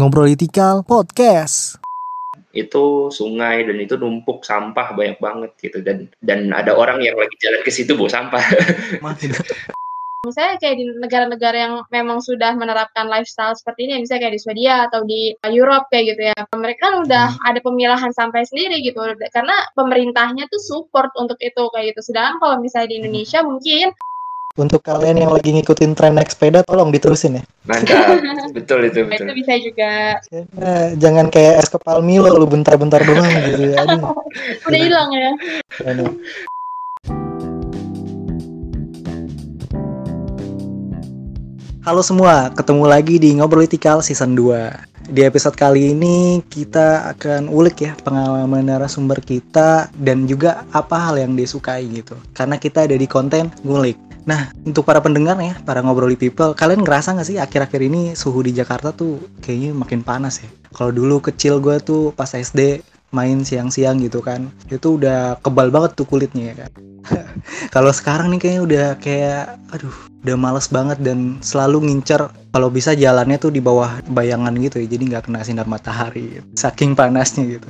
Ngobrolitikal 0.00 0.80
Podcast. 0.80 1.76
itu 2.50 3.12
sungai 3.14 3.62
dan 3.62 3.78
itu 3.78 3.94
numpuk 3.94 4.42
sampah 4.42 4.96
banyak 4.96 5.22
banget 5.22 5.54
gitu 5.62 5.86
dan 5.86 6.10
dan 6.18 6.50
ada 6.50 6.74
orang 6.74 6.98
yang 6.98 7.14
lagi 7.14 7.36
jalan 7.38 7.62
ke 7.62 7.70
situ 7.70 7.94
bawa 7.94 8.10
sampah. 8.10 8.42
Misalnya 10.20 10.60
kayak 10.60 10.76
di 10.76 10.84
negara-negara 11.00 11.56
yang 11.56 11.74
memang 11.88 12.20
sudah 12.20 12.52
menerapkan 12.52 13.08
lifestyle 13.08 13.56
seperti 13.56 13.88
ini, 13.88 14.04
misalnya 14.04 14.28
kayak 14.28 14.34
di 14.36 14.42
Swedia 14.44 14.74
atau 14.84 15.00
di 15.08 15.32
Europe 15.48 15.88
kayak 15.88 16.12
gitu 16.12 16.22
ya. 16.28 16.36
Mereka 16.52 16.76
kan 16.76 16.94
udah 17.08 17.26
ada 17.48 17.60
pemilahan 17.64 18.12
sampah 18.12 18.44
sendiri 18.44 18.84
gitu, 18.84 19.00
karena 19.32 19.56
pemerintahnya 19.72 20.44
tuh 20.52 20.60
support 20.60 21.08
untuk 21.16 21.40
itu 21.40 21.64
kayak 21.72 21.96
gitu. 21.96 22.12
Sedangkan 22.12 22.36
kalau 22.36 22.56
misalnya 22.60 22.92
di 22.92 22.96
Indonesia 23.00 23.40
mungkin 23.40 23.96
Untuk 24.58 24.82
kalian 24.82 25.14
yang 25.14 25.30
lagi 25.30 25.54
ngikutin 25.54 25.94
tren 25.94 26.18
naik 26.18 26.34
sepeda, 26.34 26.66
tolong 26.66 26.90
diterusin 26.90 27.38
ya. 27.38 27.42
Mantap, 27.70 28.18
betul 28.58 28.82
itu 28.82 29.06
itu 29.06 29.06
betul. 29.06 29.30
bisa 29.38 29.54
juga 29.62 30.18
Eh, 30.34 30.98
jangan 30.98 31.30
kayak 31.30 31.62
es 31.62 31.70
kepal 31.70 32.02
Milo 32.02 32.34
lu 32.34 32.50
bentar-bentar 32.50 32.98
doang 33.06 33.30
gitu 33.46 33.70
ya. 33.70 33.86
Aduh, 33.86 34.10
udah 34.66 34.80
hilang 34.82 35.10
ya. 35.14 35.30
aduh. 35.86 36.10
Halo 41.86 42.02
semua, 42.02 42.50
ketemu 42.50 42.84
lagi 42.90 43.22
di 43.22 43.30
Ngobrolitikal 43.38 44.02
Season 44.02 44.34
2. 44.34 45.14
Di 45.14 45.30
episode 45.30 45.54
kali 45.54 45.94
ini 45.94 46.42
kita 46.50 47.06
akan 47.14 47.46
ulik 47.46 47.86
ya 47.86 47.94
pengalaman 48.02 48.66
narasumber 48.66 49.22
kita 49.22 49.94
dan 49.94 50.26
juga 50.26 50.66
apa 50.74 50.98
hal 50.98 51.22
yang 51.22 51.38
disukai 51.38 51.86
gitu. 51.86 52.18
Karena 52.34 52.58
kita 52.58 52.82
ada 52.90 52.98
di 52.98 53.06
konten 53.06 53.46
ngulik. 53.62 54.09
Nah, 54.28 54.52
untuk 54.66 54.84
para 54.84 55.00
pendengar 55.00 55.36
ya, 55.40 55.56
para 55.64 55.80
ngobroli 55.80 56.16
people, 56.16 56.52
kalian 56.52 56.84
ngerasa 56.84 57.16
nggak 57.16 57.28
sih 57.28 57.38
akhir-akhir 57.40 57.80
ini 57.80 58.12
suhu 58.12 58.44
di 58.44 58.52
Jakarta 58.52 58.92
tuh 58.92 59.20
kayaknya 59.40 59.72
makin 59.72 60.04
panas 60.04 60.44
ya? 60.44 60.48
Kalau 60.76 60.92
dulu 60.92 61.24
kecil 61.24 61.58
gue 61.58 61.80
tuh 61.80 62.12
pas 62.12 62.28
SD 62.28 62.84
main 63.10 63.42
siang-siang 63.42 63.98
gitu 63.98 64.22
kan, 64.22 64.52
itu 64.70 65.00
udah 65.00 65.40
kebal 65.42 65.72
banget 65.74 65.98
tuh 65.98 66.06
kulitnya 66.06 66.54
ya 66.54 66.54
kan. 66.66 66.70
kalau 67.74 67.90
sekarang 67.90 68.30
nih 68.30 68.38
kayaknya 68.38 68.62
udah 68.62 68.86
kayak, 69.02 69.42
aduh, 69.74 69.96
udah 70.22 70.36
males 70.38 70.68
banget 70.70 70.98
dan 71.02 71.40
selalu 71.42 71.90
ngincer 71.90 72.30
kalau 72.54 72.68
bisa 72.70 72.94
jalannya 72.94 73.40
tuh 73.40 73.50
di 73.50 73.58
bawah 73.58 73.98
bayangan 74.06 74.54
gitu 74.62 74.78
ya, 74.78 74.86
jadi 74.86 75.02
nggak 75.16 75.22
kena 75.26 75.42
sinar 75.42 75.66
matahari, 75.66 76.44
saking 76.54 76.94
panasnya 76.94 77.58
gitu. 77.58 77.68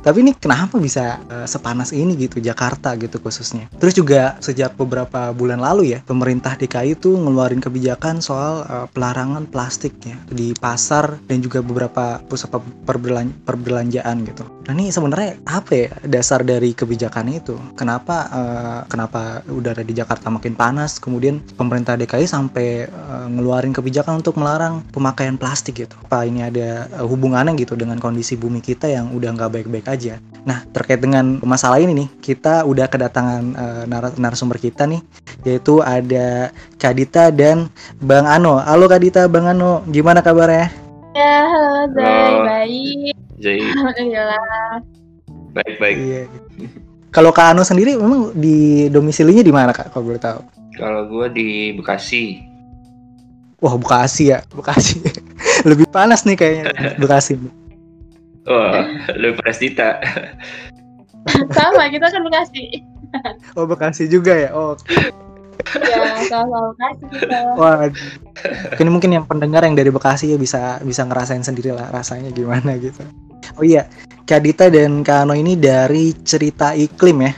Tapi 0.00 0.24
ini 0.24 0.32
kenapa 0.32 0.80
bisa 0.80 1.20
eh, 1.28 1.46
sepanas 1.46 1.92
ini 1.92 2.16
gitu 2.16 2.40
Jakarta 2.40 2.96
gitu 2.96 3.20
khususnya. 3.20 3.68
Terus 3.76 3.94
juga 3.96 4.36
sejak 4.40 4.74
beberapa 4.76 5.30
bulan 5.36 5.60
lalu 5.60 5.96
ya 5.96 6.00
pemerintah 6.04 6.56
DKI 6.56 6.96
tuh 6.96 7.20
ngeluarin 7.20 7.60
kebijakan 7.60 8.24
soal 8.24 8.64
eh, 8.64 8.86
pelarangan 8.90 9.44
plastik 9.48 9.96
ya 10.04 10.16
di 10.32 10.56
pasar 10.56 11.20
dan 11.28 11.44
juga 11.44 11.60
beberapa 11.60 12.20
pusat 12.24 12.48
pe- 12.48 12.76
perbelan- 12.88 13.36
perbelanjaan 13.44 14.24
gitu. 14.24 14.44
Nah 14.70 14.78
ini 14.78 14.94
sebenarnya 14.94 15.34
apa 15.50 15.70
ya 15.74 15.90
dasar 16.06 16.46
dari 16.46 16.70
kebijakan 16.70 17.26
itu? 17.34 17.58
Kenapa 17.74 18.30
eh, 18.30 18.80
kenapa 18.86 19.42
udara 19.50 19.82
di 19.82 19.90
Jakarta 19.90 20.30
makin 20.30 20.54
panas 20.54 21.02
kemudian 21.02 21.42
pemerintah 21.58 21.98
DKI 21.98 22.22
sampai 22.22 22.86
eh, 22.86 23.26
ngeluarin 23.34 23.74
kebijakan 23.74 24.22
untuk 24.22 24.38
melarang 24.38 24.86
pemakaian 24.94 25.34
plastik 25.34 25.82
gitu? 25.82 25.98
Apa 26.06 26.22
ini 26.22 26.46
ada 26.46 26.86
eh, 26.86 27.02
hubungannya 27.02 27.58
gitu 27.58 27.74
dengan 27.74 27.98
kondisi 27.98 28.38
bumi 28.38 28.62
kita 28.62 28.86
yang 28.86 29.10
udah 29.10 29.34
nggak 29.34 29.50
baik-baik 29.58 29.90
aja? 29.90 30.22
Nah 30.46 30.62
terkait 30.70 31.02
dengan 31.02 31.42
masalah 31.42 31.82
ini 31.82 32.06
nih 32.06 32.08
kita 32.22 32.62
udah 32.62 32.86
kedatangan 32.86 33.42
eh, 33.50 33.84
nar- 33.90 34.14
narasumber 34.22 34.62
kita 34.62 34.86
nih 34.86 35.02
yaitu 35.42 35.82
ada 35.82 36.54
Kadita 36.78 37.34
dan 37.34 37.66
Bang 37.98 38.30
Ano. 38.30 38.62
Halo 38.62 38.86
Kadita, 38.86 39.26
Bang 39.26 39.50
Ano, 39.50 39.82
gimana 39.90 40.22
kabarnya? 40.22 40.70
Ya, 41.10 41.42
halo 41.50 41.90
Zai, 41.90 42.06
Halo. 42.06 42.46
baik. 42.46 43.29
Jadi 43.40 43.64
Alhamdulillah. 43.66 44.84
baik-baik. 45.56 45.96
Iya. 45.96 46.22
Kalau 47.10 47.34
Kak 47.34 47.56
Ano 47.56 47.66
sendiri 47.66 47.98
memang 47.98 48.30
di 48.38 48.86
domisilinya 48.86 49.42
di 49.42 49.50
mana 49.50 49.74
Kak 49.74 49.90
kalau 49.90 50.06
boleh 50.06 50.22
tahu? 50.22 50.38
Kalau 50.78 51.10
gue 51.10 51.26
di 51.34 51.48
Bekasi, 51.74 52.38
Wah 53.58 53.76
Bekasi 53.76 54.30
ya, 54.30 54.40
Bekasi. 54.48 55.02
Lebih 55.68 55.90
panas 55.90 56.24
nih 56.24 56.38
kayaknya 56.38 56.64
Bekasi. 56.96 57.36
wah 58.46 58.86
lu 59.14 59.36
Prestita. 59.36 60.00
Sama, 61.52 61.90
kita 61.90 62.08
kan 62.08 62.22
Bekasi. 62.22 62.64
Oh 63.58 63.66
Bekasi 63.66 64.06
juga 64.06 64.38
ya. 64.38 64.54
Oh, 64.54 64.78
Ya, 65.76 65.98
sama-sama 66.30 66.72
Bekasi 66.72 67.04
kita. 67.10 67.38
wah. 67.58 67.90
Ini 68.72 68.86
mungkin 68.88 69.10
yang 69.12 69.26
pendengar 69.26 69.66
yang 69.66 69.74
dari 69.74 69.90
Bekasi 69.90 70.30
ya 70.30 70.38
bisa 70.38 70.78
bisa 70.80 71.02
ngerasain 71.04 71.42
sendiri 71.42 71.74
lah 71.74 71.90
rasanya 71.90 72.30
gimana 72.30 72.78
gitu. 72.78 73.02
Oh 73.58 73.64
iya, 73.66 73.86
Kak 74.30 74.46
Dita 74.46 74.70
dan 74.70 75.02
Kak 75.02 75.26
Ano 75.26 75.34
ini 75.34 75.58
dari 75.58 76.14
cerita 76.22 76.70
iklim 76.76 77.26
ya. 77.26 77.32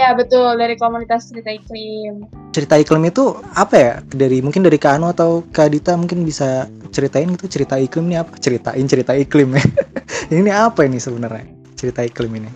Ya, 0.00 0.10
betul. 0.16 0.58
Dari 0.58 0.74
komunitas 0.74 1.28
cerita 1.30 1.52
iklim. 1.52 2.26
Cerita 2.50 2.80
iklim 2.80 3.06
itu 3.06 3.36
apa 3.54 3.74
ya? 3.76 3.92
Dari 4.02 4.42
mungkin 4.42 4.66
dari 4.66 4.80
Kak 4.80 4.98
Ano 4.98 5.12
atau 5.12 5.46
Kak 5.54 5.70
Dita 5.70 5.94
mungkin 5.94 6.26
bisa 6.26 6.66
ceritain 6.90 7.30
gitu 7.36 7.46
cerita 7.46 7.78
iklim 7.78 8.10
ini 8.10 8.16
apa? 8.18 8.34
Ceritain 8.40 8.82
cerita 8.88 9.12
iklim 9.14 9.54
ya. 9.54 9.62
ini 10.38 10.50
apa 10.50 10.82
ini 10.82 10.98
sebenarnya? 10.98 11.46
Cerita 11.78 12.02
iklim 12.02 12.42
ini. 12.42 12.50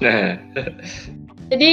Nah, 0.00 0.40
Jadi, 1.52 1.72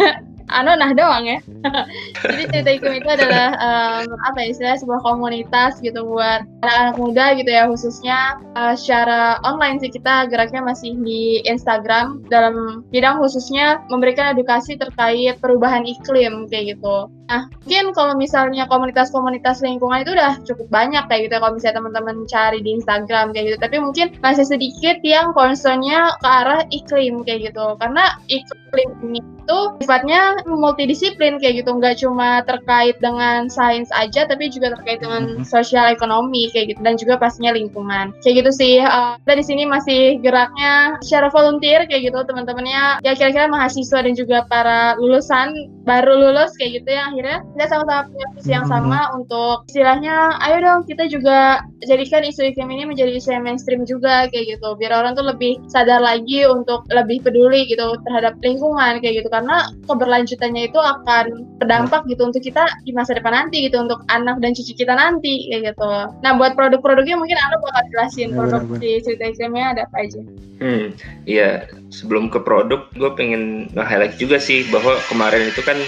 anu 0.48 0.72
nah 0.76 0.90
doang 0.92 1.24
ya. 1.24 1.38
Jadi 2.24 2.44
cerita 2.50 2.70
iklim 2.74 2.94
itu 3.00 3.08
adalah 3.08 3.48
em, 3.56 4.08
apa 4.28 4.38
ya 4.44 4.46
istilahnya 4.52 4.80
sebuah 4.84 5.00
komunitas 5.00 5.80
gitu 5.80 6.04
buat 6.04 6.44
anak-anak 6.64 6.96
muda 7.00 7.24
gitu 7.36 7.50
ya 7.50 7.64
khususnya 7.68 8.18
eh, 8.56 8.74
secara 8.76 9.40
online 9.44 9.80
sih 9.80 9.90
kita 9.92 10.28
geraknya 10.28 10.60
masih 10.64 10.96
di 11.00 11.40
Instagram 11.44 12.24
dalam 12.28 12.86
bidang 12.92 13.20
khususnya 13.20 13.80
memberikan 13.88 14.36
edukasi 14.36 14.76
terkait 14.76 15.40
perubahan 15.40 15.84
iklim 15.84 16.48
kayak 16.48 16.76
gitu. 16.76 17.08
Nah, 17.24 17.48
mungkin 17.64 17.96
kalau 17.96 18.14
misalnya 18.20 18.68
komunitas-komunitas 18.68 19.64
lingkungan 19.64 20.04
itu 20.04 20.12
udah 20.12 20.44
cukup 20.44 20.68
banyak 20.68 21.08
kayak 21.08 21.28
gitu 21.28 21.32
ya 21.32 21.40
kalau 21.40 21.54
misalnya 21.56 21.76
teman-teman 21.80 22.16
cari 22.28 22.58
di 22.60 22.70
Instagram 22.76 23.32
kayak 23.32 23.44
gitu. 23.48 23.58
Tapi 23.64 23.76
mungkin 23.80 24.06
masih 24.20 24.44
sedikit 24.44 25.00
yang 25.00 25.32
concernnya 25.32 26.12
ke 26.20 26.28
arah 26.28 26.60
iklim 26.68 27.24
kayak 27.24 27.52
gitu. 27.52 27.66
Karena 27.80 28.12
iklim 28.28 28.63
ini 28.76 29.20
itu 29.44 29.58
sifatnya 29.84 30.40
multidisiplin 30.48 31.36
kayak 31.36 31.60
gitu, 31.60 31.70
nggak 31.76 32.00
cuma 32.00 32.40
terkait 32.48 32.96
dengan 33.04 33.44
sains 33.52 33.92
aja, 33.92 34.24
tapi 34.24 34.48
juga 34.48 34.72
terkait 34.72 35.04
dengan 35.04 35.36
Mhm. 35.36 35.44
sosial 35.44 35.92
ekonomi 35.92 36.48
kayak 36.48 36.72
gitu, 36.72 36.80
dan 36.80 36.96
juga 36.96 37.20
pastinya 37.20 37.52
lingkungan. 37.52 38.16
Kayak 38.24 38.44
gitu 38.44 38.52
sih. 38.56 38.76
eh, 38.80 39.14
kita 39.22 39.34
di 39.38 39.44
sini 39.44 39.62
masih 39.68 40.18
geraknya 40.24 40.96
secara 41.04 41.28
volunteer 41.28 41.84
kayak 41.84 42.08
gitu, 42.10 42.18
teman-temannya 42.24 43.04
ya 43.04 43.12
kira-kira 43.12 43.46
mahasiswa 43.46 44.00
dan 44.00 44.16
juga 44.16 44.48
para 44.48 44.96
lulusan 44.96 45.52
baru 45.84 46.16
lulus 46.16 46.56
kayak 46.56 46.80
gitu 46.80 46.96
ya 46.96 47.12
akhirnya 47.12 47.38
kita 47.52 47.64
sama-sama 47.68 48.08
punya 48.08 48.26
visi 48.32 48.50
yang 48.50 48.64
Mhm. 48.64 48.72
sama 48.72 49.00
untuk 49.12 49.56
istilahnya 49.68 50.16
ayo 50.40 50.56
dong 50.64 50.80
kita 50.88 51.04
juga 51.12 51.60
jadikan 51.84 52.24
isu 52.24 52.40
iklim 52.50 52.72
ini 52.72 52.84
menjadi 52.88 53.12
isu 53.12 53.36
yang 53.36 53.44
mainstream 53.44 53.84
juga 53.84 54.24
kayak 54.32 54.56
gitu 54.56 54.68
biar 54.80 54.96
orang 54.96 55.12
tuh 55.12 55.28
lebih 55.28 55.60
sadar 55.68 56.00
lagi 56.00 56.48
untuk 56.48 56.88
lebih 56.88 57.20
peduli 57.20 57.68
gitu 57.68 58.00
terhadap 58.08 58.32
lingkungan 58.40 58.63
kayak 58.72 59.24
gitu. 59.24 59.28
Karena 59.28 59.68
keberlanjutannya 59.88 60.62
itu 60.68 60.80
akan 60.80 61.24
berdampak 61.60 62.04
gitu 62.08 62.24
untuk 62.28 62.40
kita 62.40 62.64
di 62.84 62.92
masa 62.96 63.16
depan 63.16 63.32
nanti 63.34 63.68
gitu 63.68 63.80
untuk 63.80 64.00
anak 64.12 64.40
dan 64.40 64.52
cucu 64.56 64.72
kita 64.74 64.94
nanti 64.96 65.48
kayak 65.52 65.74
gitu. 65.74 65.92
Nah 66.24 66.32
buat 66.36 66.56
produk-produknya 66.56 67.16
mungkin 67.20 67.36
Anda 67.40 67.56
bakal 67.60 67.84
jelasin 67.92 68.22
Ya, 68.24 68.40
produk 68.40 68.62
di 68.80 68.90
cerita 69.04 69.24
iklimnya 69.30 69.66
ada 69.76 69.82
apa 69.86 69.96
aja. 70.02 70.20
Hmm, 70.58 70.86
iya. 71.28 71.68
Sebelum 71.92 72.32
ke 72.32 72.42
produk, 72.42 72.90
gue 72.94 73.10
pengen 73.14 73.70
nge-highlight 73.74 74.18
juga 74.18 74.42
sih 74.42 74.66
bahwa 74.72 74.98
kemarin 75.06 75.46
itu 75.46 75.62
kan 75.62 75.78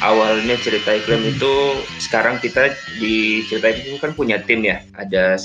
awalnya 0.00 0.56
cerita 0.60 0.96
iklim 0.96 1.36
itu 1.36 1.52
sekarang 2.00 2.40
kita 2.40 2.72
di 2.96 3.44
cerita 3.48 3.72
iklim 3.72 4.00
kan 4.00 4.12
punya 4.16 4.40
tim 4.40 4.64
ya, 4.64 4.80
ada 4.96 5.36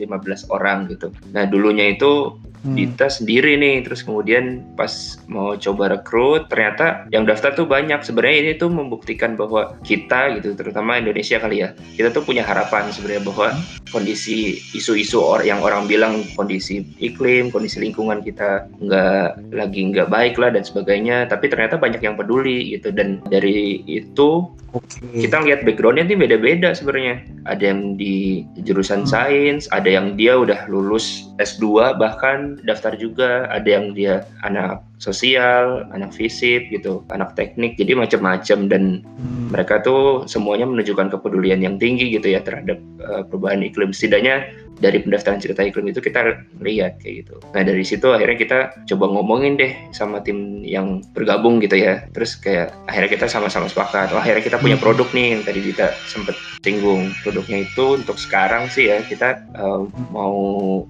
15 0.00 0.48
orang 0.48 0.88
gitu. 0.88 1.12
Nah 1.36 1.44
dulunya 1.44 1.92
itu 1.92 2.40
Hmm. 2.60 2.76
Dita 2.76 3.08
sendiri 3.08 3.56
nih 3.56 3.80
terus 3.88 4.04
kemudian 4.04 4.60
pas 4.76 5.16
mau 5.32 5.56
coba 5.56 5.96
rekrut 5.96 6.52
ternyata 6.52 7.08
yang 7.08 7.24
daftar 7.24 7.56
tuh 7.56 7.64
banyak 7.64 8.04
sebenarnya 8.04 8.36
ini 8.36 8.52
tuh 8.60 8.68
membuktikan 8.68 9.32
bahwa 9.32 9.80
kita 9.80 10.36
gitu 10.36 10.52
terutama 10.52 11.00
Indonesia 11.00 11.40
kali 11.40 11.64
ya 11.64 11.72
kita 11.96 12.12
tuh 12.12 12.20
punya 12.20 12.44
harapan 12.44 12.92
sebenarnya 12.92 13.24
bahwa 13.24 13.56
kondisi 13.96 14.60
isu-isu 14.76 15.24
or 15.24 15.40
yang 15.40 15.64
orang 15.64 15.88
bilang 15.88 16.20
kondisi 16.36 16.84
iklim 17.00 17.48
kondisi 17.48 17.80
lingkungan 17.80 18.20
kita 18.20 18.68
nggak 18.76 19.40
lagi 19.56 19.80
nggak 19.96 20.12
baik 20.12 20.36
lah 20.36 20.52
dan 20.52 20.60
sebagainya 20.60 21.32
tapi 21.32 21.48
ternyata 21.48 21.80
banyak 21.80 22.04
yang 22.04 22.20
peduli 22.20 22.76
gitu 22.76 22.92
dan 22.92 23.24
dari 23.32 23.80
itu 23.88 24.52
Oke. 24.76 25.02
kita 25.18 25.42
lihat 25.42 25.66
backgroundnya 25.66 26.06
nih 26.06 26.28
beda-beda 26.28 26.76
sebenarnya 26.76 27.24
ada 27.48 27.72
yang 27.72 27.96
di 27.98 28.44
jurusan 28.62 29.02
Hmm. 29.02 29.08
sains 29.08 29.64
ada 29.72 29.88
yang 29.90 30.14
dia 30.14 30.38
udah 30.38 30.70
lulus 30.70 31.28
S2 31.42 31.98
bahkan 31.98 32.62
daftar 32.62 32.94
juga. 32.94 33.50
Ada 33.50 33.68
yang 33.68 33.86
dia 33.92 34.22
anak 34.46 34.86
sosial, 35.00 35.88
anak 35.90 36.12
fisip 36.12 36.68
gitu, 36.68 37.02
anak 37.08 37.32
teknik, 37.34 37.74
jadi 37.80 37.96
macam-macam 37.96 38.58
dan 38.68 38.84
Hmm. 39.20 39.48
mereka 39.50 39.80
tuh 39.80 40.28
semuanya 40.28 40.68
menunjukkan 40.68 41.10
kepedulian 41.18 41.60
yang 41.60 41.80
tinggi 41.80 42.12
gitu 42.14 42.30
ya 42.30 42.40
terhadap 42.44 42.78
uh, 43.02 43.24
perubahan 43.26 43.64
iklim. 43.64 43.90
Setidaknya 43.90 44.46
dari 44.80 44.96
pendaftaran 45.04 45.36
cerita 45.36 45.60
iklim 45.60 45.92
itu 45.92 46.00
kita 46.00 46.40
lihat 46.64 47.04
kayak 47.04 47.26
gitu. 47.26 47.36
Nah 47.52 47.60
dari 47.60 47.84
situ 47.84 48.08
akhirnya 48.08 48.38
kita 48.40 48.58
coba 48.88 49.04
ngomongin 49.12 49.60
deh 49.60 49.72
sama 49.92 50.24
tim 50.24 50.64
yang 50.64 51.04
bergabung 51.12 51.60
gitu 51.60 51.76
ya. 51.76 52.08
Terus 52.16 52.40
kayak 52.40 52.72
akhirnya 52.88 53.10
kita 53.12 53.26
sama-sama 53.28 53.68
sepakat. 53.68 54.08
Oh 54.16 54.20
akhirnya 54.20 54.40
kita 54.40 54.56
punya 54.56 54.80
Hmm. 54.80 54.84
produk 54.88 55.08
nih 55.12 55.26
yang 55.36 55.42
tadi 55.44 55.60
kita 55.60 55.92
sempet 56.08 56.32
singgung. 56.64 57.12
Produknya 57.20 57.68
itu 57.68 58.00
untuk 58.00 58.16
sekarang 58.16 58.72
sih 58.72 58.88
ya 58.88 59.04
kita 59.04 59.44
uh, 59.52 59.84
mau 60.08 60.36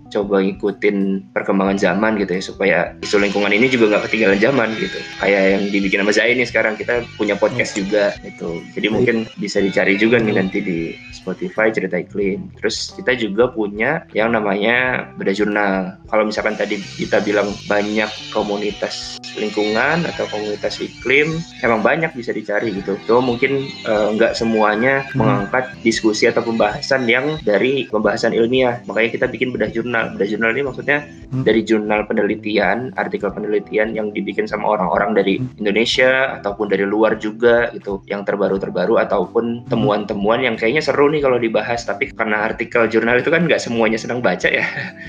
coba 0.07 0.39
ngikutin 0.39 1.31
perkembangan 1.35 1.79
zaman 1.81 2.15
gitu 2.23 2.33
ya 2.39 2.43
supaya 2.43 2.79
isu 3.03 3.19
lingkungan 3.19 3.51
ini 3.51 3.67
juga 3.67 3.91
nggak 3.91 4.00
ketinggalan 4.07 4.41
zaman 4.41 4.69
gitu. 4.77 4.99
Kayak 5.19 5.43
yang 5.57 5.63
dibikin 5.69 6.01
sama 6.05 6.13
Zain 6.15 6.37
nih 6.39 6.49
sekarang 6.49 6.75
kita 6.77 7.05
punya 7.17 7.35
podcast 7.37 7.77
juga 7.77 8.15
gitu. 8.23 8.63
Jadi 8.73 8.87
mungkin 8.89 9.17
bisa 9.37 9.59
dicari 9.59 9.97
juga 9.97 10.17
nih 10.21 10.35
nanti 10.37 10.59
di 10.61 10.79
Spotify 11.11 11.69
cerita 11.71 11.97
iklim. 11.97 12.49
Terus 12.61 12.95
kita 12.97 13.13
juga 13.17 13.51
punya 13.51 14.05
yang 14.13 14.33
namanya 14.33 15.09
beda 15.17 15.33
jurnal. 15.33 15.97
Kalau 16.09 16.25
misalkan 16.25 16.57
tadi 16.57 16.79
kita 16.97 17.21
bilang 17.21 17.53
banyak 17.67 18.09
komunitas 18.31 19.19
lingkungan 19.39 20.03
atau 20.07 20.27
komunitas 20.27 20.81
iklim, 20.83 21.31
emang 21.63 21.81
banyak 21.81 22.11
bisa 22.13 22.35
dicari 22.35 22.75
gitu. 22.75 22.99
Cuma 23.07 23.23
mungkin 23.35 23.67
eh, 23.87 24.09
nggak 24.17 24.35
semuanya 24.35 25.03
Hmm. 25.11 25.23
mengangkat 25.23 25.71
diskusi 25.81 26.27
atau 26.27 26.43
pembahasan 26.43 27.07
yang 27.07 27.39
dari 27.43 27.87
pembahasan 27.89 28.35
ilmiah. 28.35 28.79
Makanya 28.87 29.11
kita 29.11 29.27
bikin 29.27 29.51
bedah 29.55 29.71
jurnal. 29.71 30.13
Bedah 30.15 30.29
jurnal 30.29 30.51
ini 30.55 30.63
maksudnya 30.67 30.99
Hmm. 31.31 31.47
dari 31.47 31.63
jurnal 31.63 32.05
penelitian, 32.11 32.91
artikel 32.99 33.31
penelitian 33.31 33.90
yang 33.93 34.15
dibikin 34.15 34.47
sama 34.47 34.77
orang-orang 34.79 35.17
dari 35.17 35.35
Indonesia 35.59 36.39
ataupun 36.41 36.71
dari 36.71 36.87
luar 36.87 37.19
juga 37.19 37.71
gitu, 37.75 38.01
yang 38.07 38.23
terbaru-terbaru 38.25 39.01
ataupun 39.03 39.67
temuan-temuan 39.69 40.45
yang 40.45 40.55
kayaknya 40.55 40.83
seru 40.85 41.11
nih 41.11 41.21
kalau 41.23 41.37
dibahas. 41.37 41.83
Tapi 41.85 42.13
karena 42.15 42.47
artikel 42.47 42.87
jurnal 42.87 43.21
itu 43.21 43.29
kan 43.29 43.45
nggak 43.45 43.61
semuanya 43.61 43.99
senang 43.99 44.23
baca 44.23 44.49
ya, 44.49 44.67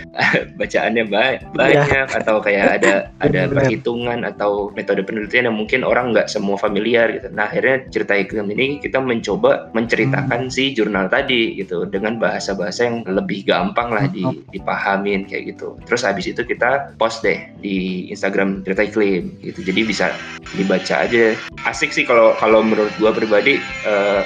bacaannya 0.60 1.04
ba- 1.08 1.42
banyak 1.54 2.08
atau 2.12 2.42
kayak 2.42 2.82
ada 2.82 2.94
ada 3.22 3.42
perhitungan 3.48 4.26
atau 4.26 4.74
metode 4.74 5.06
penelitian 5.06 5.52
yang 5.52 5.58
mungkin 5.58 5.86
orang 5.86 6.16
nggak 6.16 6.28
semua 6.32 6.58
familiar 6.58 7.12
gitu. 7.14 7.28
Nah 7.32 7.52
akhirnya 7.52 7.86
cerita 7.92 8.14
iklim 8.16 8.48
ini 8.54 8.80
kita 8.80 8.98
mencoba 9.04 9.72
menceritakan 9.76 10.48
si 10.48 10.72
jurnal 10.72 11.12
tadi 11.12 11.60
gitu 11.60 11.86
dengan 11.88 12.18
bahasa-bahasa 12.18 12.88
yang 12.88 12.98
lebih 13.06 13.44
gampang 13.46 13.92
lah 13.92 14.08
di, 14.08 14.24
dipahamin 14.56 15.28
kayak 15.28 15.56
gitu. 15.56 15.76
Terus 15.84 16.02
habis 16.08 16.26
itu 16.32 16.42
kita 16.48 16.96
post 16.96 17.22
deh 17.22 17.38
di 17.60 18.08
Instagram 18.10 18.64
cerita 18.72 18.88
iklim 18.88 19.36
gitu. 19.44 19.60
Jadi 19.68 19.84
bisa 19.84 20.16
dibaca 20.56 21.04
aja. 21.04 21.36
Asik 21.68 21.92
sih 21.92 22.08
kalau 22.08 22.32
kalau 22.40 22.64
menurut 22.64 22.96
gua 23.04 23.12
pribadi 23.12 23.60
eh, 23.84 24.24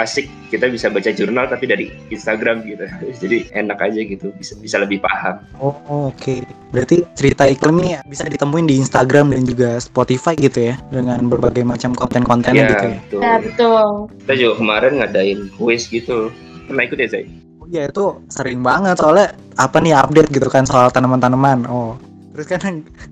asik 0.00 0.24
kita 0.48 0.72
bisa 0.72 0.88
baca 0.88 1.12
jurnal 1.12 1.50
tapi 1.50 1.66
dari 1.66 1.90
Instagram 2.08 2.64
gitu. 2.64 2.86
Jadi 3.26 3.50
enak 3.52 3.82
aja 3.82 4.00
gitu 4.00 4.30
bisa 4.38 4.54
bisa 4.62 4.78
lebih 4.78 5.02
paham. 5.02 5.42
Oh, 5.58 5.74
oke. 6.14 6.46
Berarti 6.70 7.04
cerita 7.18 7.44
iklim 7.44 7.82
ini 7.82 7.98
bisa 8.06 8.24
ditemuin 8.30 8.70
di 8.70 8.78
Instagram 8.80 9.34
dan 9.34 9.42
juga 9.44 9.76
Spotify 9.82 10.38
gitu 10.38 10.72
ya 10.72 10.74
dengan 10.88 11.26
berbagai 11.28 11.66
macam 11.66 11.92
konten-kontennya 11.92 12.70
gitu 12.70 12.86
ya. 12.86 12.96
betul. 12.96 13.20
Ya 13.20 13.34
betul. 13.42 13.86
Kita 14.24 14.34
juga 14.38 14.52
kemarin 14.62 14.92
ngadain 15.02 15.40
quiz 15.58 15.90
gitu. 15.90 16.30
Pernah 16.70 16.86
ikut 16.86 16.98
ya, 17.02 17.08
Zai? 17.10 17.26
Oh 17.58 17.66
iya 17.68 17.90
itu 17.90 18.06
sering 18.30 18.62
banget 18.62 18.96
soalnya 18.96 19.34
apa 19.58 19.76
nih 19.82 19.92
update 19.98 20.30
gitu 20.30 20.48
kan 20.48 20.64
soal 20.64 20.88
tanaman-tanaman. 20.88 21.66
Oh. 21.68 21.98
Terus 22.32 22.46
kan 22.48 22.60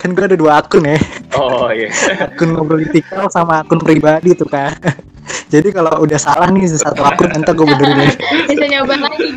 kan 0.01 0.09
gue 0.17 0.25
ada 0.25 0.37
dua 0.37 0.65
akun 0.65 0.89
ya, 0.89 0.97
Oh 1.37 1.69
iya. 1.69 1.93
akun 2.33 2.57
ngobrolitikal 2.57 3.29
sama 3.29 3.61
akun 3.61 3.77
pribadi 3.77 4.33
tuh 4.33 4.49
kan. 4.49 4.73
Jadi 5.53 5.77
kalau 5.77 6.03
udah 6.03 6.17
salah 6.17 6.49
nih 6.49 6.65
satu 6.73 7.05
akun 7.05 7.29
entar 7.37 7.53
gue 7.53 7.69
benerin. 7.69 8.17
Bisa 8.49 8.65
nyoba 8.65 8.97
lagi. 8.97 9.29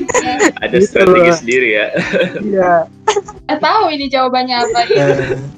Ada 0.63 0.75
Gitu 0.80 0.88
strategi 0.88 1.31
sendiri 1.35 1.68
ya. 1.75 1.88
Iya. 2.39 2.74
Nggak 3.53 3.69
tahu 3.69 3.83
ini 3.94 4.05
jawabannya 4.09 4.55
apa. 4.57 4.79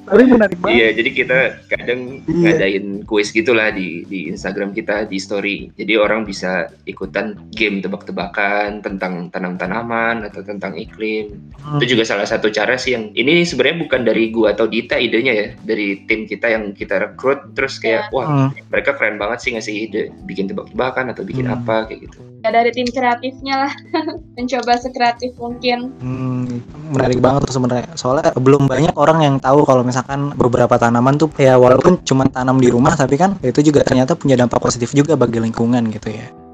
Eh, 0.06 0.12
Tapi 0.14 0.22
menarik 0.30 0.58
banget. 0.62 0.76
Iya, 0.78 0.88
jadi 0.94 1.10
kita 1.12 1.38
kadang 1.66 2.22
Iya. 2.30 2.38
ngadain 2.46 2.86
quiz 3.04 3.34
gitulah 3.34 3.74
di 3.74 4.06
di 4.06 4.30
Instagram 4.30 4.70
kita 4.70 5.10
di 5.10 5.18
story. 5.18 5.74
Jadi 5.74 5.98
orang 5.98 6.22
bisa 6.24 6.70
ikutan 6.86 7.34
game 7.50 7.82
tebak-tebakan 7.82 8.86
tentang 8.86 9.34
tanam-tanaman 9.34 10.22
atau 10.24 10.46
tentang 10.46 10.78
iklim. 10.78 11.42
Hmm. 11.58 11.82
Itu 11.82 11.98
juga 11.98 12.06
salah 12.06 12.30
satu 12.30 12.52
cara 12.52 12.76
sih 12.76 12.94
yang 12.94 13.10
ini 13.14 13.42
sebenarnya 13.42 13.82
bukan 13.82 14.02
dari 14.04 14.30
gua 14.30 14.54
atau 14.54 14.68
Dita 14.68 14.94
idenya 14.94 15.34
ya, 15.34 15.48
dari 15.58 16.06
tim 16.06 16.26
kita 16.26 16.52
yang 16.52 16.70
kita 16.72 17.02
rekrut 17.02 17.56
terus 17.56 17.82
kayak 17.82 18.12
wah 18.12 18.26
Hmm. 18.26 18.50
mereka 18.70 18.94
keren 18.94 19.18
banget 19.18 19.42
sih 19.42 19.52
ngasih 19.54 19.74
ide 19.82 20.04
bikin 20.24 20.46
tebak-tebakan 20.46 21.10
atau 21.10 21.24
bikin 21.24 21.48
Hmm. 21.48 21.58
apa 21.58 21.90
kayak 21.90 22.06
gitu. 22.06 22.18
Ya 22.42 22.54
dari 22.54 22.70
tim 22.70 22.86
kreatifnya 22.86 23.56
lah. 23.60 23.74
Mencoba 24.38 24.78
sekreatif 24.78 25.34
mungkin. 25.36 25.90
Hmm, 25.98 26.62
menarik 26.92 27.18
banget 27.18 27.50
tuh 27.50 27.58
sebenarnya. 27.58 27.85
Soalnya 27.94 28.34
belum 28.34 28.66
banyak 28.66 28.98
orang 28.98 29.22
yang 29.22 29.36
tahu 29.38 29.62
kalau 29.68 29.86
misalkan 29.86 30.34
beberapa 30.34 30.74
tanaman 30.82 31.22
tuh 31.22 31.30
ya 31.38 31.62
walaupun 31.62 32.02
cuma 32.02 32.26
tanam 32.26 32.58
di 32.58 32.74
rumah 32.74 32.98
tapi 32.98 33.16
kan 33.22 33.38
itu 33.46 33.62
juga 33.62 33.86
ternyata 33.86 34.18
punya 34.18 34.34
dampak 34.34 34.58
positif 34.58 34.92
juga 34.98 35.14
bagi 35.14 35.38
lingkungan 35.38 35.86
gitu 35.94 36.10
ya. 36.10 36.45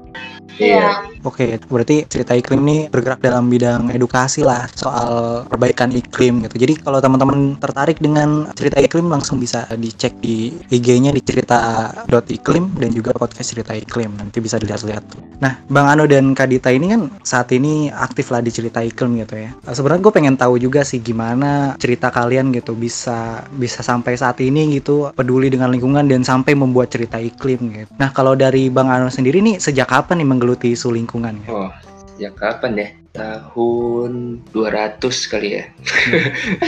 Iya. 0.62 0.86
Oke, 1.22 1.54
berarti 1.70 2.02
cerita 2.10 2.34
iklim 2.34 2.58
ini 2.66 2.78
bergerak 2.90 3.22
dalam 3.22 3.46
bidang 3.46 3.94
edukasi 3.94 4.42
lah 4.42 4.66
soal 4.74 5.46
perbaikan 5.46 5.94
iklim 5.94 6.42
gitu. 6.46 6.58
Jadi 6.58 6.82
kalau 6.82 6.98
teman-teman 6.98 7.54
tertarik 7.62 8.02
dengan 8.02 8.50
cerita 8.58 8.82
iklim 8.82 9.06
langsung 9.06 9.38
bisa 9.38 9.70
dicek 9.78 10.18
di 10.18 10.50
IG-nya 10.70 11.14
di 11.14 11.22
cerita.iklim 11.22 12.74
dan 12.74 12.90
juga 12.90 13.14
podcast 13.14 13.54
cerita 13.54 13.70
iklim. 13.70 14.18
Nanti 14.18 14.42
bisa 14.42 14.58
dilihat-lihat 14.58 15.04
tuh. 15.14 15.22
Nah, 15.38 15.62
Bang 15.70 15.90
Ano 15.90 16.10
dan 16.10 16.34
Kadita 16.34 16.74
ini 16.74 16.90
kan 16.90 17.06
saat 17.22 17.54
ini 17.54 17.86
aktif 17.90 18.34
lah 18.34 18.42
di 18.42 18.50
cerita 18.50 18.82
iklim 18.82 19.22
gitu 19.22 19.38
ya. 19.38 19.54
Sebenarnya 19.70 20.02
gue 20.02 20.12
pengen 20.14 20.34
tahu 20.34 20.58
juga 20.58 20.82
sih 20.82 20.98
gimana 20.98 21.78
cerita 21.78 22.10
kalian 22.10 22.50
gitu 22.50 22.74
bisa 22.74 23.46
bisa 23.54 23.82
sampai 23.86 24.18
saat 24.18 24.42
ini 24.42 24.74
gitu 24.74 25.14
peduli 25.14 25.54
dengan 25.54 25.70
lingkungan 25.70 26.06
dan 26.10 26.26
sampai 26.26 26.58
membuat 26.58 26.90
cerita 26.90 27.22
iklim 27.22 27.70
gitu. 27.78 27.90
Nah, 27.94 28.10
kalau 28.10 28.34
dari 28.34 28.66
Bang 28.74 28.90
Ano 28.90 29.06
sendiri 29.06 29.38
nih 29.38 29.62
sejak 29.62 29.86
kapan 29.86 30.18
nih 30.18 30.28
menggeluti 30.28 30.51
isu 30.60 30.92
lingkungan? 30.92 31.40
Gitu? 31.40 31.52
Oh, 31.52 31.72
sejak 32.16 32.36
kapan 32.36 32.72
ya? 32.76 32.88
Tahun 33.12 34.40
200 34.56 35.04
kali 35.28 35.60
ya. 35.60 35.64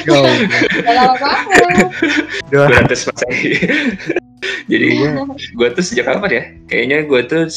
Udah 0.04 0.92
lama 0.92 1.16
banget. 1.16 1.88
200 2.52 3.08
Masehi. 3.08 3.52
Jadi 4.68 4.88
gue 5.32 5.68
tuh 5.72 5.84
sejak 5.84 6.04
kapan 6.12 6.30
ya? 6.32 6.44
Kayaknya 6.68 6.98
gue 7.08 7.20
tuh 7.24 7.48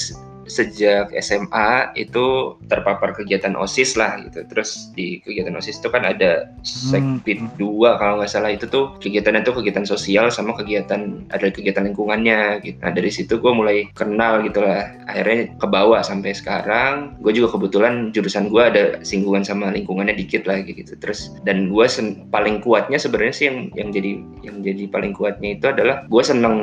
sejak 0.47 1.11
SMA 1.19 1.93
itu 1.99 2.57
terpapar 2.71 3.13
kegiatan 3.13 3.53
OSIS 3.53 3.99
lah 3.99 4.19
gitu. 4.23 4.43
Terus 4.47 4.91
di 4.95 5.19
kegiatan 5.21 5.53
OSIS 5.55 5.79
itu 5.79 5.89
kan 5.91 6.07
ada 6.07 6.51
sekpit 6.63 7.37
Hmm. 7.37 7.53
2 7.59 7.99
kalau 8.01 8.17
nggak 8.17 8.31
salah 8.31 8.49
itu 8.49 8.65
tuh 8.65 8.97
kegiatannya 8.97 9.45
tuh 9.45 9.61
kegiatan 9.61 9.85
sosial 9.85 10.33
sama 10.33 10.57
kegiatan 10.57 11.27
ada 11.29 11.47
kegiatan 11.53 11.85
lingkungannya 11.85 12.63
gitu. 12.65 12.79
Nah 12.81 12.91
dari 12.91 13.11
situ 13.13 13.37
gue 13.37 13.51
mulai 13.53 13.87
kenal 13.93 14.41
gitu 14.41 14.63
lah. 14.63 14.89
Akhirnya 15.05 15.53
ke 15.59 15.67
bawah 15.69 16.01
sampai 16.01 16.33
sekarang. 16.33 17.19
Gue 17.21 17.35
juga 17.35 17.53
kebetulan 17.53 18.09
jurusan 18.15 18.49
gue 18.49 18.63
ada 18.63 18.83
singgungan 19.05 19.45
sama 19.45 19.69
lingkungannya 19.71 20.17
dikit 20.17 20.49
lagi 20.49 20.73
gitu. 20.73 20.97
Terus 20.97 21.35
dan 21.45 21.69
gue 21.69 21.85
paling 22.31 22.63
kuatnya 22.63 22.97
sebenarnya 22.97 23.33
sih 23.35 23.45
yang 23.49 23.57
yang 23.75 23.89
jadi 23.93 24.11
yang 24.43 24.57
jadi 24.63 24.83
paling 24.89 25.13
kuatnya 25.13 25.57
itu 25.57 25.65
adalah 25.67 26.03
gue 26.07 26.23
seneng 26.23 26.55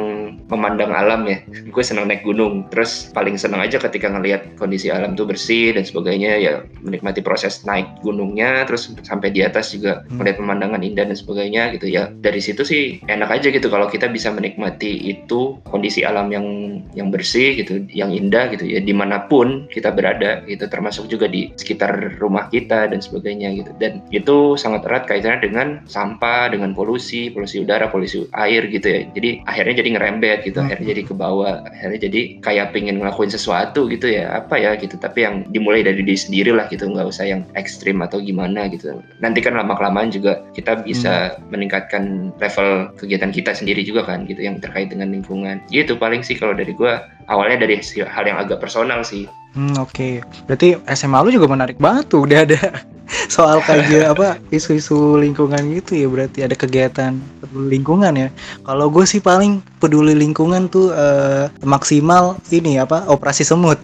memandang 0.48 0.92
alam 0.92 1.24
ya 1.28 1.38
gue 1.74 1.84
senang 1.84 2.08
naik 2.08 2.24
gunung 2.24 2.66
terus 2.68 3.10
paling 3.12 3.36
senang 3.40 3.60
aja 3.64 3.73
ketika 3.78 4.08
ngelihat 4.08 4.56
kondisi 4.56 4.88
alam 4.88 5.14
tuh 5.14 5.26
bersih 5.26 5.74
dan 5.74 5.82
sebagainya 5.82 6.32
ya 6.38 6.52
menikmati 6.82 7.20
proses 7.20 7.62
naik 7.62 7.86
gunungnya 8.00 8.66
terus 8.66 8.92
sampai 9.02 9.30
di 9.30 9.40
atas 9.40 9.72
juga 9.72 10.04
Hmm. 10.04 10.20
melihat 10.20 10.36
pemandangan 10.42 10.82
indah 10.82 11.04
dan 11.06 11.16
sebagainya 11.16 11.72
gitu 11.72 11.86
ya 11.88 12.10
dari 12.20 12.38
situ 12.38 12.62
sih 12.62 13.00
enak 13.06 13.30
aja 13.30 13.48
gitu 13.48 13.68
kalau 13.68 13.86
kita 13.86 14.10
bisa 14.10 14.28
menikmati 14.28 14.90
itu 15.00 15.56
kondisi 15.64 16.02
alam 16.02 16.28
yang 16.28 16.46
yang 16.92 17.08
bersih 17.08 17.56
gitu 17.56 17.86
yang 17.90 18.10
indah 18.10 18.50
gitu 18.50 18.66
ya 18.66 18.80
di 18.80 18.92
mana 18.92 19.24
pun 19.24 19.64
kita 19.70 19.90
berada 19.90 20.42
gitu 20.44 20.66
termasuk 20.66 21.06
juga 21.06 21.24
di 21.26 21.54
sekitar 21.54 22.18
rumah 22.18 22.50
kita 22.50 22.90
dan 22.90 23.00
sebagainya 23.00 23.54
gitu 23.56 23.70
dan 23.78 24.02
itu 24.10 24.54
sangat 24.54 24.84
erat 24.84 25.06
kaitannya 25.06 25.40
dengan 25.40 25.68
sampah 25.86 26.50
dengan 26.50 26.74
polusi 26.74 27.30
polusi 27.30 27.62
udara 27.62 27.88
polusi 27.88 28.26
air 28.34 28.66
gitu 28.68 28.84
ya 28.84 29.00
jadi 29.14 29.30
akhirnya 29.44 29.74
jadi 29.80 29.90
ngerembet 29.96 30.38
gitu 30.44 30.58
Hmm. 30.58 30.68
akhirnya 30.68 30.86
jadi 30.92 31.02
ke 31.04 31.14
bawah 31.14 31.54
akhirnya 31.64 32.00
jadi 32.04 32.20
kayak 32.40 32.66
pengen 32.70 33.00
ngelakuin 33.00 33.30
sesuatu 33.30 33.63
gitu 33.72 34.10
ya 34.10 34.42
apa 34.42 34.60
ya 34.60 34.76
gitu. 34.76 34.98
Tapi 34.98 35.24
yang 35.24 35.46
dimulai 35.48 35.80
dari 35.80 36.04
diri 36.04 36.18
sendiri 36.18 36.50
lah 36.52 36.68
gitu 36.68 36.84
nggak 36.90 37.08
usah 37.08 37.24
yang 37.24 37.40
ekstrim 37.56 38.02
atau 38.04 38.20
gimana 38.20 38.68
gitu. 38.68 39.00
Nanti 39.22 39.40
kan 39.40 39.56
lama 39.56 39.78
kelamaan 39.78 40.12
juga 40.12 40.44
kita 40.52 40.84
bisa 40.84 41.38
meningkatkan 41.48 42.34
level 42.36 42.92
kegiatan 42.98 43.32
kita 43.32 43.54
sendiri 43.54 43.86
juga 43.86 44.04
kan 44.04 44.28
gitu 44.28 44.44
yang 44.44 44.60
terkait 44.60 44.90
dengan 44.90 45.14
lingkungan. 45.14 45.62
Gitu 45.70 45.94
paling 45.96 46.20
sih 46.20 46.34
kalau 46.34 46.52
dari 46.52 46.74
gua. 46.74 47.06
Awalnya 47.24 47.64
dari 47.64 47.80
hal 47.80 48.24
yang 48.28 48.36
agak 48.36 48.60
personal 48.60 49.00
sih 49.00 49.24
Hmm, 49.54 49.78
oke. 49.78 50.20
Berarti 50.50 50.74
SMA 50.92 51.18
lu 51.22 51.30
juga 51.30 51.46
menarik 51.46 51.78
banget 51.78 52.10
tuh. 52.10 52.26
Udah 52.26 52.42
ada 52.42 52.58
soal 53.34 53.62
kajian 53.62 54.10
apa 54.10 54.42
isu-isu 54.50 55.14
lingkungan 55.20 55.60
gitu 55.78 55.94
ya 55.94 56.08
berarti 56.10 56.42
ada 56.42 56.58
kegiatan 56.58 57.14
peduli 57.38 57.78
lingkungan 57.78 58.12
ya. 58.18 58.28
Kalau 58.66 58.90
gue 58.90 59.06
sih 59.06 59.22
paling 59.22 59.62
peduli 59.78 60.18
lingkungan 60.18 60.66
tuh 60.66 60.90
eh, 60.90 61.46
maksimal 61.62 62.34
ini 62.50 62.82
apa 62.82 63.06
operasi 63.06 63.46
semut 63.46 63.78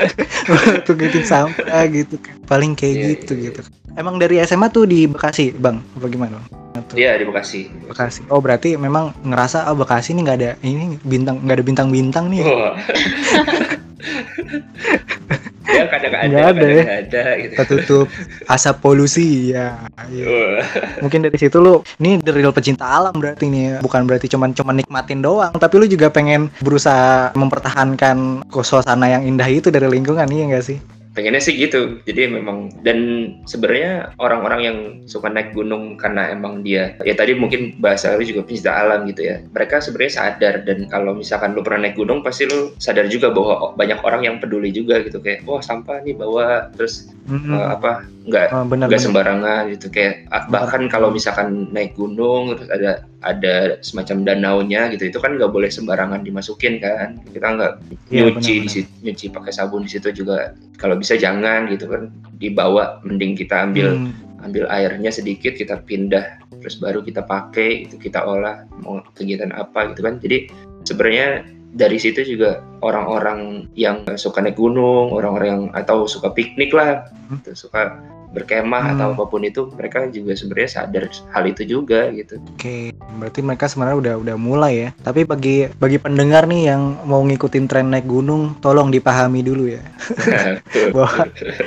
tuh 0.86 0.94
gitu 1.00 1.18
sampah 1.24 1.84
gitu 1.88 2.20
kan. 2.20 2.36
Paling 2.44 2.76
kayak 2.76 2.94
Iya, 2.94 3.06
gitu 3.16 3.32
iya, 3.40 3.44
gitu. 3.50 3.60
Emang 3.96 4.20
dari 4.20 4.38
SMA 4.44 4.70
tuh 4.70 4.86
di 4.86 5.08
Bekasi, 5.10 5.50
Bang? 5.56 5.82
Apa 5.98 6.06
gimana? 6.06 6.38
Tuh, 6.86 6.94
Iya 6.94 7.18
di 7.18 7.24
Bekasi. 7.26 7.66
Bekasi. 7.88 8.22
Oh, 8.30 8.38
berarti 8.38 8.76
memang 8.76 9.16
ngerasa 9.24 9.66
oh 9.72 9.76
Bekasi 9.80 10.12
ini 10.14 10.28
nggak 10.28 10.38
ada 10.38 10.50
ini 10.62 10.94
bintang 11.02 11.40
nggak 11.42 11.56
ada 11.56 11.64
bintang-bintang 11.64 12.24
nih. 12.28 12.44
Wah. 12.44 12.76
ya 15.70 15.84
kadang 15.86 16.12
ada, 16.16 16.26
Nggak 16.26 16.42
ada 16.42 16.50
kadang 16.50 16.70
ya. 16.70 16.84
ada 17.04 17.24
gitu. 17.38 17.54
Ketutup 17.54 18.06
asap 18.48 18.76
polusi 18.80 19.54
ya. 19.54 19.78
Wah. 20.00 20.60
mungkin 21.04 21.22
dari 21.22 21.36
situ 21.38 21.56
lu 21.60 21.80
ini 22.02 22.18
the 22.20 22.32
real 22.32 22.50
pecinta 22.50 22.82
alam 22.84 23.14
berarti 23.14 23.46
nih 23.46 23.62
ya. 23.62 23.76
bukan 23.80 24.04
berarti 24.08 24.26
cuman 24.26 24.50
cuman 24.52 24.80
nikmatin 24.82 25.20
doang 25.22 25.52
tapi 25.54 25.78
lu 25.78 25.86
juga 25.86 26.10
pengen 26.10 26.50
berusaha 26.60 27.30
mempertahankan 27.36 28.44
suasana 28.60 29.06
yang 29.08 29.22
indah 29.24 29.46
itu 29.46 29.70
dari 29.70 29.86
lingkungan 29.88 30.26
iya 30.28 30.44
enggak 30.50 30.64
sih 30.66 30.78
pengennya 31.12 31.42
sih 31.42 31.58
gitu. 31.58 31.98
Jadi 32.06 32.30
memang 32.30 32.70
dan 32.86 32.98
sebenarnya 33.46 34.14
orang-orang 34.22 34.60
yang 34.62 34.78
suka 35.10 35.26
naik 35.26 35.50
gunung 35.52 35.98
karena 35.98 36.30
emang 36.30 36.62
dia 36.62 36.94
ya 37.02 37.14
tadi 37.18 37.34
mungkin 37.34 37.78
bahasa 37.82 38.14
lu 38.14 38.22
juga 38.22 38.46
pencinta 38.46 38.72
alam 38.74 39.06
gitu 39.10 39.26
ya. 39.26 39.42
Mereka 39.50 39.82
sebenarnya 39.82 40.12
sadar 40.14 40.54
dan 40.62 40.86
kalau 40.86 41.16
misalkan 41.16 41.54
lu 41.58 41.66
pernah 41.66 41.88
naik 41.88 41.98
gunung 41.98 42.22
pasti 42.22 42.46
lu 42.46 42.74
sadar 42.78 43.10
juga 43.10 43.34
bahwa 43.34 43.74
banyak 43.74 43.98
orang 44.06 44.22
yang 44.26 44.36
peduli 44.38 44.70
juga 44.70 45.02
gitu. 45.02 45.18
Kayak 45.18 45.46
wah 45.46 45.62
sampah 45.62 46.02
nih 46.06 46.14
bawa. 46.14 46.70
Terus 46.78 47.10
Mm-mm. 47.26 47.54
eh, 47.54 47.68
apa 47.74 48.06
nggak 48.30 48.48
benar 48.64 48.86
nggak 48.86 48.94
benar. 48.94 49.02
sembarangan 49.02 49.62
gitu 49.68 49.86
kayak 49.88 50.14
ah, 50.30 50.46
bahkan 50.46 50.86
kalau 50.86 51.10
misalkan 51.10 51.66
naik 51.68 51.92
gunung 51.92 52.54
terus 52.54 52.70
ada 52.70 52.90
ada 53.20 53.54
semacam 53.80 54.16
danaunya 54.24 54.88
gitu 54.90 55.04
itu 55.06 55.18
kan 55.18 55.34
nggak 55.34 55.50
boleh 55.50 55.68
sembarangan 55.68 56.22
dimasukin 56.22 56.78
kan 56.78 57.18
kita 57.28 57.46
nggak 57.50 57.72
Iya, 58.08 58.30
nyuci 58.30 58.30
di 58.30 58.30
benar-benar. 58.32 58.70
situ 58.70 58.90
nyuci 59.02 59.26
pakai 59.28 59.52
sabun 59.52 59.82
di 59.82 59.90
situ 59.90 60.08
juga 60.14 60.36
kalau 60.76 60.94
bisa 60.94 61.14
jangan 61.14 61.66
gitu 61.66 61.84
kan 61.86 62.08
dibawa 62.36 63.02
mending 63.02 63.34
kita 63.34 63.66
ambil 63.66 63.92
Hmm, 63.92 64.14
ambil 64.40 64.64
airnya 64.68 65.10
sedikit 65.10 65.52
kita 65.52 65.82
pindah 65.82 66.38
terus 66.60 66.76
baru 66.76 67.00
kita 67.00 67.20
pakai 67.20 67.84
itu 67.84 67.96
kita 67.96 68.20
olah 68.20 68.64
mau 68.78 69.02
kegiatan 69.12 69.50
apa 69.50 69.90
gitu 69.90 70.00
kan 70.00 70.16
jadi 70.16 70.48
sebenarnya 70.82 71.44
dari 71.70 71.96
situ 71.96 72.26
juga 72.26 72.58
orang-orang 72.80 73.70
yang 73.74 74.02
suka 74.14 74.40
naik 74.40 74.56
gunung 74.56 75.08
orang-orang 75.10 75.48
yang 75.48 75.64
atau 75.72 76.04
suka 76.04 76.30
piknik 76.30 76.70
lah 76.70 77.04
Hmm. 77.28 77.38
gitu, 77.38 77.54
suka 77.62 77.94
berkemah 78.30 78.82
Hmm. 78.82 78.92
atau 78.94 79.06
apa 79.12 79.24
pun 79.26 79.42
itu 79.42 79.66
mereka 79.70 80.06
juga 80.06 80.32
sebenarnya 80.32 80.70
sadar 80.72 81.04
hal 81.28 81.44
itu 81.44 81.62
juga 81.64 82.08
gitu 82.10 82.38
oke 82.38 82.78
berarti 83.16 83.40
mereka 83.40 83.66
sebenarnya 83.66 83.96
udah 83.98 84.14
udah 84.18 84.36
mulai 84.36 84.72
ya 84.80 84.88
tapi 84.98 85.22
bagi 85.22 85.66
bagi 85.74 85.96
pendengar 85.96 86.44
nih 86.44 86.70
yang 86.70 86.82
mau 87.04 87.20
ngikutin 87.20 87.66
tren 87.66 87.88
naik 87.88 88.06
gunung 88.06 88.54
tolong 88.58 88.88
dipahami 88.88 89.40
dulu 89.40 89.66
ya 89.68 89.82
Bahwa 90.94 91.26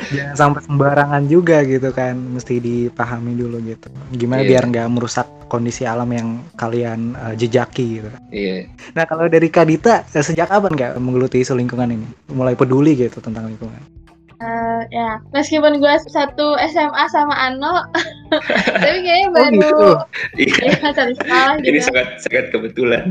jangan 0.09 0.35
sampai 0.35 0.61
sembarangan 0.63 1.23
juga 1.25 1.61
gitu 1.63 1.91
kan 1.91 2.15
mesti 2.15 2.57
dipahami 2.57 3.33
dulu 3.33 3.59
gitu 3.61 3.87
gimana 4.11 4.41
Iya. 4.41 4.49
biar 4.49 4.63
nggak 4.65 4.87
merusak 4.89 5.27
kondisi 5.45 5.83
alam 5.83 6.09
yang 6.09 6.27
kalian 6.53 7.13
eh, 7.13 7.35
jejaki 7.35 7.99
gitu 7.99 8.09
iya 8.29 8.65
Nah 8.91 9.03
kalau 9.03 9.27
dari 9.27 9.47
Kadita 9.47 10.03
eh, 10.05 10.23
sejak 10.23 10.47
kapan 10.47 10.71
nggak 10.71 10.91
menggeluti 10.97 11.39
isu 11.39 11.53
lingkungan 11.53 11.89
ini? 11.89 12.05
Mulai 12.29 12.53
peduli 12.53 12.93
gitu 12.95 13.19
tentang 13.19 13.45
lingkungan? 13.45 13.79
Eh, 14.35 14.81
ya 14.89 15.21
meskipun 15.31 15.77
gue 15.77 15.93
satu 16.09 16.57
SMA 16.67 17.03
sama 17.07 17.33
Ano 17.33 17.85
tapi 18.81 18.97
kayaknya 19.01 19.27
Oh, 19.29 19.33
baru. 19.33 19.53
gitu. 19.53 19.87
iya 20.41 20.73
ya 20.81 20.89
satu 20.89 21.13
sekolah 21.13 21.53
ini 21.59 21.65
gitu 21.69 21.79
sangat 21.85 22.07
sangat 22.19 22.45
kebetulan. 22.49 23.03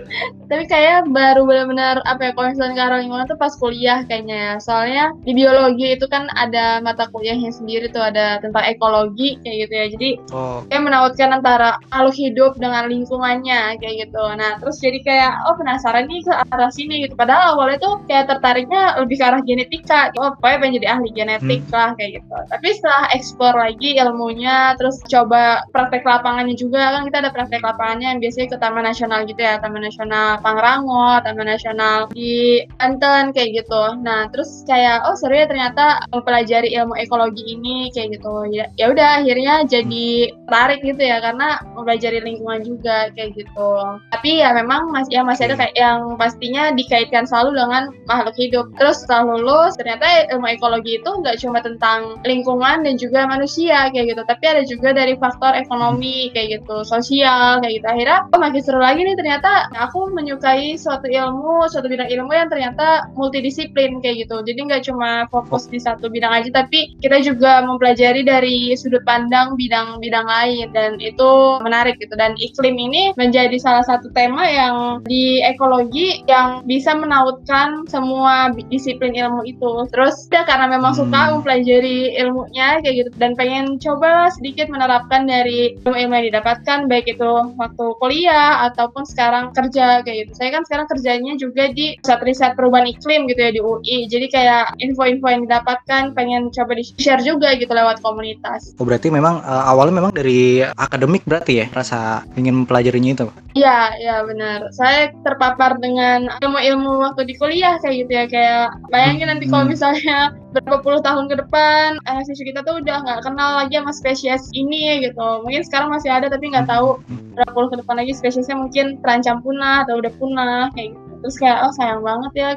Tapi 0.50 0.62
kayak 0.68 1.10
baru 1.10 1.42
benar-benar 1.42 1.98
apa 2.06 2.30
ya 2.30 2.32
concern 2.36 2.76
ke 2.76 2.80
arah 2.80 3.02
lingkungan 3.02 3.26
tuh 3.26 3.34
pas 3.34 3.50
kuliah 3.56 4.04
kayaknya. 4.06 4.36
Ya 4.36 4.52
soalnya 4.60 5.04
di 5.24 5.32
biologi 5.34 5.96
itu 5.96 6.06
kan 6.06 6.28
ada 6.36 6.78
mata 6.80 7.08
kuliahnya 7.10 7.50
sendiri 7.50 7.90
tuh 7.90 8.04
ada 8.04 8.38
tentang 8.38 8.62
ekologi 8.62 9.40
kayak 9.42 9.56
gitu 9.66 9.72
ya. 9.74 9.86
Jadi 9.90 10.10
Oh, 10.30 10.60
kayak 10.68 10.82
menautkan 10.86 11.30
antara 11.34 11.80
makhluk 11.90 12.14
hidup 12.14 12.52
dengan 12.60 12.86
lingkungannya 12.86 13.80
kayak 13.80 14.06
gitu. 14.06 14.22
Nah 14.36 14.60
terus 14.60 14.76
jadi 14.78 14.98
kayak 15.02 15.32
oh 15.48 15.56
penasaran 15.58 16.06
nih 16.06 16.20
ke 16.22 16.32
arah 16.52 16.70
sini 16.70 17.08
gitu. 17.08 17.16
Padahal 17.18 17.56
awalnya 17.56 17.80
tuh 17.80 18.04
kayak 18.06 18.28
tertariknya 18.30 19.00
lebih 19.02 19.16
ke 19.18 19.24
arah 19.24 19.40
genetika. 19.42 20.12
Oh 20.20 20.30
pokoknya 20.38 20.58
pengen 20.62 20.74
jadi 20.76 20.86
ahli 20.98 21.08
genetik 21.12 21.62
lah 21.72 21.96
kayak 21.96 22.22
gitu. 22.22 22.36
Tapi 22.52 22.68
setelah 22.76 23.04
explore 23.16 23.56
lagi 23.56 23.96
ilmunya 23.96 24.76
terus 24.76 25.00
coba 25.08 25.64
praktek 25.72 26.04
lapangannya 26.04 26.54
juga 26.54 26.92
kan 26.92 27.08
kita 27.08 27.16
ada 27.24 27.30
praktek 27.32 27.62
lapangannya 27.64 28.16
yang 28.16 28.20
biasanya 28.20 28.48
ke 28.54 28.56
Taman 28.60 28.84
Nasional 28.84 29.20
gitu 29.24 29.40
ya. 29.40 29.56
Taman 29.58 29.82
Nasional 29.82 30.38
Pangrango 30.40 31.20
Taman 31.24 31.48
Nasional 31.48 31.98
di 32.12 32.64
Banten 32.76 33.32
kayak 33.32 33.64
gitu. 33.64 33.82
Nah 34.02 34.28
terus 34.30 34.62
kayak 34.68 35.04
oh 35.08 35.16
seru 35.16 35.34
ya 35.34 35.46
ternyata 35.48 36.04
mempelajari 36.12 36.72
ilmu 36.76 36.94
ekologi 37.00 37.42
ini 37.56 37.90
kayak 37.92 38.20
gitu. 38.20 38.48
Ya 38.52 38.68
ya 38.76 38.92
udah 38.92 39.24
akhirnya 39.24 39.64
jadi 39.66 40.32
tertarik 40.46 40.80
gitu 40.84 41.02
ya 41.02 41.18
karena 41.20 41.60
mempelajari 41.74 42.18
lingkungan 42.22 42.60
juga 42.62 43.10
kayak 43.16 43.34
gitu. 43.34 43.72
Tapi 44.12 44.44
ya 44.44 44.52
memang 44.52 44.92
masih 44.92 45.20
ya 45.20 45.22
masih 45.24 45.48
ada 45.50 45.56
kayak 45.58 45.74
yang 45.76 46.14
pastinya 46.20 46.72
dikaitkan 46.72 47.24
selalu 47.24 47.56
dengan 47.56 47.82
makhluk 48.06 48.36
hidup. 48.36 48.66
Terus 48.76 49.02
setelah 49.02 49.36
lulus 49.36 49.76
ternyata 49.76 50.28
ilmu 50.32 50.46
ekologi 50.56 50.98
itu 50.98 51.10
nggak 51.10 51.36
cuma 51.44 51.60
tentang 51.60 52.16
lingkungan 52.24 52.82
dan 52.82 52.94
juga 52.96 53.28
manusia 53.28 53.92
kayak 53.92 54.16
gitu. 54.16 54.22
Tapi 54.24 54.44
ada 54.48 54.62
juga 54.64 54.88
dari 54.96 55.14
faktor 55.20 55.52
ekonomi 55.52 56.32
kayak 56.32 56.62
gitu. 56.62 56.82
Sosial 56.88 57.60
kayak 57.60 57.82
gitu. 57.82 57.86
Akhirnya 57.86 58.18
oh 58.32 58.40
makin 58.40 58.62
seru 58.64 58.80
lagi 58.80 59.04
nih 59.04 59.16
ternyata. 59.18 59.68
Aku 59.76 60.08
menyukai 60.16 60.80
suatu 60.80 61.06
ilmu 61.06 61.68
suatu 61.68 61.86
bidang 61.92 62.08
ilmu 62.08 62.32
yang 62.32 62.48
ternyata 62.48 63.12
multidisiplin 63.14 64.00
kayak 64.00 64.26
gitu. 64.26 64.40
Jadi 64.40 64.60
nggak 64.64 64.82
cuma 64.88 65.28
fokus 65.28 65.68
di 65.68 65.76
satu 65.76 66.08
bidang 66.08 66.32
aja 66.32 66.64
tapi 66.64 66.96
kita 67.04 67.20
juga 67.20 67.60
mempelajari 67.62 68.24
dari 68.24 68.72
sudut 68.78 69.04
pandang 69.04 69.58
bidang-bidang 69.60 70.24
lain. 70.24 70.72
Dan 70.72 70.96
itu 71.02 71.60
menarik 71.60 72.00
gitu. 72.00 72.16
Dan 72.16 72.32
iklim 72.40 72.76
ini 72.80 73.12
menjadi 73.20 73.56
salah 73.60 73.84
satu 73.84 74.08
tema 74.16 74.48
yang 74.48 75.04
di 75.04 75.44
ekologi 75.44 76.24
yang 76.30 76.64
bisa 76.64 76.96
menautkan 76.96 77.84
semua 77.90 78.54
disiplin 78.70 79.12
ilmu 79.12 79.44
itu. 79.44 79.84
Terus 79.90 80.30
ya 80.30 80.45
karena 80.46 80.66
memang 80.70 80.94
Hmm. 80.94 81.00
suka 81.04 81.20
mempelajari 81.34 82.14
ilmunya 82.16 82.78
kayak 82.80 82.94
gitu 82.94 83.10
dan 83.18 83.34
pengen 83.34 83.76
coba 83.76 84.30
sedikit 84.32 84.70
menerapkan 84.70 85.26
dari 85.26 85.74
ilmu-ilmu 85.82 86.14
yang 86.14 86.26
didapatkan 86.30 86.78
baik 86.86 87.06
itu 87.10 87.32
waktu 87.58 87.86
kuliah 87.98 88.64
ataupun 88.70 89.02
sekarang 89.04 89.50
kerja 89.50 90.00
kayak 90.00 90.16
gitu 90.26 90.32
saya 90.38 90.54
kan 90.54 90.62
sekarang 90.62 90.86
kerjanya 90.86 91.32
juga 91.34 91.68
di 91.70 91.98
pusat 92.00 92.20
riset 92.22 92.52
perubahan 92.54 92.86
iklim 92.86 93.26
gitu 93.26 93.40
ya 93.40 93.50
di 93.50 93.60
UI 93.60 93.98
jadi 94.06 94.26
kayak 94.30 94.64
info-info 94.78 95.26
yang 95.26 95.42
didapatkan 95.44 96.14
pengen 96.14 96.48
coba 96.54 96.72
di 96.78 96.84
share 96.96 97.20
juga 97.20 97.52
gitu 97.58 97.70
lewat 97.70 97.98
komunitas 98.00 98.72
oh 98.78 98.86
berarti 98.86 99.10
memang 99.10 99.42
eh, 99.42 99.64
awalnya 99.66 99.94
memang 99.98 100.12
dari 100.14 100.62
akademik 100.62 101.26
berarti 101.26 101.52
ya 101.60 101.66
rasa 101.74 102.22
ingin 102.36 102.62
mempelajarinya 102.62 103.12
itu. 103.12 103.26
Iya, 103.56 103.78
iya 103.96 104.16
benar. 104.22 104.68
Saya 104.70 105.08
terpapar 105.24 105.80
dengan 105.80 106.28
ilmu-ilmu 106.38 107.00
waktu 107.00 107.24
di 107.24 107.34
kuliah 107.34 107.80
kayak 107.80 107.96
gitu 108.04 108.12
ya. 108.12 108.24
Kayak 108.28 108.64
bayangin 108.92 109.32
nanti 109.32 109.48
kalau 109.48 109.64
Hmm. 109.64 109.72
misalnya 109.72 110.35
berapa 110.56 110.80
puluh 110.80 111.00
tahun 111.04 111.28
ke 111.28 111.36
depan 111.44 112.00
eh, 112.08 112.20
siswa 112.24 112.44
kita 112.48 112.60
tuh 112.64 112.80
udah 112.80 112.96
nggak 113.04 113.20
kenal 113.26 113.50
lagi 113.60 113.76
sama 113.76 113.92
spesies 113.92 114.48
ini 114.56 115.04
gitu. 115.04 115.44
Mungkin 115.44 115.62
sekarang 115.68 115.92
masih 115.92 116.08
ada 116.08 116.32
tapi 116.32 116.48
nggak 116.48 116.68
tahu 116.68 117.00
berapa 117.36 117.52
puluh 117.52 117.68
ke 117.68 117.76
depan 117.84 117.96
lagi 118.00 118.12
spesiesnya 118.16 118.56
mungkin 118.56 118.96
terancam 119.04 119.44
punah 119.44 119.84
atau 119.84 120.00
udah 120.00 120.12
punah 120.16 120.72
kayak 120.72 120.96
gitu. 120.96 121.12
Terus 121.26 121.36
kayak 121.36 121.58
oh 121.66 121.72
sayang 121.76 122.00
banget 122.00 122.32
ya. 122.34 122.48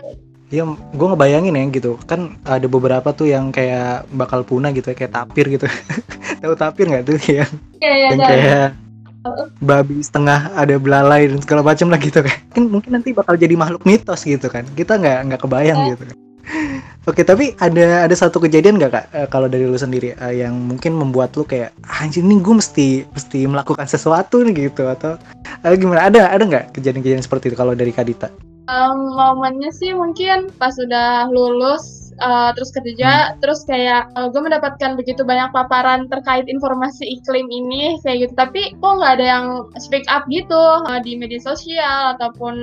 Iya, 0.50 0.66
gue 0.74 1.08
ngebayangin 1.14 1.54
ya 1.54 1.64
gitu. 1.70 1.92
Kan 2.10 2.42
ada 2.42 2.66
beberapa 2.66 3.14
tuh 3.14 3.30
yang 3.30 3.54
kayak 3.54 4.10
bakal 4.18 4.42
punah 4.42 4.74
gitu 4.74 4.90
ya, 4.90 4.98
kayak 4.98 5.14
tapir 5.14 5.46
gitu. 5.46 5.70
Tahu 6.42 6.54
tapir 6.58 6.90
nggak 6.90 7.06
tuh 7.06 7.22
ya? 7.30 7.46
Iya, 7.78 7.94
iya, 7.94 8.08
yang 8.10 8.18
ada. 8.18 8.28
kayak 8.34 8.68
babi 9.60 10.00
setengah 10.00 10.50
ada 10.56 10.80
belalai 10.80 11.28
dan 11.28 11.40
segala 11.44 11.62
macam 11.62 11.94
lah 11.94 12.00
gitu 12.02 12.26
kan. 12.26 12.38
Kan 12.50 12.64
mungkin 12.66 12.98
nanti 12.98 13.14
bakal 13.14 13.38
jadi 13.38 13.54
makhluk 13.54 13.86
mitos 13.86 14.26
gitu 14.26 14.50
kan. 14.50 14.66
Kita 14.74 14.98
nggak 14.98 15.30
nggak 15.30 15.42
kebayang 15.46 15.94
gitu 15.94 16.04
kan. 16.10 16.18
Oke, 17.08 17.26
tapi 17.26 17.58
ada 17.58 18.06
ada 18.06 18.16
satu 18.18 18.38
kejadian 18.38 18.78
nggak 18.78 18.92
kak 18.94 19.06
eh, 19.14 19.28
kalau 19.30 19.50
dari 19.50 19.66
lu 19.66 19.78
sendiri 19.78 20.14
eh, 20.14 20.46
yang 20.46 20.54
mungkin 20.54 20.94
membuat 20.94 21.34
lu 21.34 21.46
kayak 21.46 21.74
"Ah, 21.86 22.06
anjing 22.06 22.26
nih 22.30 22.38
gue 22.42 22.56
mesti 22.58 22.88
mesti 23.10 23.40
melakukan 23.50 23.90
sesuatu 23.90 24.42
nih 24.46 24.70
gitu 24.70 24.86
atau 24.86 25.18
eh, 25.66 25.74
gimana? 25.78 26.06
Ada 26.10 26.30
ada 26.34 26.44
nggak 26.46 26.66
kejadian-kejadian 26.78 27.26
seperti 27.26 27.50
itu 27.54 27.58
kalau 27.58 27.74
dari 27.74 27.90
Kadita? 27.90 28.30
Em, 28.70 28.98
momennya 29.18 29.74
sih 29.74 29.98
mungkin 29.98 30.54
pas 30.62 30.78
udah 30.78 31.26
lulus 31.34 32.09
uh, 32.20 32.52
terus 32.56 32.70
kerja, 32.72 33.12
hmm. 33.12 33.44
terus 33.44 33.64
kayak 33.66 34.12
uh, 34.16 34.28
gue 34.32 34.42
mendapatkan 34.42 34.96
begitu 35.00 35.26
banyak 35.26 35.50
paparan 35.52 36.08
terkait 36.08 36.46
informasi 36.48 37.08
iklim 37.20 37.48
ini 37.50 37.98
kayak 38.04 38.28
gitu. 38.28 38.34
Tapi 38.36 38.76
kok 38.78 38.94
nggak 39.00 39.14
ada 39.20 39.26
yang 39.26 39.46
speak 39.80 40.06
up 40.12 40.28
gitu 40.28 40.60
uh, 40.86 41.00
di 41.04 41.16
media 41.16 41.40
sosial 41.40 42.16
ataupun 42.18 42.56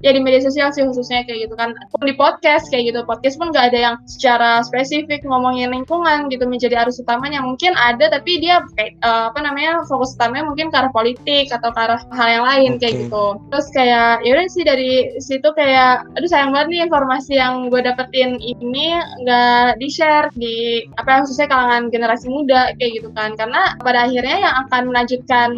ya 0.00 0.12
di 0.12 0.20
media 0.20 0.40
sosial 0.42 0.72
sih 0.72 0.84
khususnya 0.84 1.24
kayak 1.28 1.48
gitu 1.48 1.54
kan. 1.56 1.76
Pun 1.92 2.04
di 2.04 2.16
podcast 2.16 2.68
kayak 2.72 2.92
gitu. 2.92 3.00
Podcast 3.04 3.36
pun 3.36 3.52
nggak 3.52 3.72
ada 3.72 3.78
yang 3.78 3.94
secara 4.08 4.64
spesifik 4.64 5.22
ngomongin 5.28 5.72
lingkungan 5.72 6.32
gitu 6.32 6.48
menjadi 6.48 6.84
arus 6.86 7.00
utamanya. 7.00 7.44
Mungkin 7.44 7.76
ada 7.76 8.08
tapi 8.08 8.40
dia 8.40 8.64
kayak 8.76 8.96
uh, 9.04 9.30
apa 9.32 9.40
namanya 9.44 9.84
fokus 9.86 10.16
utamanya 10.16 10.48
mungkin 10.48 10.72
ke 10.72 10.76
arah 10.76 10.92
politik 10.92 11.52
atau 11.52 11.70
ke 11.70 11.80
arah 11.80 12.00
hal 12.14 12.28
yang 12.28 12.44
lain 12.46 12.70
okay. 12.76 12.80
kayak 12.88 12.94
gitu. 13.06 13.26
Terus 13.50 13.66
kayak 13.72 14.24
yaudah 14.24 14.46
sih 14.48 14.64
dari 14.64 14.92
situ 15.20 15.48
kayak 15.54 16.04
aduh 16.16 16.28
sayang 16.30 16.50
banget 16.54 16.68
nih 16.72 16.80
informasi 16.86 17.32
yang 17.36 17.68
gue 17.68 17.80
dapetin 17.82 18.38
ini 18.38 19.01
nggak 19.22 19.68
di 19.78 19.88
share 19.92 20.28
di 20.32 20.56
apa 20.96 21.08
yang 21.08 21.22
khususnya 21.28 21.48
kalangan 21.50 21.82
generasi 21.92 22.26
muda 22.32 22.72
kayak 22.80 23.02
gitu 23.02 23.08
kan 23.12 23.36
karena 23.36 23.76
pada 23.84 24.08
akhirnya 24.08 24.36
yang 24.40 24.54
akan 24.66 24.82
melanjutkan 24.88 25.50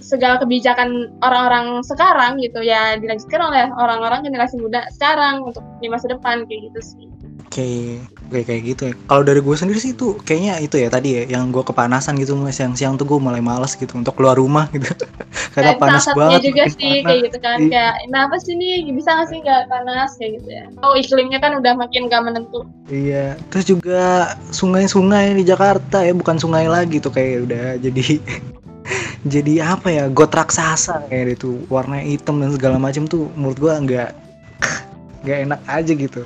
segala 0.00 0.40
kebijakan 0.40 1.12
orang-orang 1.20 1.84
sekarang 1.84 2.40
gitu 2.40 2.64
ya 2.64 2.96
dilanjutkan 2.96 3.40
oleh 3.44 3.64
orang-orang 3.76 4.24
generasi 4.24 4.56
muda 4.56 4.88
sekarang 4.94 5.44
untuk 5.44 5.62
di 5.84 5.92
masa 5.92 6.08
depan 6.08 6.48
kayak 6.48 6.72
gitu 6.72 6.80
sih. 6.80 7.11
Oke, 7.52 8.00
oke 8.32 8.48
kayak 8.48 8.62
gitu 8.64 8.82
ya. 8.88 8.94
Kalau 9.12 9.28
dari 9.28 9.44
gue 9.44 9.52
sendiri 9.52 9.76
sih 9.76 9.92
itu 9.92 10.16
kayaknya 10.24 10.56
itu 10.64 10.80
ya 10.80 10.88
tadi 10.88 11.20
ya, 11.20 11.36
yang 11.36 11.52
gue 11.52 11.60
kepanasan 11.60 12.16
gitu 12.16 12.32
siang-siang 12.48 12.96
tuh 12.96 13.04
gue 13.04 13.20
mulai 13.20 13.44
males 13.44 13.76
gitu 13.76 13.92
untuk 13.92 14.16
keluar 14.16 14.40
rumah 14.40 14.72
gitu. 14.72 14.88
Karena 15.52 15.76
panas 15.76 16.08
banget. 16.16 16.48
juga 16.48 16.64
sih 16.72 16.80
panas. 16.80 17.04
kayak 17.04 17.20
gitu 17.28 17.38
kan, 17.44 17.58
iya. 17.60 17.68
kayak 17.68 17.94
kenapa 18.08 18.34
sih 18.40 18.56
nih 18.56 18.88
bisa 18.96 19.10
gak 19.20 19.28
sih 19.28 19.38
gak 19.44 19.68
panas 19.68 20.16
kayak 20.16 20.40
gitu 20.40 20.48
ya. 20.48 20.64
Oh 20.80 20.96
iklimnya 20.96 21.44
kan 21.44 21.52
udah 21.60 21.72
makin 21.76 22.08
gak 22.08 22.24
menentu. 22.24 22.64
Iya, 22.88 23.36
terus 23.52 23.68
juga 23.68 24.32
sungai-sungai 24.48 25.36
di 25.36 25.44
Jakarta 25.44 26.00
ya 26.08 26.16
bukan 26.16 26.40
sungai 26.40 26.72
lagi 26.72 27.04
tuh 27.04 27.12
kayak 27.12 27.52
udah 27.52 27.76
jadi 27.84 28.16
jadi 29.36 29.76
apa 29.76 29.92
ya 29.92 30.04
got 30.08 30.32
raksasa 30.32 31.04
kayak 31.12 31.36
itu 31.36 31.68
warna 31.68 32.00
hitam 32.00 32.40
dan 32.40 32.56
segala 32.56 32.80
macam 32.80 33.04
tuh 33.04 33.28
menurut 33.36 33.60
gue 33.60 33.72
nggak 33.92 34.10
nggak 35.28 35.38
enak 35.52 35.60
aja 35.68 35.92
gitu 35.92 36.24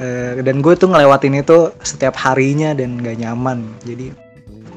Eh, 0.00 0.40
dan 0.40 0.64
gue 0.64 0.72
tuh 0.80 0.88
ngelewatin 0.88 1.36
itu 1.36 1.68
setiap 1.84 2.16
harinya 2.16 2.72
dan 2.72 2.96
gak 3.04 3.20
nyaman. 3.20 3.68
Jadi 3.84 4.08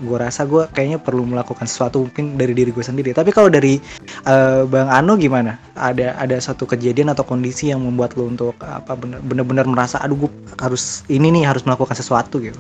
gue 0.04 0.18
rasa 0.20 0.44
gue 0.44 0.68
kayaknya 0.76 1.00
perlu 1.00 1.24
melakukan 1.24 1.64
sesuatu 1.64 2.04
mungkin 2.04 2.36
dari 2.36 2.52
diri 2.52 2.76
gue 2.76 2.84
sendiri. 2.84 3.16
Tapi 3.16 3.32
kalau 3.32 3.48
dari 3.48 3.80
uh, 4.28 4.68
bang 4.68 4.92
Ano 4.92 5.16
gimana? 5.16 5.56
Ada 5.80 6.20
ada 6.20 6.36
satu 6.44 6.68
kejadian 6.68 7.16
atau 7.16 7.24
kondisi 7.24 7.72
yang 7.72 7.88
membuat 7.88 8.20
lo 8.20 8.28
untuk 8.28 8.60
apa 8.60 9.00
bener-bener 9.00 9.64
merasa 9.64 10.04
aduh 10.04 10.28
gue 10.28 10.32
harus 10.60 11.08
ini 11.08 11.32
nih 11.40 11.48
harus 11.48 11.64
melakukan 11.64 11.96
sesuatu 11.96 12.44
gitu? 12.44 12.60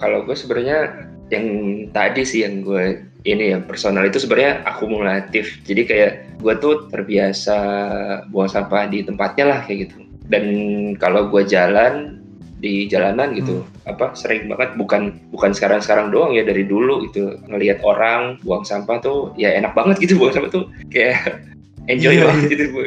Kalau 0.00 0.24
gue 0.24 0.32
sebenarnya 0.32 1.04
yang 1.28 1.46
tadi 1.92 2.24
sih 2.24 2.48
yang 2.48 2.64
gue 2.64 3.04
ini 3.28 3.52
yang 3.52 3.68
personal 3.68 4.08
itu 4.08 4.16
sebenarnya 4.16 4.64
akumulatif. 4.64 5.60
Jadi 5.68 5.84
kayak 5.84 6.40
gue 6.40 6.54
tuh 6.64 6.88
terbiasa 6.88 7.58
buang 8.32 8.48
sampah 8.48 8.88
di 8.88 9.04
tempatnya 9.04 9.52
lah 9.52 9.60
kayak 9.68 9.92
gitu 9.92 10.09
dan 10.30 10.44
kalau 10.96 11.28
gue 11.28 11.42
jalan 11.44 12.22
di 12.60 12.86
jalanan 12.86 13.32
gitu 13.32 13.64
hmm. 13.64 13.90
apa 13.90 14.12
sering 14.12 14.46
banget 14.52 14.76
bukan 14.76 15.16
bukan 15.32 15.50
sekarang 15.56 15.80
sekarang 15.80 16.12
doang 16.12 16.36
ya 16.36 16.44
dari 16.44 16.68
dulu 16.68 17.08
gitu 17.08 17.40
ngelihat 17.48 17.80
orang 17.82 18.36
buang 18.44 18.62
sampah 18.62 19.00
tuh 19.00 19.32
ya 19.34 19.56
enak 19.56 19.72
banget 19.72 19.96
gitu 20.04 20.20
buang 20.20 20.36
sampah 20.36 20.52
tuh 20.52 20.64
kayak 20.92 21.40
enjoy 21.92 22.20
yeah, 22.20 22.28
banget 22.28 22.44
yeah. 22.44 22.52
gitu 22.52 22.64
bu 22.70 22.82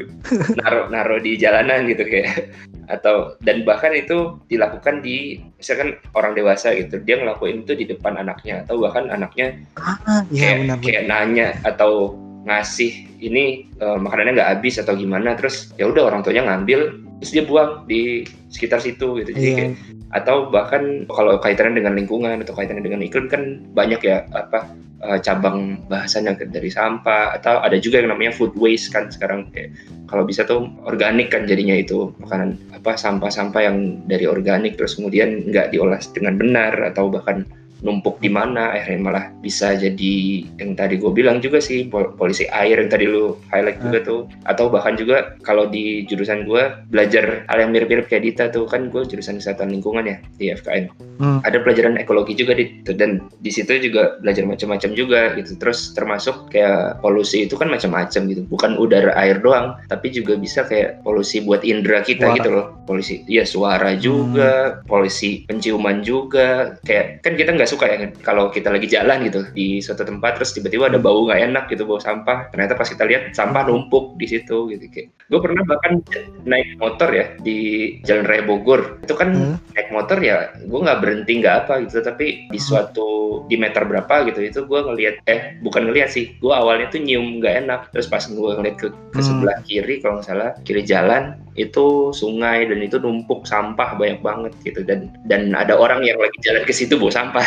naruh 0.62 0.86
naruh 0.94 1.20
di 1.20 1.36
jalanan 1.36 1.90
gitu 1.90 2.06
kayak 2.06 2.54
atau 2.92 3.34
dan 3.42 3.66
bahkan 3.66 3.96
itu 3.96 4.38
dilakukan 4.52 5.02
di 5.02 5.42
misalkan 5.58 5.98
orang 6.14 6.38
dewasa 6.38 6.76
gitu 6.78 7.02
dia 7.02 7.18
ngelakuin 7.18 7.66
itu 7.66 7.74
di 7.74 7.86
depan 7.90 8.20
anaknya 8.22 8.62
atau 8.68 8.78
bahkan 8.78 9.10
anaknya 9.10 9.58
ah, 9.82 10.22
yeah, 10.30 10.54
kayak, 10.54 10.58
benar, 10.62 10.78
kayak 10.86 11.04
nanya 11.10 11.48
atau 11.66 12.14
ngasih 12.44 13.08
ini 13.24 13.72
uh, 13.80 13.96
makanannya 13.96 14.36
nggak 14.36 14.52
habis 14.60 14.76
atau 14.76 14.94
gimana 15.00 15.32
terus 15.40 15.72
ya 15.80 15.88
udah 15.88 16.12
orang 16.12 16.22
tuanya 16.28 16.44
ngambil 16.44 16.92
terus 17.24 17.32
dia 17.32 17.48
buang 17.48 17.88
di 17.88 18.28
sekitar 18.52 18.84
situ 18.84 19.24
gitu 19.24 19.32
jadi 19.32 19.48
yeah. 19.48 19.56
kayak 19.56 19.72
atau 20.14 20.52
bahkan 20.52 21.08
kalau 21.08 21.40
kaitannya 21.40 21.80
dengan 21.80 21.96
lingkungan 21.96 22.44
atau 22.44 22.52
kaitannya 22.52 22.84
dengan 22.84 23.00
iklim 23.00 23.32
kan 23.32 23.64
banyak 23.72 24.04
ya 24.04 24.28
apa 24.36 24.76
uh, 25.00 25.18
cabang 25.24 25.80
bahasannya 25.88 26.36
dari 26.52 26.68
sampah 26.68 27.40
atau 27.40 27.64
ada 27.64 27.80
juga 27.80 28.04
yang 28.04 28.12
namanya 28.12 28.36
food 28.36 28.52
waste 28.60 28.92
kan 28.92 29.08
sekarang 29.08 29.48
kayak 29.56 29.72
kalau 30.12 30.28
bisa 30.28 30.44
tuh 30.44 30.68
organik 30.84 31.32
kan 31.32 31.48
jadinya 31.48 31.80
itu 31.80 32.12
makanan 32.22 32.60
apa 32.76 32.94
sampah-sampah 32.94 33.62
yang 33.64 34.06
dari 34.06 34.28
organik 34.28 34.76
terus 34.76 35.00
kemudian 35.00 35.48
nggak 35.48 35.72
diolah 35.72 35.98
dengan 36.12 36.36
benar 36.36 36.74
atau 36.94 37.08
bahkan 37.08 37.48
numpuk 37.84 38.18
di 38.24 38.32
mana 38.32 38.72
akhirnya 38.72 39.02
malah 39.04 39.26
bisa 39.44 39.76
jadi 39.76 40.16
yang 40.58 40.74
tadi 40.74 40.96
gue 40.98 41.12
bilang 41.12 41.44
juga 41.44 41.60
sih 41.60 41.92
polisi 41.92 42.48
air 42.48 42.80
yang 42.80 42.88
tadi 42.88 43.06
lu 43.06 43.36
highlight 43.52 43.84
juga 43.84 44.00
hmm. 44.00 44.08
tuh 44.08 44.22
atau 44.48 44.72
bahkan 44.72 44.96
juga 44.96 45.36
kalau 45.44 45.68
di 45.68 46.08
jurusan 46.08 46.48
gue 46.48 46.64
belajar 46.90 47.44
hal 47.52 47.58
yang 47.60 47.76
mirip-mirip 47.76 48.08
kayak 48.08 48.24
Dita 48.24 48.48
tuh 48.56 48.64
kan 48.66 48.88
gue 48.88 49.04
jurusan 49.04 49.44
kesehatan 49.44 49.76
lingkungan 49.76 50.08
ya 50.08 50.18
di 50.40 50.56
FKN 50.56 50.88
hmm. 51.20 51.44
ada 51.44 51.58
pelajaran 51.60 52.00
ekologi 52.00 52.40
juga 52.40 52.56
di 52.56 52.80
dan 52.88 53.28
di 53.44 53.52
situ 53.52 53.76
juga 53.84 54.16
belajar 54.24 54.48
macam-macam 54.48 54.92
juga 54.96 55.36
gitu 55.36 55.60
terus 55.60 55.92
termasuk 55.92 56.48
kayak 56.56 57.04
polusi 57.04 57.44
itu 57.44 57.60
kan 57.60 57.68
macam-macam 57.68 58.22
gitu 58.32 58.42
bukan 58.48 58.80
udara 58.80 59.12
air 59.20 59.44
doang 59.44 59.76
tapi 59.92 60.08
juga 60.16 60.40
bisa 60.40 60.64
kayak 60.64 61.04
polusi 61.04 61.44
buat 61.44 61.68
indera 61.68 62.00
kita 62.00 62.32
suara. 62.32 62.38
gitu 62.40 62.50
loh 62.56 62.66
polusi 62.88 63.28
ya 63.28 63.44
suara 63.44 63.92
juga 64.00 64.80
hmm. 64.80 64.88
polusi 64.88 65.44
penciuman 65.52 66.00
juga 66.00 66.80
kayak 66.88 67.20
kan 67.28 67.36
kita 67.36 67.52
nggak 67.52 67.73
suka 67.74 67.90
ya 67.90 67.98
kalau 68.22 68.54
kita 68.54 68.70
lagi 68.70 68.86
jalan 68.86 69.26
gitu 69.26 69.42
di 69.58 69.82
suatu 69.82 70.06
tempat 70.06 70.38
terus 70.38 70.54
tiba-tiba 70.54 70.94
ada 70.94 71.02
bau 71.02 71.26
nggak 71.26 71.42
enak 71.50 71.64
gitu 71.74 71.90
bau 71.90 71.98
sampah 71.98 72.54
ternyata 72.54 72.78
pas 72.78 72.86
kita 72.86 73.04
lihat 73.10 73.34
sampah 73.34 73.66
numpuk 73.66 74.14
di 74.22 74.30
situ 74.30 74.70
gitu 74.70 74.86
kayak 74.94 75.10
gue 75.10 75.40
pernah 75.42 75.66
bahkan 75.66 76.06
naik 76.46 76.78
motor 76.78 77.10
ya 77.10 77.34
di 77.42 77.58
Jalan 78.06 78.30
Raya 78.30 78.44
Bogor 78.46 79.02
itu 79.02 79.14
kan 79.18 79.34
hmm. 79.34 79.56
naik 79.74 79.90
motor 79.90 80.22
ya 80.22 80.54
gue 80.62 80.80
nggak 80.80 81.00
berhenti 81.02 81.42
nggak 81.42 81.56
apa 81.66 81.74
gitu 81.90 82.06
tapi 82.06 82.46
di 82.54 82.60
hmm. 82.62 82.68
suatu 82.70 83.10
di 83.50 83.58
meter 83.58 83.82
berapa 83.88 84.30
gitu 84.30 84.46
itu 84.46 84.60
gue 84.70 84.80
ngelihat 84.86 85.16
eh 85.26 85.58
bukan 85.66 85.90
ngelihat 85.90 86.14
sih 86.14 86.38
gue 86.38 86.54
awalnya 86.54 86.94
tuh 86.94 87.02
nyium 87.02 87.42
nggak 87.42 87.66
enak 87.66 87.82
terus 87.90 88.06
pas 88.06 88.22
gue 88.22 88.52
ngeliat 88.54 88.78
ke, 88.78 88.88
ke 88.94 89.20
hmm. 89.20 89.26
sebelah 89.26 89.58
kiri 89.66 89.96
kalau 90.04 90.22
nggak 90.22 90.28
salah 90.30 90.52
kiri 90.62 90.86
jalan 90.86 91.42
itu 91.54 92.10
sungai 92.16 92.66
dan 92.66 92.80
itu 92.82 92.98
numpuk 92.98 93.46
sampah 93.46 93.94
banyak 93.94 94.20
banget 94.26 94.54
gitu. 94.66 94.82
Dan 94.82 95.14
dan 95.30 95.54
ada 95.54 95.78
orang 95.78 96.02
yang 96.02 96.18
lagi 96.18 96.38
jalan 96.42 96.64
ke 96.66 96.74
situ 96.74 96.98
bawa 96.98 97.14
sampah. 97.14 97.46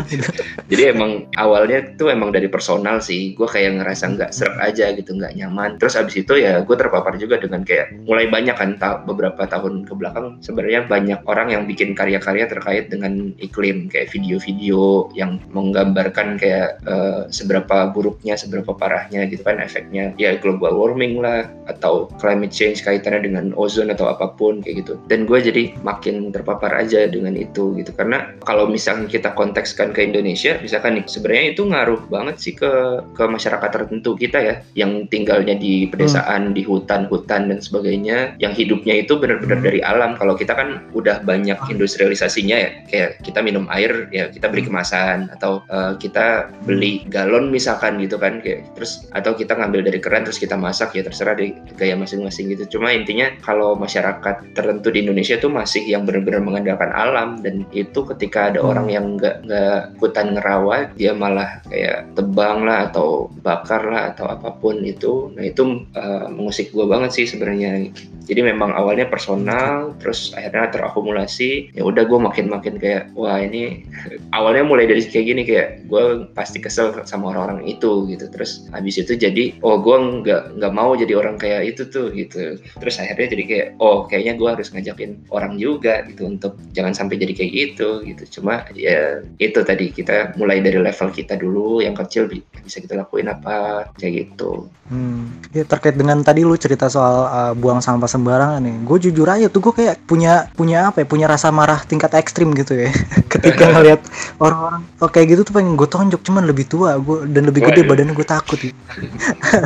Jadi 0.70 0.82
emang 0.92 1.28
awalnya 1.40 1.82
tuh 1.96 2.12
emang 2.12 2.30
dari 2.32 2.46
personal 2.50 3.00
sih. 3.00 3.32
Gue 3.34 3.48
kayak 3.48 3.80
ngerasa 3.80 4.04
nggak 4.16 4.32
seret 4.34 4.58
aja 4.60 4.92
gitu 4.92 5.16
nggak 5.16 5.36
nyaman. 5.36 5.80
Terus 5.80 5.96
abis 5.96 6.20
itu 6.20 6.36
ya 6.36 6.60
gue 6.60 6.76
terpapar 6.76 7.16
juga 7.16 7.40
dengan 7.40 7.64
kayak 7.64 8.04
mulai 8.04 8.28
banyak 8.28 8.56
kan 8.56 8.76
ta 8.76 9.00
beberapa 9.00 9.48
tahun 9.48 9.88
ke 9.88 9.92
belakang 9.96 10.38
sebenarnya 10.44 10.84
banyak 10.86 11.20
orang 11.24 11.48
yang 11.52 11.62
bikin 11.64 11.96
karya-karya 11.96 12.44
terkait 12.50 12.92
dengan 12.92 13.32
iklim. 13.40 13.88
Kayak 13.90 14.12
video-video 14.12 15.10
yang 15.16 15.40
menggambarkan 15.54 16.36
kayak 16.36 16.82
uh, 16.84 17.26
seberapa 17.32 17.90
buruknya 17.90 18.36
seberapa 18.36 18.76
parahnya 18.76 19.24
gitu 19.30 19.42
kan 19.46 19.62
efeknya. 19.62 20.12
Ya 20.20 20.36
global 20.36 20.76
warming 20.76 21.22
lah 21.22 21.48
atau 21.70 22.10
climate 22.18 22.50
change 22.50 22.82
kaitannya 22.82 23.29
dengan 23.29 23.29
ozon 23.54 23.92
atau 23.92 24.10
apa 24.10 24.32
pun 24.34 24.62
kayak 24.62 24.86
gitu 24.86 24.94
dan 25.06 25.26
gue 25.26 25.38
jadi 25.38 25.74
makin 25.82 26.30
terpapar 26.30 26.72
aja 26.74 27.06
dengan 27.10 27.34
itu 27.36 27.74
gitu 27.76 27.90
karena 27.94 28.32
kalau 28.46 28.66
misalnya 28.66 29.10
kita 29.10 29.34
kontekskan 29.34 29.92
ke 29.94 30.06
Indonesia 30.06 30.56
misalkan 30.62 31.00
nih 31.00 31.04
sebenarnya 31.06 31.44
itu 31.52 31.62
ngaruh 31.66 32.00
banget 32.08 32.36
sih 32.40 32.54
ke 32.56 33.02
ke 33.14 33.24
masyarakat 33.26 33.70
tertentu 33.70 34.16
kita 34.16 34.38
ya 34.40 34.54
yang 34.74 35.06
tinggalnya 35.12 35.58
di 35.58 35.90
pedesaan 35.90 36.50
hmm. 36.50 36.54
di 36.56 36.62
hutan-hutan 36.64 37.52
dan 37.52 37.58
sebagainya 37.60 38.38
yang 38.40 38.56
hidupnya 38.56 39.04
itu 39.04 39.20
benar-benar 39.20 39.60
hmm. 39.60 39.66
dari 39.66 39.80
alam 39.84 40.16
kalau 40.16 40.34
kita 40.34 40.56
kan 40.56 40.88
udah 40.96 41.20
banyak 41.22 41.58
ah. 41.58 41.68
industrialisasinya 41.68 42.56
ya 42.56 42.70
kayak 42.88 43.10
kita 43.20 43.44
minum 43.44 43.68
air 43.68 44.08
ya 44.14 44.32
kita 44.32 44.48
beli 44.48 44.64
hmm. 44.64 44.70
kemasan 44.72 45.18
atau 45.36 45.60
uh, 45.68 45.94
kita 46.00 46.48
beli 46.64 47.04
galon 47.12 47.52
misalkan 47.52 48.00
gitu 48.00 48.16
kan 48.16 48.40
kayak 48.40 48.64
terus 48.72 49.10
atau 49.12 49.36
kita 49.36 49.52
ngambil 49.52 49.84
dari 49.84 50.00
keran 50.00 50.24
terus 50.24 50.40
kita 50.40 50.56
masak 50.56 50.96
ya 50.96 51.04
terserah 51.04 51.36
deh 51.36 51.52
gaya 51.76 51.94
masing-masing 51.98 52.48
gitu 52.56 52.78
cuma 52.78 52.94
intinya 52.96 53.19
artinya 53.20 53.44
kalau 53.44 53.76
masyarakat 53.76 54.56
tertentu 54.56 54.88
di 54.88 55.04
Indonesia 55.04 55.36
itu 55.36 55.48
masih 55.52 55.82
yang 55.84 56.08
benar-benar 56.08 56.40
mengandalkan 56.40 56.90
alam 56.92 57.36
dan 57.44 57.68
itu 57.76 58.00
ketika 58.16 58.48
ada 58.48 58.64
hmm. 58.64 58.70
orang 58.72 58.86
yang 58.88 59.04
nggak 59.20 59.36
nggak 59.44 59.78
ikutan 60.00 60.26
ngerawat 60.36 60.86
dia 60.96 61.12
malah 61.12 61.60
kayak 61.68 62.08
tebang 62.16 62.64
lah 62.64 62.88
atau 62.88 63.28
bakar 63.44 63.84
lah 63.84 64.16
atau 64.16 64.24
apa 64.32 64.56
pun 64.56 64.80
itu. 64.80 65.32
Nah 65.36 65.44
itu 65.44 65.84
uh, 65.92 66.32
mengusik 66.32 66.72
gue 66.72 66.86
banget 66.88 67.10
sih 67.12 67.26
sebenarnya. 67.28 67.92
Jadi 68.30 68.46
memang 68.46 68.70
awalnya 68.72 69.10
personal 69.10 69.92
terus 69.98 70.32
akhirnya 70.32 70.70
terakumulasi. 70.70 71.74
Ya 71.76 71.82
udah 71.84 72.06
gue 72.06 72.18
makin 72.20 72.46
makin 72.48 72.80
kayak 72.80 73.12
wah 73.12 73.36
ini 73.36 73.84
awalnya 74.36 74.64
mulai 74.64 74.88
dari 74.88 75.04
kayak 75.04 75.26
gini 75.28 75.42
kayak 75.44 75.68
gue 75.90 76.30
pasti 76.32 76.62
kesel 76.62 76.94
sama 77.04 77.36
orang-orang 77.36 77.68
itu 77.68 78.08
gitu. 78.08 78.30
Terus 78.32 78.70
habis 78.72 78.96
itu 78.96 79.18
jadi 79.18 79.60
oh 79.60 79.82
gue 79.82 79.96
nggak 80.24 80.56
nggak 80.56 80.72
mau 80.72 80.94
jadi 80.96 81.12
orang 81.18 81.36
kayak 81.36 81.76
itu 81.76 81.82
tuh 81.90 82.08
gitu. 82.14 82.56
Terus 82.78 82.96
akhirnya 83.02 83.09
jadi 83.16 83.44
kayak 83.46 83.66
oh 83.82 84.06
kayaknya 84.06 84.34
gue 84.38 84.48
harus 84.48 84.68
ngajakin 84.70 85.10
orang 85.34 85.58
juga 85.58 86.06
gitu 86.06 86.30
untuk 86.30 86.54
jangan 86.70 86.94
sampai 86.94 87.18
jadi 87.18 87.32
kayak 87.34 87.52
gitu 87.52 88.04
gitu. 88.06 88.40
Cuma 88.40 88.66
ya 88.76 89.24
itu 89.40 89.58
tadi 89.66 89.90
kita 89.90 90.38
mulai 90.38 90.62
dari 90.62 90.78
level 90.78 91.08
kita 91.10 91.34
dulu 91.34 91.82
yang 91.82 91.96
kecil 91.96 92.30
bisa 92.30 92.78
kita 92.78 92.94
lakuin 92.94 93.30
apa 93.32 93.88
kayak 93.98 94.28
gitu. 94.30 94.70
Hmm. 94.90 95.38
ya 95.54 95.62
terkait 95.62 95.94
dengan 95.94 96.18
tadi 96.18 96.42
lu 96.42 96.58
cerita 96.58 96.90
soal 96.90 97.30
uh, 97.30 97.52
buang 97.54 97.78
sampah 97.78 98.10
sembarangan 98.10 98.58
nih 98.58 98.74
gue 98.82 98.98
jujur 99.06 99.22
aja 99.22 99.46
tuh 99.46 99.62
gue 99.70 99.70
kayak 99.70 100.02
punya 100.02 100.50
punya 100.58 100.90
apa 100.90 101.02
ya 101.02 101.06
punya 101.06 101.26
rasa 101.30 101.54
marah 101.54 101.78
tingkat 101.86 102.10
ekstrim 102.18 102.50
gitu 102.58 102.74
ya. 102.74 102.90
Ketika 103.32 103.70
ngeliat 103.74 104.02
orang-orang 104.42 104.82
oh, 104.98 105.06
kayak 105.06 105.38
gitu 105.38 105.46
tuh 105.46 105.54
pengen 105.54 105.78
gue 105.78 105.86
tonjok 105.86 106.20
cuman 106.26 106.42
lebih 106.42 106.66
tua 106.66 106.98
gue 106.98 107.30
dan 107.30 107.46
lebih 107.46 107.70
gede 107.70 107.86
badannya 107.86 108.14
gue 108.18 108.26
takut 108.26 108.58
gitu. 108.58 108.74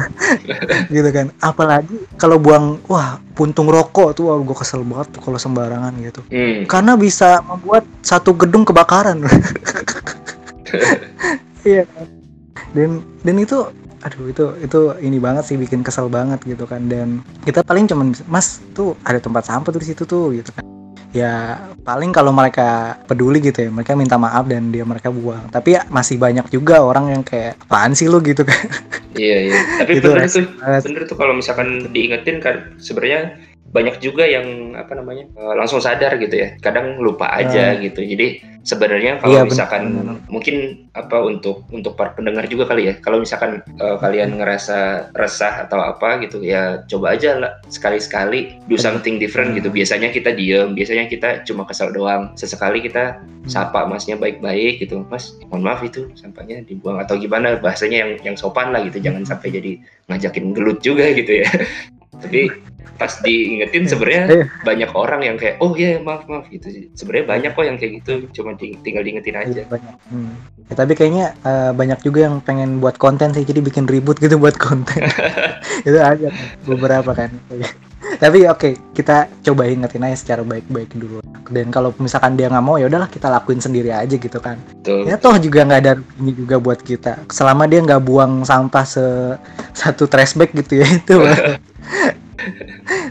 gitu 0.94 1.08
kan. 1.08 1.32
Apalagi 1.40 1.96
kalau 2.20 2.36
buang 2.36 2.84
wah 2.86 3.16
puntung 3.34 3.66
rokok 3.66 4.14
tuh 4.14 4.30
gue 4.30 4.56
kesel 4.56 4.86
banget 4.86 5.18
tuh 5.18 5.20
kalau 5.20 5.38
sembarangan 5.38 5.92
gitu. 6.00 6.22
Hmm. 6.30 6.64
karena 6.70 6.94
bisa 6.94 7.42
membuat 7.42 7.84
satu 8.00 8.32
gedung 8.34 8.62
kebakaran. 8.66 9.22
Iya 11.64 11.88
dan 12.76 13.00
dan 13.24 13.36
itu 13.40 13.56
aduh 14.04 14.28
itu 14.28 14.44
itu 14.60 14.80
ini 15.00 15.16
banget 15.16 15.48
sih 15.48 15.56
bikin 15.56 15.80
kesel 15.80 16.12
banget 16.12 16.42
gitu 16.44 16.68
kan. 16.68 16.90
Dan 16.90 17.24
kita 17.46 17.64
paling 17.64 17.88
cuman 17.88 18.12
mas 18.28 18.60
tuh 18.76 18.98
ada 19.06 19.16
tempat 19.16 19.48
sampah 19.48 19.72
tuh 19.72 19.80
di 19.80 19.88
situ 19.88 20.02
tuh 20.04 20.34
gitu 20.34 20.52
kan 20.52 20.64
ya 21.14 21.62
paling 21.86 22.10
kalau 22.10 22.34
mereka 22.34 22.98
peduli 23.06 23.38
gitu 23.38 23.62
ya 23.62 23.70
mereka 23.70 23.94
minta 23.94 24.18
maaf 24.18 24.44
dan 24.50 24.74
dia 24.74 24.82
mereka 24.82 25.14
buang. 25.14 25.46
Tapi 25.48 25.78
ya 25.78 25.86
masih 25.86 26.18
banyak 26.18 26.50
juga 26.50 26.82
orang 26.82 27.14
yang 27.14 27.22
kayak 27.22 27.54
apaan 27.70 27.94
sih 27.94 28.10
lu? 28.10 28.18
gitu 28.24 28.42
kan. 28.42 28.64
Iya 29.14 29.36
iya. 29.46 29.58
Tapi 29.78 30.02
gitu, 30.02 30.10
bener 30.10 30.26
tuh 30.26 30.42
bener 30.82 31.02
tuh 31.06 31.14
kalau 31.14 31.38
misalkan 31.38 31.86
diingetin 31.94 32.42
kan 32.42 32.74
sebenarnya 32.82 33.38
banyak 33.74 33.98
juga 33.98 34.22
yang 34.22 34.78
apa 34.78 34.94
namanya 34.94 35.26
uh, 35.34 35.58
langsung 35.58 35.82
sadar 35.82 36.14
gitu 36.22 36.38
ya. 36.38 36.54
Kadang 36.62 37.02
lupa 37.02 37.26
aja 37.34 37.74
uh, 37.74 37.82
gitu. 37.82 38.06
Jadi 38.06 38.38
sebenarnya 38.62 39.18
kalau 39.18 39.42
iya, 39.42 39.50
misalkan 39.50 39.82
bener. 39.98 40.16
mungkin 40.30 40.56
apa 40.94 41.18
untuk 41.18 41.66
untuk 41.74 41.98
para 41.98 42.14
pendengar 42.14 42.46
juga 42.46 42.70
kali 42.70 42.86
ya. 42.86 42.94
Kalau 43.02 43.18
misalkan 43.18 43.66
uh, 43.82 43.98
kalian 43.98 44.38
ngerasa 44.38 45.10
resah 45.18 45.66
atau 45.66 45.82
apa 45.82 46.22
gitu 46.22 46.38
ya 46.38 46.86
coba 46.86 47.18
aja 47.18 47.34
lah 47.34 47.58
sekali-sekali 47.66 48.62
do 48.70 48.78
something 48.78 49.18
different 49.18 49.58
gitu. 49.58 49.74
Biasanya 49.74 50.14
kita 50.14 50.30
diem 50.30 50.78
biasanya 50.78 51.10
kita 51.10 51.42
cuma 51.42 51.66
kesal 51.66 51.90
doang. 51.90 52.30
Sesekali 52.38 52.78
kita 52.78 53.18
hmm. 53.18 53.50
sapa 53.50 53.90
masnya 53.90 54.14
baik-baik 54.14 54.86
gitu. 54.86 55.02
Mas 55.10 55.34
mohon 55.50 55.66
maaf 55.66 55.82
itu 55.82 56.06
sampahnya 56.14 56.62
dibuang 56.62 57.02
atau 57.02 57.18
gimana. 57.18 57.58
Bahasanya 57.58 58.06
yang 58.06 58.10
yang 58.22 58.36
sopan 58.38 58.70
lah 58.70 58.86
gitu. 58.86 59.02
Jangan 59.02 59.26
sampai 59.26 59.50
jadi 59.50 59.82
ngajakin 60.06 60.54
gelut 60.54 60.78
juga 60.78 61.10
gitu 61.10 61.42
ya. 61.42 61.50
Tapi 62.22 62.46
pas 62.94 63.12
diingetin 63.22 63.84
sebenarnya 63.90 64.24
iya. 64.30 64.44
banyak 64.62 64.90
orang 64.94 65.20
yang 65.26 65.36
kayak 65.36 65.58
oh 65.58 65.74
ya 65.74 65.98
yeah, 65.98 66.02
maaf 66.02 66.24
maaf 66.30 66.46
gitu. 66.48 66.70
Sebenarnya 66.94 67.26
banyak 67.26 67.50
kok 67.54 67.64
yang 67.66 67.76
kayak 67.76 67.92
gitu 68.02 68.12
cuma 68.40 68.54
tinggal 68.56 69.02
diingetin 69.02 69.34
aja. 69.34 69.50
iya, 69.50 69.64
banyak. 69.66 69.94
Hmm. 70.08 70.32
Ya, 70.70 70.74
tapi 70.78 70.92
kayaknya 70.96 71.36
uh, 71.44 71.72
banyak 71.76 72.00
juga 72.00 72.30
yang 72.30 72.40
pengen 72.40 72.80
buat 72.80 72.96
konten 72.96 73.34
sih 73.36 73.44
jadi 73.44 73.60
bikin 73.60 73.84
ribut 73.90 74.16
gitu 74.22 74.38
buat 74.38 74.56
konten. 74.56 75.02
Itu 75.88 75.98
aja 76.00 76.28
beberapa 76.64 77.12
kan. 77.12 77.34
Tapi 78.14 78.46
oke 78.46 78.58
okay, 78.58 78.72
kita 78.94 79.26
coba 79.42 79.66
ingetin 79.66 80.06
aja 80.06 80.16
secara 80.16 80.42
baik-baik 80.46 80.94
dulu. 80.94 81.18
Dan 81.50 81.68
kalau 81.68 81.92
misalkan 82.00 82.38
dia 82.38 82.48
nggak 82.48 82.64
mau 82.64 82.80
ya 82.80 82.88
udahlah 82.88 83.10
kita 83.10 83.28
lakuin 83.28 83.60
sendiri 83.60 83.92
aja 83.92 84.14
gitu 84.16 84.38
kan. 84.40 84.56
Betul. 84.80 85.04
ya 85.04 85.16
toh 85.20 85.36
juga 85.36 85.66
nggak 85.66 85.80
ada 85.84 85.92
ini 86.22 86.32
juga 86.32 86.56
buat 86.56 86.80
kita. 86.80 87.26
Selama 87.28 87.68
dia 87.68 87.84
nggak 87.84 88.00
buang 88.00 88.46
sampah 88.46 88.84
se 88.86 89.04
satu 89.76 90.08
trash 90.08 90.38
bag 90.38 90.54
gitu 90.54 90.80
ya 90.80 90.88
itu 90.88 91.16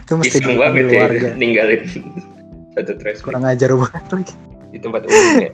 itu 0.04 0.12
mesti 0.14 0.38
di 0.40 0.54
banget 0.54 0.86
ya, 0.90 1.00
warga. 1.06 1.28
ninggalin 1.38 1.82
satu 2.74 2.92
trash 2.98 3.20
kurang 3.22 3.44
ajar 3.46 3.70
banget 3.74 4.04
lagi 4.10 4.34
di 4.74 4.78
tempat 4.82 5.06
umum 5.06 5.34
ya 5.38 5.50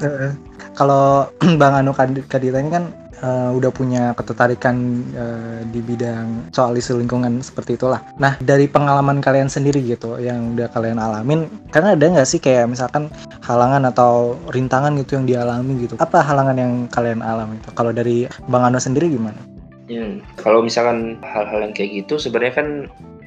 kalau 0.78 1.32
Bang 1.60 1.74
Anu 1.74 1.92
Kadita 1.96 2.60
ini 2.60 2.70
kan 2.70 2.92
uh, 3.22 3.50
udah 3.56 3.70
punya 3.72 4.12
ketertarikan 4.12 5.04
uh, 5.16 5.60
di 5.72 5.80
bidang 5.80 6.52
soal 6.52 6.76
isu 6.76 7.00
lingkungan 7.00 7.40
seperti 7.40 7.80
itulah. 7.80 8.02
Nah 8.20 8.36
dari 8.42 8.68
pengalaman 8.68 9.24
kalian 9.24 9.48
sendiri 9.48 9.80
gitu 9.84 10.20
yang 10.20 10.56
udah 10.56 10.68
kalian 10.72 11.00
alamin, 11.00 11.48
karena 11.72 11.96
ada 11.96 12.04
nggak 12.04 12.28
sih 12.28 12.40
kayak 12.42 12.68
misalkan 12.68 13.08
halangan 13.44 13.88
atau 13.88 14.36
rintangan 14.52 14.96
gitu 15.00 15.16
yang 15.20 15.26
dialami 15.28 15.86
gitu? 15.86 15.94
Apa 16.00 16.20
halangan 16.20 16.56
yang 16.56 16.72
kalian 16.92 17.24
alami 17.24 17.56
itu? 17.60 17.70
Kalau 17.72 17.92
dari 17.92 18.28
Bang 18.50 18.66
Anu 18.66 18.80
sendiri 18.80 19.08
gimana? 19.08 19.55
Hmm, 19.86 20.18
kalau 20.34 20.66
misalkan 20.66 21.22
hal-hal 21.22 21.70
yang 21.70 21.74
kayak 21.74 22.04
gitu 22.04 22.18
sebenarnya 22.18 22.54
kan 22.58 22.68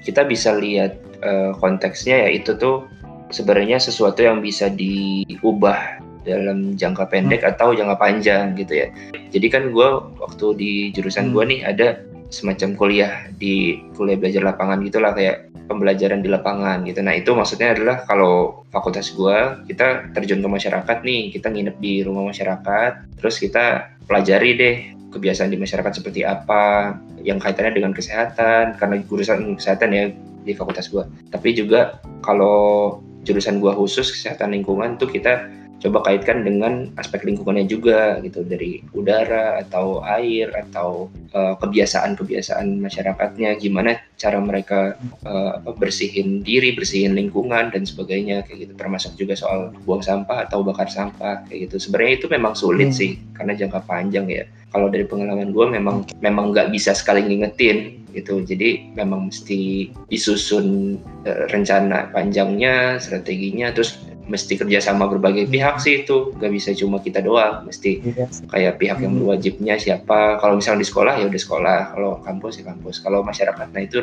kita 0.03 0.27
bisa 0.27 0.55
lihat 0.59 0.99
uh, 1.23 1.55
konteksnya 1.55 2.27
ya 2.27 2.29
itu 2.35 2.51
tuh 2.59 2.83
sebenarnya 3.31 3.79
sesuatu 3.79 4.19
yang 4.19 4.43
bisa 4.43 4.67
diubah 4.67 6.03
dalam 6.27 6.75
jangka 6.75 7.07
pendek 7.07 7.47
hmm. 7.47 7.51
atau 7.55 7.71
jangka 7.71 7.95
panjang 7.95 8.59
gitu 8.59 8.85
ya. 8.85 8.87
Jadi 9.31 9.47
kan 9.47 9.71
gue 9.71 9.89
waktu 10.19 10.45
di 10.59 10.71
jurusan 10.91 11.31
hmm. 11.31 11.33
gue 11.33 11.43
nih 11.47 11.61
ada 11.63 11.87
semacam 12.29 12.77
kuliah 12.77 13.13
di 13.41 13.81
kuliah 13.97 14.19
belajar 14.19 14.45
lapangan 14.45 14.85
gitulah 14.85 15.15
kayak 15.17 15.49
pembelajaran 15.69 16.25
di 16.25 16.29
lapangan 16.29 16.81
gitu. 16.85 16.99
Nah 17.05 17.13
itu 17.13 17.31
maksudnya 17.37 17.77
adalah 17.77 18.03
kalau 18.03 18.65
fakultas 18.73 19.13
gue 19.13 19.65
kita 19.69 20.11
terjun 20.17 20.41
ke 20.41 20.49
masyarakat 20.49 20.97
nih, 21.05 21.29
kita 21.29 21.47
nginep 21.53 21.77
di 21.77 22.01
rumah 22.01 22.33
masyarakat, 22.33 23.21
terus 23.21 23.37
kita 23.37 23.93
pelajari 24.09 24.57
deh 24.57 24.75
kebiasaan 25.13 25.53
di 25.53 25.57
masyarakat 25.61 26.01
seperti 26.01 26.25
apa 26.25 26.97
yang 27.21 27.37
kaitannya 27.37 27.77
dengan 27.77 27.93
kesehatan 27.93 28.77
karena 28.81 29.01
jurusan 29.05 29.53
kesehatan 29.53 29.89
ya 29.93 30.05
di 30.43 30.57
fakultas 30.57 30.89
gua. 30.89 31.05
Tapi 31.29 31.53
juga 31.53 32.01
kalau 32.25 32.97
jurusan 33.21 33.61
gua 33.61 33.77
khusus 33.77 34.09
kesehatan 34.09 34.57
lingkungan 34.57 34.97
tuh 34.97 35.09
kita 35.13 35.45
coba 35.79 36.03
kaitkan 36.03 36.43
dengan 36.43 36.91
aspek 36.99 37.23
lingkungannya 37.23 37.65
juga 37.65 38.19
gitu 38.19 38.43
dari 38.43 38.83
udara 38.91 39.63
atau 39.63 40.03
air 40.03 40.51
atau 40.51 41.07
uh, 41.31 41.55
kebiasaan-kebiasaan 41.55 42.83
masyarakatnya 42.83 43.55
gimana 43.55 43.95
cara 44.19 44.43
mereka 44.43 44.99
uh, 45.23 45.63
bersihin 45.79 46.43
diri 46.43 46.75
bersihin 46.75 47.15
lingkungan 47.15 47.71
dan 47.71 47.87
sebagainya 47.87 48.43
kayak 48.43 48.67
gitu. 48.67 48.73
Termasuk 48.75 49.15
juga 49.15 49.39
soal 49.39 49.71
buang 49.87 50.03
sampah 50.03 50.45
atau 50.45 50.61
bakar 50.61 50.91
sampah 50.91 51.47
kayak 51.47 51.71
gitu. 51.71 51.87
Sebenarnya 51.87 52.13
itu 52.19 52.27
memang 52.27 52.53
sulit 52.53 52.91
hmm. 52.91 52.97
sih 52.99 53.11
karena 53.31 53.55
jangka 53.55 53.79
panjang 53.87 54.27
ya. 54.27 54.43
Kalau 54.69 54.91
dari 54.91 55.07
pengalaman 55.07 55.49
gue 55.49 55.65
memang 55.65 56.05
memang 56.19 56.51
nggak 56.53 56.69
bisa 56.75 56.91
sekali 56.91 57.23
ngingetin 57.23 58.03
gitu. 58.11 58.43
Jadi 58.43 58.91
memang 58.99 59.31
mesti 59.31 59.89
disusun 60.11 60.99
uh, 61.23 61.47
rencana 61.47 62.11
panjangnya 62.11 62.99
strateginya 62.99 63.71
terus 63.71 64.08
mesti 64.29 64.61
kerjasama 64.61 65.09
berbagai 65.09 65.49
pihak 65.49 65.81
sih 65.81 66.05
itu. 66.05 66.31
Nggak 66.37 66.51
bisa 66.53 66.69
cuma 66.77 67.01
kita 67.01 67.19
doang 67.25 67.65
mesti 67.65 67.99
iya 68.05 68.29
kayak 68.47 68.77
pihak 68.77 68.97
yang 69.01 69.17
hmm. 69.17 69.19
berwajibnya 69.25 69.75
siapa. 69.81 70.37
Kalau 70.37 70.61
misalnya 70.61 70.85
di 70.85 70.87
sekolah 70.87 71.13
ya 71.17 71.25
udah 71.27 71.41
sekolah. 71.41 71.79
Kalau 71.97 72.11
kampus 72.21 72.61
ya 72.61 72.63
kampus. 72.69 73.01
Kalau 73.01 73.25
masyarakat 73.25 73.67
nah 73.73 73.81
itu 73.81 73.97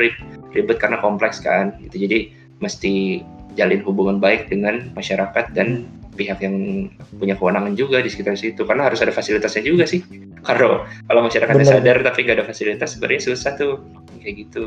ribet 0.53 0.77
karena 0.83 0.99
kompleks 0.99 1.39
kan. 1.39 1.79
Gitu. 1.87 2.11
Jadi 2.11 2.19
mesti 2.59 3.23
jalin 3.57 3.81
hubungan 3.87 4.21
baik 4.21 4.53
dengan 4.53 4.93
masyarakat 4.93 5.55
dan 5.57 5.89
pihak 6.17 6.41
yang 6.45 6.89
punya 7.17 7.37
kewenangan 7.39 7.73
juga 7.79 8.03
di 8.03 8.11
sekitar 8.11 8.35
situ. 8.35 8.67
Karena 8.67 8.91
harus 8.91 9.01
ada 9.01 9.15
fasilitasnya 9.15 9.63
juga 9.63 9.87
sih. 9.87 10.03
Kalau 10.43 10.85
kalau 11.07 11.21
masyarakatnya 11.25 11.67
sadar 11.67 12.03
tapi 12.03 12.27
nggak 12.27 12.43
ada 12.43 12.47
fasilitas 12.47 12.99
sebenarnya 12.99 13.23
susah 13.33 13.55
tuh. 13.55 13.79
Kayak 14.21 14.35
gitu. 14.43 14.65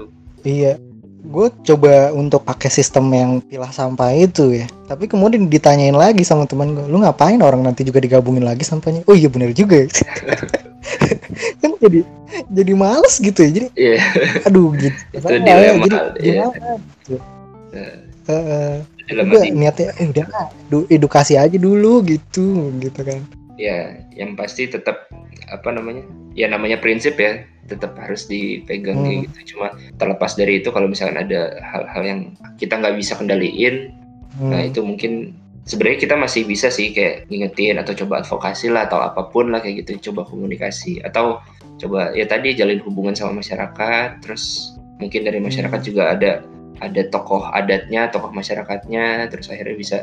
Iya 0.47 0.88
gue 1.19 1.47
coba 1.67 2.15
untuk 2.15 2.47
pakai 2.47 2.71
sistem 2.71 3.11
yang 3.11 3.31
pilah 3.43 3.69
sampah 3.69 4.15
itu 4.15 4.63
ya. 4.63 4.65
Tapi 4.87 5.11
kemudian 5.11 5.51
ditanyain 5.51 5.95
lagi 5.95 6.23
sama 6.23 6.47
teman 6.47 6.71
gue 6.73 6.85
lu 6.87 7.03
ngapain 7.03 7.39
orang 7.43 7.61
nanti 7.61 7.83
juga 7.83 7.99
digabungin 7.99 8.47
lagi 8.47 8.63
sampahnya? 8.63 9.03
Oh 9.05 9.15
iya 9.15 9.27
bener 9.27 9.51
juga 9.51 9.83
ya. 9.83 9.89
Kan 11.61 11.75
jadi 11.83 12.07
jadi 12.47 12.71
males 12.73 13.19
gitu 13.19 13.39
ya. 13.43 13.49
Jadi 13.51 13.67
yeah. 13.75 14.47
aduh 14.47 14.71
gitu. 14.79 14.99
Itu 15.19 15.35
dia 15.43 15.55
ya, 15.59 15.71
jadi 15.75 15.97
yeah. 16.23 16.49
gimana 16.49 16.69
gitu. 17.03 17.15
Uh, 18.29 18.33
uh, 18.33 18.75
niatnya 19.53 19.93
eh, 19.97 20.07
udah 20.09 20.25
edukasi 20.87 21.35
aja 21.35 21.57
dulu 21.59 22.05
gitu 22.07 22.73
gitu 22.79 23.01
kan. 23.03 23.21
Ya 23.59 24.07
yang 24.15 24.39
pasti 24.39 24.71
tetap 24.71 25.11
apa 25.49 25.69
namanya 25.73 26.05
ya 26.37 26.47
namanya 26.47 26.77
prinsip 26.77 27.17
ya 27.17 27.43
tetap 27.69 27.93
harus 28.01 28.25
dipegang 28.25 29.05
hmm. 29.05 29.29
gitu 29.29 29.55
cuma 29.55 29.73
terlepas 30.01 30.33
dari 30.33 30.61
itu 30.61 30.73
kalau 30.73 30.89
misalkan 30.89 31.21
ada 31.21 31.57
hal-hal 31.61 32.03
yang 32.03 32.19
kita 32.57 32.77
nggak 32.77 32.97
bisa 32.97 33.13
kendaliin 33.17 33.93
hmm. 34.41 34.49
nah 34.49 34.61
itu 34.65 34.81
mungkin 34.81 35.37
sebenarnya 35.69 36.09
kita 36.09 36.15
masih 36.17 36.49
bisa 36.49 36.73
sih 36.73 36.89
kayak 36.89 37.29
ngingetin 37.29 37.77
atau 37.77 37.93
coba 37.93 38.25
advokasi 38.25 38.73
lah 38.73 38.89
atau 38.89 39.05
apa 39.05 39.29
pun 39.29 39.53
lah 39.53 39.61
kayak 39.61 39.85
gitu 39.85 40.09
coba 40.09 40.25
komunikasi 40.25 40.97
atau 41.05 41.45
coba 41.77 42.11
ya 42.17 42.25
tadi 42.25 42.57
jalin 42.57 42.81
hubungan 42.81 43.13
sama 43.13 43.37
masyarakat 43.45 44.25
terus 44.25 44.73
mungkin 44.97 45.21
dari 45.23 45.37
masyarakat 45.37 45.79
hmm. 45.79 45.87
juga 45.87 46.03
ada 46.17 46.31
ada 46.79 47.01
tokoh 47.11 47.43
adatnya 47.53 48.09
tokoh 48.09 48.33
masyarakatnya 48.33 49.29
terus 49.29 49.51
akhirnya 49.53 49.77
bisa 49.77 49.97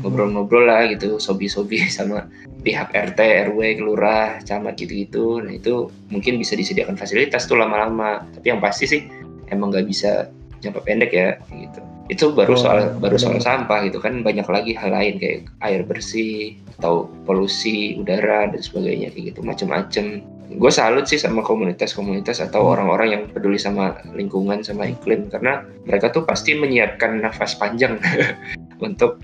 ngobrol-ngobrol 0.00 0.66
lah 0.66 0.86
gitu 0.88 1.18
sobi-sobi 1.18 1.82
sama 1.90 2.26
pihak 2.62 2.90
RT 2.90 3.18
RW 3.50 3.58
kelurah 3.78 4.38
camat 4.42 4.74
gitu-gitu. 4.78 5.42
Nah 5.42 5.54
itu 5.54 5.88
mungkin 6.10 6.38
bisa 6.38 6.54
disediakan 6.54 6.98
fasilitas 6.98 7.46
tuh 7.46 7.58
lama-lama. 7.58 8.26
Tapi 8.34 8.46
yang 8.50 8.60
pasti 8.62 8.84
sih 8.86 9.00
emang 9.48 9.70
nggak 9.70 9.86
bisa 9.86 10.26
jangka 10.58 10.82
pendek 10.82 11.10
ya 11.14 11.38
gitu. 11.54 11.80
Itu 12.08 12.24
baru 12.32 12.56
Oh, 12.56 12.60
soal 12.60 12.78
baru 12.98 13.20
benar. 13.20 13.36
soal 13.36 13.38
sampah 13.38 13.84
gitu 13.86 14.00
kan. 14.00 14.24
Banyak 14.24 14.48
lagi 14.48 14.72
hal 14.74 14.90
lain 14.90 15.20
kayak 15.20 15.46
air 15.62 15.84
bersih 15.84 16.56
atau 16.80 17.06
polusi 17.28 17.94
udara 18.00 18.48
dan 18.48 18.58
sebagainya 18.58 19.12
kayak 19.12 19.34
gitu. 19.36 19.40
Macem-macem. 19.44 20.24
Gue 20.48 20.72
salut 20.72 21.04
sih 21.04 21.20
sama 21.20 21.44
komunitas-komunitas 21.44 22.40
atau 22.40 22.64
Hmm. 22.64 22.72
orang-orang 22.80 23.08
yang 23.12 23.22
peduli 23.28 23.60
sama 23.60 24.00
lingkungan 24.16 24.64
sama 24.64 24.88
iklim. 24.88 25.28
Karena 25.28 25.60
mereka 25.84 26.08
tuh 26.08 26.24
pasti 26.24 26.56
menyiapkan 26.56 27.20
nafas 27.20 27.52
panjang 27.60 28.00
untuk 28.80 29.20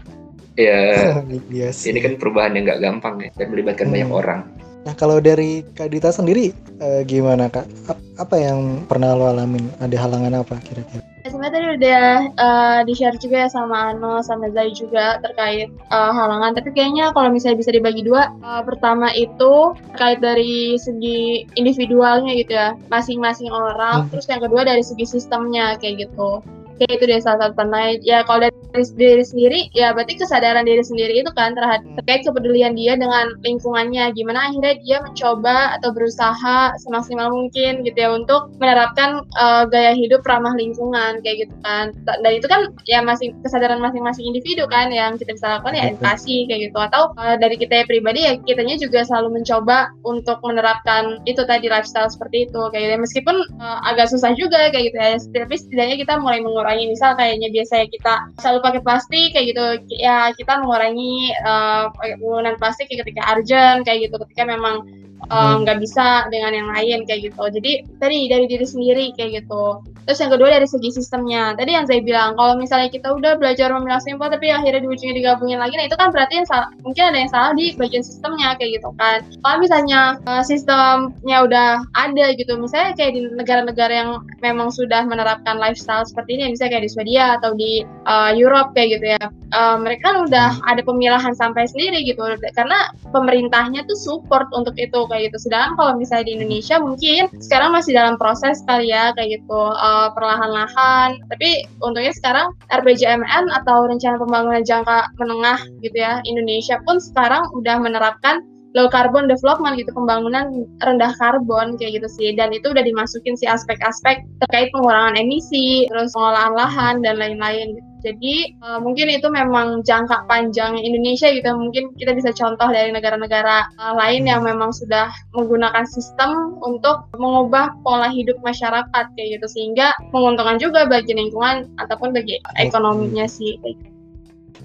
ya 0.66 1.20
biasa 1.24 1.90
ini 1.90 1.98
kan 1.98 2.12
perubahan 2.16 2.54
yang 2.54 2.64
nggak 2.66 2.80
gampang 2.82 3.14
ya 3.22 3.30
dan 3.34 3.46
melibatkan 3.50 3.86
Hmm. 3.90 3.94
banyak 3.94 4.12
orang 4.12 4.42
Nah 4.84 4.92
kalau 4.92 5.16
dari 5.16 5.64
Kak 5.72 5.88
Dita 5.88 6.12
sendiri 6.12 6.52
eh, 6.76 7.00
gimana 7.08 7.48
Kak? 7.48 7.64
Ap- 7.88 8.04
Apa 8.14 8.38
yang 8.38 8.86
pernah 8.86 9.10
lo 9.16 9.26
alamin? 9.26 9.66
Ada 9.82 10.06
halangan 10.06 10.44
apa 10.44 10.54
kira-kira? 10.62 11.02
Sebenarnya 11.26 11.50
tadi 11.56 11.66
udah 11.82 12.04
uh, 12.38 12.80
di-share 12.86 13.18
juga 13.18 13.42
ya 13.42 13.50
sama 13.50 13.90
Ano, 13.90 14.22
sama 14.22 14.52
Zai 14.54 14.70
juga 14.70 15.18
terkait 15.18 15.72
uh, 15.90 16.12
halangan. 16.14 16.54
Tapi 16.54 16.70
kayaknya 16.76 17.10
kalau 17.10 17.34
misalnya 17.34 17.58
bisa 17.58 17.74
dibagi 17.74 18.06
dua, 18.06 18.30
uh, 18.44 18.62
pertama 18.62 19.10
itu 19.16 19.74
terkait 19.90 20.22
dari 20.22 20.78
segi 20.78 21.48
individualnya 21.58 22.38
gitu 22.38 22.54
ya, 22.54 22.78
masing-masing 22.86 23.50
orang. 23.50 24.06
Hmm. 24.06 24.10
Terus 24.14 24.30
yang 24.30 24.46
kedua 24.46 24.62
dari 24.62 24.84
segi 24.86 25.06
sistemnya 25.10 25.74
kayak 25.80 26.06
gitu. 26.06 26.44
Kayak 26.80 26.92
itu 26.98 27.04
dia 27.06 27.20
salah 27.22 27.38
satu 27.48 27.54
pernah. 27.54 27.94
Ya 28.02 28.26
kalau 28.26 28.48
dari 28.48 28.84
diri 28.98 29.24
sendiri, 29.24 29.60
ya 29.72 29.94
berarti 29.94 30.18
kesadaran 30.18 30.66
diri 30.66 30.82
sendiri 30.82 31.22
itu 31.22 31.30
kan 31.34 31.54
terhadap 31.54 31.84
Hmm. 31.84 31.96
terkait 32.02 32.22
kepedulian 32.26 32.74
dia 32.74 32.98
dengan 32.98 33.34
lingkungannya. 33.44 34.10
Gimana 34.14 34.50
akhirnya 34.50 34.74
dia 34.82 34.98
mencoba 35.04 35.78
atau 35.78 35.94
berusaha 35.94 36.74
semaksimal 36.82 37.30
mungkin 37.30 37.86
gitu 37.86 37.98
ya 37.98 38.10
untuk 38.10 38.50
menerapkan 38.58 39.22
uh, 39.38 39.64
gaya 39.68 39.94
hidup 39.94 40.24
ramah 40.26 40.54
lingkungan 40.54 41.20
kayak 41.22 41.46
gitu 41.46 41.54
kan 41.62 41.94
dan 42.04 42.32
itu 42.32 42.46
kan 42.50 42.70
ya 42.88 43.00
masing 43.00 43.36
kesadaran 43.44 43.78
masing-masing 43.78 44.24
individu 44.26 44.66
kan 44.70 44.90
yang 44.90 45.14
kita 45.20 45.34
bisa 45.36 45.58
lakukan 45.58 45.76
ya 45.76 45.92
edukasi 45.92 46.46
kayak 46.48 46.70
gitu 46.70 46.78
atau 46.78 47.12
uh, 47.18 47.36
dari 47.38 47.56
kita 47.58 47.86
pribadi 47.86 48.26
ya 48.26 48.34
kitanya 48.42 48.76
juga 48.80 49.04
selalu 49.06 49.40
mencoba 49.40 49.92
untuk 50.02 50.40
menerapkan 50.42 51.20
itu 51.24 51.42
tadi 51.46 51.68
lifestyle 51.70 52.10
seperti 52.10 52.50
itu 52.50 52.60
kayak 52.72 52.82
gitu 52.88 52.94
ya. 52.96 53.00
meskipun 53.00 53.36
uh, 53.60 53.78
agak 53.88 54.10
susah 54.10 54.32
juga 54.34 54.70
kayak 54.72 54.92
gitu 54.92 54.96
ya 54.98 55.10
tapi 55.44 55.54
setidaknya 55.56 55.96
kita 56.00 56.14
mulai 56.18 56.40
mengurangi 56.64 56.88
misal 56.88 57.12
kayaknya 57.12 57.52
biasanya 57.52 57.86
kita 57.92 58.14
selalu 58.40 58.58
pakai 58.64 58.80
plastik 58.80 59.28
kayak 59.36 59.46
gitu 59.52 59.64
ya 60.00 60.32
kita 60.32 60.64
mengurangi 60.64 61.36
uh, 61.44 61.92
penggunaan 62.00 62.56
plastik 62.56 62.88
kayak 62.88 63.04
ketika 63.04 63.20
urgent 63.36 63.84
kayak 63.84 64.08
gitu 64.08 64.16
ketika 64.24 64.48
memang 64.48 64.80
uh, 65.28 65.60
Hmm. 65.60 65.68
nggak 65.68 65.78
bisa 65.84 66.24
dengan 66.32 66.52
yang 66.56 66.68
lain 66.72 66.98
kayak 67.04 67.32
gitu. 67.32 67.42
Jadi 67.60 67.72
tadi 68.00 68.16
dari 68.32 68.44
diri 68.48 68.66
sendiri 68.66 69.04
kayak 69.12 69.44
gitu. 69.44 69.84
Terus 70.04 70.18
yang 70.20 70.32
kedua 70.32 70.48
dari 70.52 70.68
segi 70.68 70.90
sistemnya. 70.92 71.56
Tadi 71.56 71.70
yang 71.72 71.88
saya 71.88 72.00
bilang 72.04 72.36
kalau 72.36 72.60
misalnya 72.60 72.92
kita 72.92 73.12
udah 73.12 73.40
belajar 73.40 73.72
memilah 73.72 74.00
sampah 74.04 74.28
tapi 74.28 74.52
akhirnya 74.52 74.84
di 74.84 74.88
ujungnya 74.92 75.16
digabungin 75.16 75.58
lagi, 75.60 75.74
nah 75.80 75.86
itu 75.88 75.96
kan 75.96 76.12
berarti 76.12 76.44
yang 76.44 76.48
salah, 76.48 76.68
mungkin 76.84 77.04
ada 77.08 77.18
yang 77.18 77.30
salah 77.32 77.50
di 77.56 77.72
bagian 77.74 78.04
sistemnya 78.04 78.52
kayak 78.60 78.80
gitu 78.80 78.90
kan. 79.00 79.24
Kalau 79.40 79.56
misalnya 79.58 80.00
uh, 80.28 80.44
sistemnya 80.44 81.38
udah 81.46 81.68
ada 81.96 82.26
gitu, 82.36 82.52
misalnya 82.60 82.92
kayak 82.98 83.12
di 83.16 83.20
negara-negara 83.32 83.92
yang 83.94 84.10
memang 84.44 84.68
sudah 84.68 85.06
menerapkan 85.08 85.56
lifestyle 85.56 86.04
seperti 86.04 86.36
ini, 86.36 86.52
misalnya 86.52 86.76
kayak 86.76 86.84
di 86.84 86.92
Swedia 86.92 87.24
atau 87.40 87.56
di 87.56 87.86
uh, 88.04 88.34
Europe 88.36 88.76
kayak 88.76 89.00
gitu 89.00 89.06
ya, 89.16 89.24
uh, 89.56 89.76
mereka 89.80 90.12
kan 90.12 90.16
udah 90.28 90.48
ada 90.68 90.82
pemilahan 90.84 91.32
sampah 91.32 91.64
sendiri 91.64 92.04
gitu, 92.04 92.20
karena 92.52 92.92
pemerintahnya 93.08 93.86
tuh 93.88 93.96
support 93.96 94.50
untuk 94.52 94.76
itu 94.76 95.06
kayak 95.08 95.32
gitu. 95.32 95.48
Sedangkan 95.48 95.78
kalau 95.80 95.92
misalnya 95.96 96.28
di 96.28 96.34
Indonesia 96.42 96.76
mungkin 96.76 97.32
sekarang 97.40 97.72
masih 97.72 97.96
dalam 97.96 98.20
proses 98.20 98.60
kali 98.68 98.92
ya 98.92 99.14
kayak 99.16 99.40
gitu 99.40 99.60
uh, 99.72 99.93
perlahan-lahan. 100.12 101.18
Tapi 101.30 101.68
untungnya 101.80 102.12
sekarang 102.14 102.52
RPJMN 102.70 103.50
atau 103.62 103.88
rencana 103.88 104.16
pembangunan 104.20 104.62
jangka 104.62 105.10
menengah 105.20 105.60
gitu 105.80 105.96
ya 105.96 106.20
Indonesia 106.28 106.80
pun 106.84 106.98
sekarang 107.00 107.46
udah 107.56 107.76
menerapkan 107.80 108.44
low 108.74 108.90
carbon 108.90 109.30
development 109.30 109.78
gitu 109.78 109.94
pembangunan 109.94 110.66
rendah 110.82 111.14
karbon 111.22 111.78
kayak 111.78 112.02
gitu 112.02 112.08
sih 112.10 112.28
dan 112.34 112.50
itu 112.50 112.74
udah 112.74 112.82
dimasukin 112.82 113.38
sih 113.38 113.46
aspek-aspek 113.46 114.26
terkait 114.42 114.74
pengurangan 114.74 115.14
emisi 115.14 115.86
terus 115.86 116.10
pengolahan 116.10 116.52
lahan 116.58 116.94
dan 117.06 117.14
lain-lain 117.22 117.78
gitu. 117.78 117.93
Jadi 118.04 118.60
uh, 118.60 118.76
mungkin 118.84 119.08
itu 119.08 119.24
memang 119.32 119.80
jangka 119.80 120.28
panjang 120.28 120.76
Indonesia 120.76 121.32
gitu. 121.32 121.48
Mungkin 121.56 121.96
kita 121.96 122.12
bisa 122.12 122.36
contoh 122.36 122.68
dari 122.68 122.92
negara-negara 122.92 123.64
uh, 123.80 123.96
lain 123.96 124.28
yang 124.28 124.44
memang 124.44 124.76
sudah 124.76 125.08
menggunakan 125.32 125.88
sistem 125.88 126.60
untuk 126.60 127.08
mengubah 127.16 127.72
pola 127.80 128.12
hidup 128.12 128.36
masyarakat 128.44 129.04
kayak 129.16 129.40
gitu 129.40 129.46
sehingga 129.48 129.96
menguntungkan 130.12 130.60
juga 130.60 130.84
bagi 130.84 131.16
lingkungan 131.16 131.72
ataupun 131.80 132.12
bagi 132.12 132.36
ekonominya 132.60 133.24
sih. 133.24 133.56
Kayak 133.64 133.80
gitu. 133.80 133.92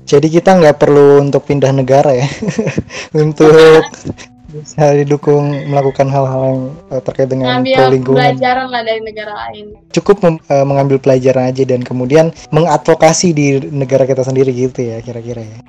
Jadi 0.10 0.28
kita 0.28 0.58
nggak 0.60 0.78
perlu 0.82 1.22
untuk 1.22 1.46
pindah 1.46 1.70
negara 1.70 2.12
ya 2.18 2.28
untuk 3.24 3.86
bisa 4.50 4.98
didukung 4.98 5.46
melakukan 5.70 6.10
hal-hal 6.10 6.42
yang 6.44 6.62
eh, 6.90 7.02
terkait 7.06 7.30
dengan 7.30 7.62
Ngambil 7.62 7.78
lingkungan. 7.94 8.18
pelajaran 8.18 8.68
lah 8.68 8.82
dari 8.82 9.02
negara 9.06 9.34
lain. 9.48 9.66
Cukup 9.94 10.18
mem- 10.26 10.42
eh, 10.42 10.66
mengambil 10.66 10.98
pelajaran 10.98 11.50
aja 11.50 11.64
dan 11.64 11.86
kemudian 11.86 12.34
mengadvokasi 12.50 13.32
di 13.32 13.48
negara 13.70 14.04
kita 14.04 14.26
sendiri 14.26 14.50
gitu 14.50 14.82
ya 14.82 15.00
kira-kira 15.00 15.46
ya. 15.46 15.60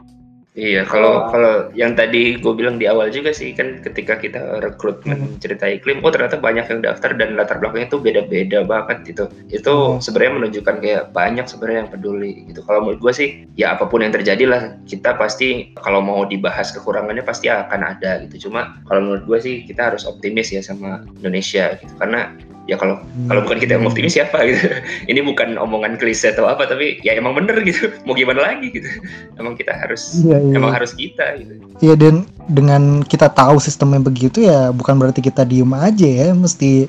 Iya, 0.50 0.82
kalau 0.82 1.30
kalau 1.30 1.70
yang 1.78 1.94
tadi 1.94 2.34
gue 2.34 2.52
bilang 2.58 2.74
di 2.74 2.90
awal 2.90 3.14
juga 3.14 3.30
sih 3.30 3.54
kan 3.54 3.78
ketika 3.86 4.18
kita 4.18 4.58
rekrutmen 4.58 5.38
cerita 5.38 5.70
iklim, 5.70 6.02
oh 6.02 6.10
ternyata 6.10 6.42
banyak 6.42 6.66
yang 6.66 6.82
daftar 6.82 7.14
dan 7.14 7.38
latar 7.38 7.62
belakangnya 7.62 7.94
tuh 7.94 8.02
beda-beda 8.02 8.66
banget 8.66 9.14
gitu. 9.14 9.24
Itu 9.46 9.70
Hmm. 9.70 10.02
sebenarnya 10.02 10.32
menunjukkan 10.42 10.76
kayak 10.82 11.02
banyak 11.14 11.46
sebenarnya 11.46 11.86
yang 11.86 11.90
peduli 11.94 12.50
gitu. 12.50 12.66
Kalau 12.66 12.82
menurut 12.82 12.98
gue 12.98 13.12
sih 13.14 13.28
ya 13.54 13.78
apa 13.78 13.86
pun 13.86 14.02
yang 14.02 14.10
terjadi 14.10 14.44
lah 14.50 14.62
kita 14.90 15.14
pasti 15.14 15.70
kalau 15.78 16.02
mau 16.02 16.26
dibahas 16.26 16.74
kekurangannya 16.74 17.22
pasti 17.22 17.46
akan 17.46 17.80
ada 17.86 18.18
gitu. 18.26 18.50
Cuma 18.50 18.74
kalau 18.90 19.06
menurut 19.06 19.24
gue 19.30 19.38
sih 19.38 19.54
kita 19.62 19.94
harus 19.94 20.02
optimis 20.02 20.50
ya 20.50 20.66
sama 20.66 21.06
Indonesia 21.22 21.78
gitu 21.78 21.94
karena 21.94 22.34
ya 22.70 22.78
kalau 22.78 23.02
kalau 23.26 23.42
bukan 23.42 23.58
kita 23.58 23.74
yang 23.74 23.90
optimis 23.90 24.14
siapa 24.14 24.38
gitu. 24.46 24.62
Ini 25.10 25.26
bukan 25.26 25.58
omongan 25.58 25.98
klise 25.98 26.30
atau 26.30 26.46
apa 26.46 26.70
tapi 26.70 27.02
ya 27.02 27.18
emang 27.18 27.34
bener 27.34 27.58
gitu. 27.66 27.90
Mau 28.06 28.14
gimana 28.14 28.46
lagi 28.46 28.70
gitu. 28.70 28.86
Emang 29.34 29.58
kita 29.58 29.74
harus 29.74 30.22
Iya, 30.22 30.38
iya. 30.38 30.54
emang 30.54 30.70
harus 30.70 30.94
kita 30.94 31.34
gitu. 31.42 31.52
Iya 31.82 31.94
dan 31.98 32.14
dengan 32.46 33.02
kita 33.02 33.26
tahu 33.34 33.58
sistemnya 33.58 33.98
begitu 33.98 34.46
ya 34.46 34.70
bukan 34.70 34.94
berarti 35.02 35.18
kita 35.18 35.42
diem 35.42 35.74
aja 35.74 36.06
ya. 36.06 36.30
Mesti 36.30 36.86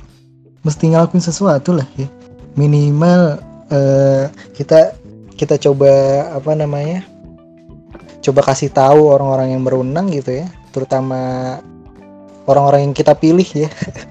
mesti 0.62 0.84
ngelakuin 0.94 1.26
sesuatu 1.26 1.74
lah 1.74 1.90
ya. 1.98 2.06
Minimal 2.54 3.42
eh, 3.74 4.30
kita 4.54 4.94
kita 5.34 5.58
coba 5.58 5.90
apa 6.38 6.54
namanya? 6.54 7.02
Coba 8.22 8.46
kasih 8.46 8.70
tahu 8.70 9.10
orang-orang 9.10 9.58
yang 9.58 9.66
berwenang 9.66 10.14
gitu 10.14 10.46
ya. 10.46 10.48
Terutama 10.70 11.58
orang-orang 12.46 12.90
yang 12.90 12.94
kita 12.94 13.14
pilih 13.18 13.46
ya 13.46 13.70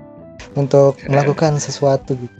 untuk 0.58 0.98
melakukan 1.06 1.58
sesuatu 1.62 2.16
gitu. 2.18 2.38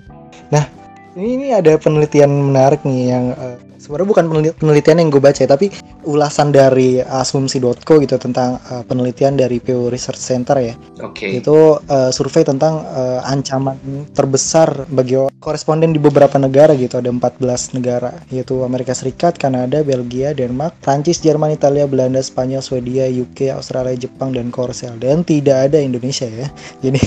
Nah 0.50 0.66
ini, 1.14 1.38
ini 1.38 1.46
ada 1.54 1.76
penelitian 1.78 2.30
menarik 2.30 2.82
nih 2.82 3.14
yang 3.14 3.24
eh, 3.34 3.58
sebenarnya 3.80 4.08
bukan 4.12 4.24
peneli- 4.28 4.56
penelitian 4.60 5.00
yang 5.00 5.08
gue 5.08 5.22
baca 5.24 5.40
ya, 5.40 5.48
tapi 5.48 5.72
ulasan 6.04 6.52
dari 6.52 7.00
asumsi.co 7.00 7.94
gitu 8.04 8.16
tentang 8.20 8.60
eh, 8.68 8.84
penelitian 8.84 9.40
dari 9.40 9.56
Pew 9.56 9.88
Research 9.88 10.20
Center 10.20 10.60
ya. 10.60 10.76
Oke. 11.00 11.40
Itu 11.40 11.80
eh, 11.88 12.12
survei 12.12 12.44
tentang 12.44 12.84
eh, 12.84 13.20
ancaman 13.24 13.80
terbesar 14.12 14.84
bagi 14.92 15.16
koresponden 15.40 15.96
di 15.96 16.00
beberapa 16.00 16.36
negara 16.36 16.76
gitu. 16.76 17.00
Ada 17.00 17.08
14 17.08 17.76
negara 17.80 18.12
yaitu 18.28 18.60
Amerika 18.60 18.92
Serikat, 18.92 19.40
Kanada, 19.40 19.80
Belgia, 19.80 20.36
Denmark, 20.36 20.76
Prancis, 20.84 21.24
Jerman, 21.24 21.56
Italia, 21.56 21.88
Belanda, 21.88 22.20
Spanyol, 22.20 22.60
Swedia, 22.60 23.08
UK, 23.08 23.56
Australia, 23.56 23.96
Jepang 23.96 24.36
dan 24.36 24.52
Korsel 24.52 25.00
dan 25.00 25.24
tidak 25.24 25.72
ada 25.72 25.80
Indonesia 25.80 26.28
ya. 26.28 26.52
Jadi 26.84 27.00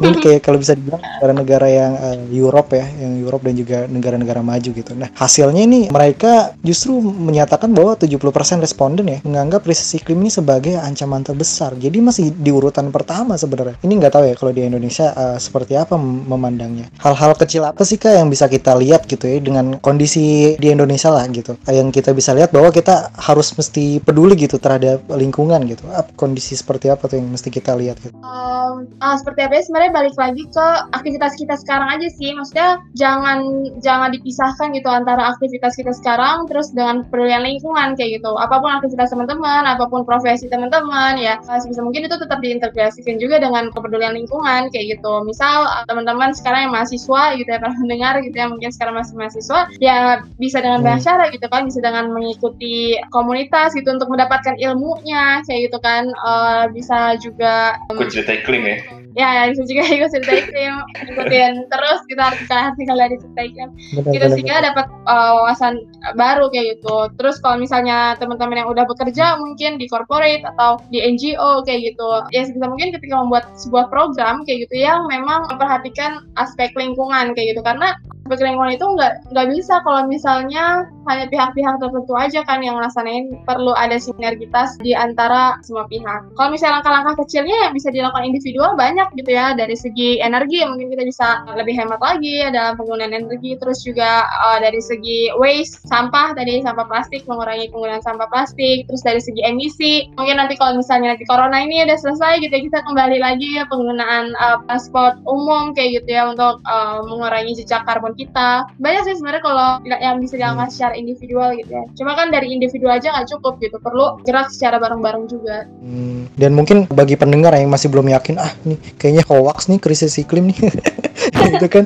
ini 0.00 0.16
kayak 0.24 0.40
kalau 0.40 0.56
bisa 0.56 0.72
dibilang 0.72 1.04
negara-negara 1.04 1.68
yang 1.68 1.92
eh, 2.00 2.18
Europe 2.32 2.72
ya 2.72 2.88
yang 2.96 3.20
Europe 3.20 3.44
dan 3.44 3.54
juga 3.60 3.78
negara-negara 3.84 4.40
maju 4.40 4.70
gitu. 4.72 4.92
Nah 4.96 5.12
hasilnya 5.12 5.62
ini 5.64 5.92
mereka 5.92 6.13
mereka 6.14 6.54
justru 6.62 7.02
menyatakan 7.02 7.74
bahwa 7.74 7.98
70% 7.98 8.62
responden 8.62 9.10
ya 9.10 9.18
menganggap 9.26 9.66
krisis 9.66 9.98
iklim 9.98 10.22
ini 10.22 10.30
sebagai 10.30 10.78
ancaman 10.78 11.26
terbesar. 11.26 11.74
Jadi 11.74 11.98
masih 11.98 12.30
di 12.30 12.54
urutan 12.54 12.94
pertama 12.94 13.34
sebenarnya. 13.34 13.74
Ini 13.82 13.98
nggak 13.98 14.14
tahu 14.14 14.24
ya 14.30 14.34
kalau 14.38 14.54
di 14.54 14.62
Indonesia 14.62 15.10
uh, 15.10 15.34
seperti 15.42 15.74
apa 15.74 15.98
memandangnya. 15.98 16.86
Hal-hal 17.02 17.34
kecil 17.34 17.66
apa 17.66 17.82
sih 17.82 17.98
kak 17.98 18.14
yang 18.14 18.30
bisa 18.30 18.46
kita 18.46 18.78
lihat 18.78 19.10
gitu 19.10 19.26
ya 19.26 19.42
dengan 19.42 19.82
kondisi 19.82 20.54
di 20.54 20.70
Indonesia 20.70 21.10
lah 21.10 21.26
gitu. 21.34 21.58
Yang 21.66 21.98
kita 21.98 22.14
bisa 22.14 22.30
lihat 22.30 22.54
bahwa 22.54 22.70
kita 22.70 23.10
harus 23.18 23.50
mesti 23.50 23.98
peduli 23.98 24.38
gitu 24.38 24.62
terhadap 24.62 25.02
lingkungan 25.10 25.66
gitu. 25.66 25.82
Kondisi 26.14 26.54
seperti 26.54 26.94
apa 26.94 27.10
tuh 27.10 27.18
yang 27.18 27.34
mesti 27.34 27.50
kita 27.50 27.74
lihat 27.74 27.98
gitu. 27.98 28.14
Um, 28.22 28.86
uh, 29.02 29.18
seperti 29.18 29.50
apa 29.50 29.58
ya 29.58 29.62
sebenarnya 29.66 29.90
balik 29.90 30.14
lagi 30.14 30.46
ke 30.46 30.66
aktivitas 30.94 31.34
kita 31.34 31.58
sekarang 31.58 31.90
aja 31.90 32.06
sih. 32.06 32.30
Maksudnya 32.38 32.78
jangan 32.94 33.66
jangan 33.82 34.14
dipisahkan 34.14 34.70
gitu 34.78 34.86
antara 34.86 35.34
aktivitas 35.34 35.74
kita 35.74 36.03
terus 36.46 36.70
dengan 36.76 37.02
pedulian 37.08 37.42
lingkungan 37.42 37.96
kayak 37.96 38.20
gitu. 38.20 38.36
Apa 38.36 38.60
pun 38.60 38.70
aktivitas 38.70 39.10
teman-teman, 39.10 39.64
apa 39.64 39.88
pun 39.88 40.04
profesi 40.04 40.46
teman-teman 40.46 41.16
ya 41.16 41.40
sebisa 41.40 41.80
mungkin 41.80 42.04
itu 42.04 42.16
tetap 42.20 42.38
diintegrasikan 42.44 43.16
juga 43.16 43.40
dengan 43.40 43.72
kepedulian 43.72 44.12
lingkungan 44.12 44.68
kayak 44.68 44.98
gitu. 44.98 45.24
Misal 45.24 45.64
uh, 45.64 45.84
teman-teman 45.88 46.36
sekarang 46.36 46.68
yang 46.68 46.72
mahasiswa 46.76 47.22
gitu 47.40 47.48
ya 47.48 47.58
pernah 47.62 47.78
mendengar 47.80 48.14
gitu 48.20 48.36
ya 48.36 48.46
mungkin 48.46 48.70
sekarang 48.70 48.94
masih 49.00 49.14
mahasiswa 49.16 49.60
ya 49.80 50.22
bisa 50.36 50.60
dengan 50.60 50.84
hmm. 50.84 50.88
bahasa 50.92 51.10
gitu 51.32 51.46
kan 51.48 51.62
bisa 51.64 51.80
dengan 51.80 52.12
mengikuti 52.12 53.00
komunitas 53.08 53.72
gitu 53.72 53.88
untuk 53.88 54.12
mendapatkan 54.12 54.54
ilmunya 54.60 55.40
kayak 55.48 55.70
gitu 55.70 55.78
kan 55.80 56.10
uh, 56.20 56.68
bisa 56.70 57.16
juga 57.22 57.78
um, 57.88 58.04
cerita 58.06 58.36
iklim 58.36 58.62
ya 58.66 59.03
ya 59.14 59.46
bisa 59.50 59.62
juga 59.66 59.82
ikut 59.86 60.10
cerita 60.10 60.32
iklim 60.34 60.74
ikutin 61.14 61.52
terus 61.70 62.00
kita 62.10 62.22
artikel-artikel 62.34 62.96
dari 62.98 63.16
cerita 63.18 63.40
iklim 63.46 63.70
gitu 64.10 64.26
sehingga 64.34 64.56
dapat 64.62 64.86
uh, 65.06 65.32
wawasan 65.42 65.86
baru 66.12 66.52
kayak 66.52 66.78
gitu. 66.78 67.08
Terus 67.16 67.40
kalau 67.40 67.56
misalnya 67.56 68.18
teman-teman 68.20 68.64
yang 68.64 68.68
udah 68.68 68.84
bekerja 68.84 69.40
mungkin 69.40 69.80
di 69.80 69.88
corporate 69.88 70.44
atau 70.44 70.76
di 70.92 71.00
NGO 71.00 71.64
kayak 71.64 71.94
gitu. 71.94 72.08
Ya 72.36 72.44
sebisa 72.44 72.68
mungkin 72.68 72.92
ketika 72.92 73.14
membuat 73.16 73.48
sebuah 73.56 73.88
program 73.88 74.44
kayak 74.44 74.68
gitu 74.68 74.84
yang 74.84 75.08
memang 75.08 75.48
memperhatikan 75.48 76.28
aspek 76.36 76.74
lingkungan 76.76 77.32
kayak 77.32 77.56
gitu. 77.56 77.62
Karena 77.64 77.96
aspek 78.24 78.40
lingkungan 78.40 78.72
itu 78.72 78.86
nggak 78.88 79.12
nggak 79.36 79.48
bisa. 79.52 79.84
Kalau 79.84 80.08
misalnya 80.08 80.88
hanya 81.04 81.28
pihak-pihak 81.28 81.76
tertentu 81.76 82.16
aja 82.16 82.40
kan 82.48 82.64
yang 82.64 82.80
ngelaksanain 82.80 83.36
perlu 83.44 83.76
ada 83.76 84.00
sinergitas 84.00 84.80
di 84.80 84.96
antara 84.96 85.60
semua 85.60 85.84
pihak. 85.92 86.32
Kalau 86.32 86.48
misalnya 86.48 86.80
langkah-langkah 86.80 87.20
kecilnya 87.20 87.68
yang 87.68 87.76
bisa 87.76 87.92
dilakukan 87.92 88.24
individual 88.24 88.72
banyak 88.80 89.04
gitu 89.20 89.28
ya. 89.28 89.52
Dari 89.52 89.76
segi 89.76 90.24
energi 90.24 90.64
mungkin 90.64 90.88
kita 90.88 91.04
bisa 91.04 91.44
lebih 91.52 91.76
hemat 91.76 92.00
lagi 92.00 92.48
dalam 92.48 92.80
penggunaan 92.80 93.12
energi. 93.12 93.60
Terus 93.60 93.84
juga 93.84 94.24
uh, 94.40 94.56
dari 94.56 94.80
segi 94.80 95.28
waste 95.36 95.84
sampah 95.84 96.32
tadi 96.32 96.64
sampah 96.64 96.88
plastik 96.88 97.28
mengurangi 97.28 97.68
penggunaan 97.68 98.00
sampah 98.00 98.32
plastik. 98.32 98.88
Terus 98.88 99.04
dari 99.04 99.20
segi 99.20 99.44
emisi 99.44 100.08
mungkin 100.16 100.40
nanti 100.40 100.56
kalau 100.56 100.80
misalnya 100.80 101.12
nanti 101.12 101.28
corona 101.28 101.60
ini 101.60 101.84
udah 101.84 102.00
selesai 102.00 102.40
gitu 102.40 102.56
ya 102.56 102.62
kita 102.72 102.80
kembali 102.88 103.20
lagi 103.20 103.60
ya 103.60 103.68
penggunaan 103.68 104.32
uh, 104.40 104.64
transport 104.64 105.20
umum 105.28 105.76
kayak 105.76 106.00
gitu 106.00 106.16
ya 106.16 106.32
untuk 106.32 106.64
uh, 106.64 107.04
mengurangi 107.04 107.52
jejak 107.60 107.84
karbon 107.84 108.13
kita. 108.16 108.72
Banyak 108.80 109.02
sih 109.04 109.14
sebenarnya 109.20 109.42
kalau 109.44 109.68
yang 109.84 110.16
bisa 110.22 110.40
dilakukan 110.40 110.72
secara 110.72 110.84
secara 110.84 111.00
individual 111.00 111.48
gitu 111.56 111.72
ya. 111.72 111.84
Cuma 111.96 112.12
kan 112.12 112.28
dari 112.28 112.52
individu 112.52 112.92
aja 112.92 113.08
nggak 113.08 113.28
cukup 113.32 113.56
gitu, 113.64 113.80
perlu 113.80 114.20
gerak 114.20 114.52
secara 114.52 114.76
bareng-bareng 114.76 115.24
juga. 115.32 115.64
Hmm, 115.80 116.28
dan 116.36 116.52
mungkin 116.52 116.84
bagi 116.92 117.16
pendengar 117.16 117.56
yang 117.56 117.72
masih 117.72 117.88
belum 117.88 118.12
yakin, 118.12 118.36
ah 118.36 118.52
nih 118.68 118.76
kayaknya 119.00 119.24
hoax 119.24 119.72
nih 119.72 119.80
krisis 119.80 120.20
iklim 120.20 120.52
nih. 120.52 120.60
gitu 121.56 121.66
kan. 121.72 121.84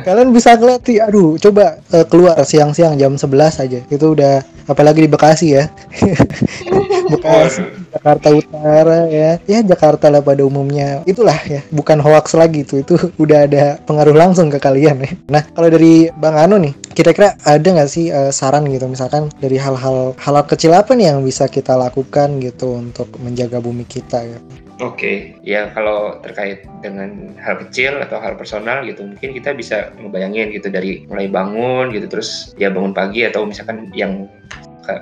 Kalian 0.00 0.32
bisa 0.32 0.56
ngeliat 0.56 0.82
sih, 0.88 1.04
aduh 1.04 1.36
coba 1.36 1.84
uh, 1.92 2.08
keluar 2.08 2.40
siang-siang 2.48 2.96
jam 2.96 3.20
11 3.20 3.68
aja. 3.68 3.78
Itu 3.92 4.16
udah 4.16 4.40
apalagi 4.64 5.04
di 5.04 5.10
Bekasi 5.12 5.46
ya. 5.52 5.68
Bekasi, 7.18 7.62
Jakarta 7.94 8.28
Utara 8.34 8.98
ya. 9.10 9.30
Ya 9.46 9.60
Jakarta 9.62 10.06
lah 10.10 10.22
pada 10.24 10.42
umumnya. 10.42 11.02
Itulah 11.06 11.36
ya, 11.46 11.60
bukan 11.70 11.98
hoax 12.02 12.34
lagi 12.34 12.66
tuh. 12.66 12.82
Itu 12.82 12.94
udah 13.16 13.46
ada 13.46 13.78
pengaruh 13.86 14.16
langsung 14.16 14.50
ke 14.50 14.58
kalian 14.58 15.04
ya. 15.04 15.10
Nah, 15.30 15.42
kalau 15.54 15.68
dari 15.70 16.10
Bang 16.18 16.34
Anu 16.34 16.58
nih, 16.58 16.74
kira-kira 16.92 17.34
ada 17.46 17.64
nggak 17.64 17.90
sih 17.90 18.10
uh, 18.10 18.30
saran 18.30 18.66
gitu 18.70 18.86
misalkan 18.86 19.30
dari 19.42 19.58
hal-hal 19.58 20.14
hal 20.14 20.34
kecil 20.46 20.74
apa 20.74 20.94
nih 20.94 21.14
yang 21.14 21.22
bisa 21.22 21.46
kita 21.50 21.74
lakukan 21.74 22.38
gitu 22.42 22.78
untuk 22.78 23.10
menjaga 23.22 23.58
bumi 23.62 23.86
kita 23.86 24.22
ya? 24.22 24.38
Oke, 24.82 24.98
okay. 24.98 25.16
ya 25.46 25.70
kalau 25.70 26.18
terkait 26.18 26.66
dengan 26.82 27.30
hal 27.38 27.62
kecil 27.62 27.94
atau 28.02 28.18
hal 28.18 28.34
personal 28.34 28.82
gitu, 28.82 29.06
mungkin 29.06 29.30
kita 29.30 29.54
bisa 29.54 29.94
ngebayangin 30.02 30.50
gitu 30.50 30.66
dari 30.66 31.06
mulai 31.06 31.30
bangun 31.30 31.94
gitu, 31.94 32.10
terus 32.10 32.58
ya 32.58 32.74
bangun 32.74 32.90
pagi 32.90 33.22
atau 33.22 33.46
misalkan 33.46 33.94
yang 33.94 34.26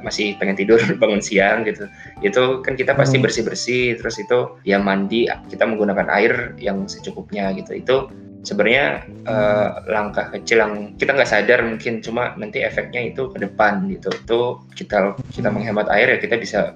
masih 0.03 0.39
pengen 0.39 0.57
tidur 0.57 0.79
bangun 1.01 1.21
siang 1.21 1.67
gitu 1.67 1.87
itu 2.23 2.43
kan 2.63 2.75
kita 2.79 2.95
pasti 2.95 3.19
hmm. 3.19 3.25
bersih 3.25 3.43
bersih 3.45 3.85
terus 3.99 4.17
itu 4.19 4.59
ya 4.63 4.79
mandi 4.79 5.27
kita 5.51 5.67
menggunakan 5.67 6.09
air 6.09 6.55
yang 6.59 6.87
secukupnya 6.87 7.53
gitu 7.55 7.73
itu 7.77 7.97
sebenarnya 8.43 9.07
uh, 9.27 9.87
langkah 9.87 10.31
kecil 10.35 10.63
yang 10.63 10.75
kita 10.99 11.15
nggak 11.15 11.31
sadar 11.31 11.63
mungkin 11.63 12.03
cuma 12.03 12.35
nanti 12.35 12.63
efeknya 12.63 13.15
itu 13.15 13.31
ke 13.31 13.39
depan 13.43 13.87
gitu. 13.89 14.11
Itu 14.11 14.41
kita 14.75 15.15
kita 15.35 15.49
menghemat 15.49 15.87
air 15.91 16.11
ya 16.11 16.19
kita 16.19 16.37
bisa 16.39 16.75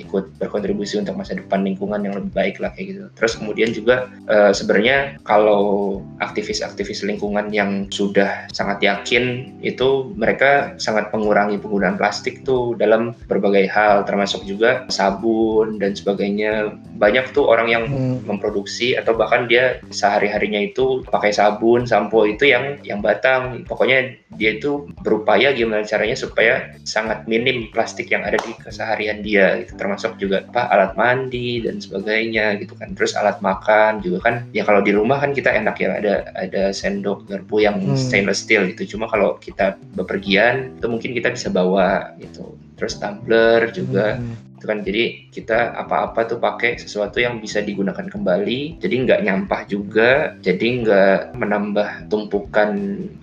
ikut 0.00 0.36
berkontribusi 0.40 0.98
untuk 0.98 1.16
masa 1.16 1.36
depan 1.36 1.62
lingkungan 1.62 2.02
yang 2.02 2.16
lebih 2.16 2.32
baik 2.32 2.56
lah 2.58 2.72
kayak 2.72 2.96
gitu. 2.96 3.04
Terus 3.16 3.32
kemudian 3.36 3.70
juga 3.76 4.08
uh, 4.26 4.50
sebenarnya 4.50 5.20
kalau 5.28 6.00
aktivis-aktivis 6.24 7.04
lingkungan 7.04 7.52
yang 7.52 7.86
sudah 7.92 8.48
sangat 8.50 8.80
yakin 8.80 9.52
itu 9.60 10.12
mereka 10.16 10.74
sangat 10.80 11.12
mengurangi 11.12 11.60
penggunaan 11.60 12.00
plastik 12.00 12.42
tuh 12.42 12.72
dalam 12.80 13.12
berbagai 13.28 13.68
hal 13.68 14.08
termasuk 14.08 14.42
juga 14.48 14.88
sabun 14.88 15.76
dan 15.76 15.92
sebagainya. 15.92 16.72
Banyak 16.96 17.36
tuh 17.36 17.44
orang 17.50 17.68
yang 17.68 17.84
hmm. 17.90 18.24
memproduksi 18.24 18.96
atau 18.96 19.12
bahkan 19.12 19.44
dia 19.44 19.82
sehari-harinya 19.92 20.62
itu 20.62 21.01
pakai 21.08 21.34
sabun, 21.34 21.84
sampo 21.88 22.24
itu 22.28 22.48
yang 22.50 22.78
yang 22.86 23.00
batang. 23.02 23.64
Pokoknya 23.66 24.14
dia 24.36 24.56
itu 24.56 24.88
berupaya 25.02 25.52
gimana 25.52 25.82
caranya 25.82 26.16
supaya 26.16 26.74
sangat 26.86 27.26
minim 27.26 27.68
plastik 27.74 28.08
yang 28.10 28.22
ada 28.22 28.38
di 28.40 28.52
keseharian 28.58 29.20
dia 29.20 29.58
gitu. 29.62 29.74
Termasuk 29.74 30.16
juga 30.20 30.46
apa 30.46 30.70
alat 30.70 30.92
mandi 30.94 31.62
dan 31.64 31.82
sebagainya 31.82 32.60
gitu 32.62 32.78
kan. 32.78 32.94
Terus 32.94 33.18
alat 33.18 33.42
makan 33.42 34.04
juga 34.04 34.18
kan. 34.22 34.34
Ya 34.54 34.62
kalau 34.62 34.84
di 34.84 34.94
rumah 34.94 35.18
kan 35.18 35.34
kita 35.34 35.50
enak 35.50 35.76
ya 35.80 35.98
ada 35.98 36.14
ada 36.38 36.62
sendok 36.70 37.26
garpu 37.26 37.64
yang 37.64 37.82
hmm. 37.82 37.98
stainless 37.98 38.44
steel 38.44 38.68
gitu. 38.74 38.96
Cuma 38.96 39.10
kalau 39.10 39.36
kita 39.42 39.80
bepergian 39.98 40.78
itu 40.78 40.86
mungkin 40.86 41.12
kita 41.16 41.34
bisa 41.34 41.48
bawa 41.50 42.14
gitu. 42.22 42.54
Terus 42.78 42.98
tumbler 42.98 43.70
juga. 43.70 44.18
Hmm 44.18 44.51
gitu 44.62 44.70
kan. 44.70 44.86
Jadi 44.86 45.26
kita 45.34 45.74
apa-apa 45.74 46.30
tuh 46.30 46.38
pakai 46.38 46.78
sesuatu 46.78 47.18
yang 47.18 47.42
bisa 47.42 47.58
digunakan 47.58 48.06
kembali 48.06 48.78
jadi 48.78 48.94
nggak 49.08 49.20
nyampah 49.26 49.62
juga 49.66 50.38
jadi 50.38 50.66
nggak 50.84 51.18
menambah 51.34 52.06
tumpukan 52.06 52.70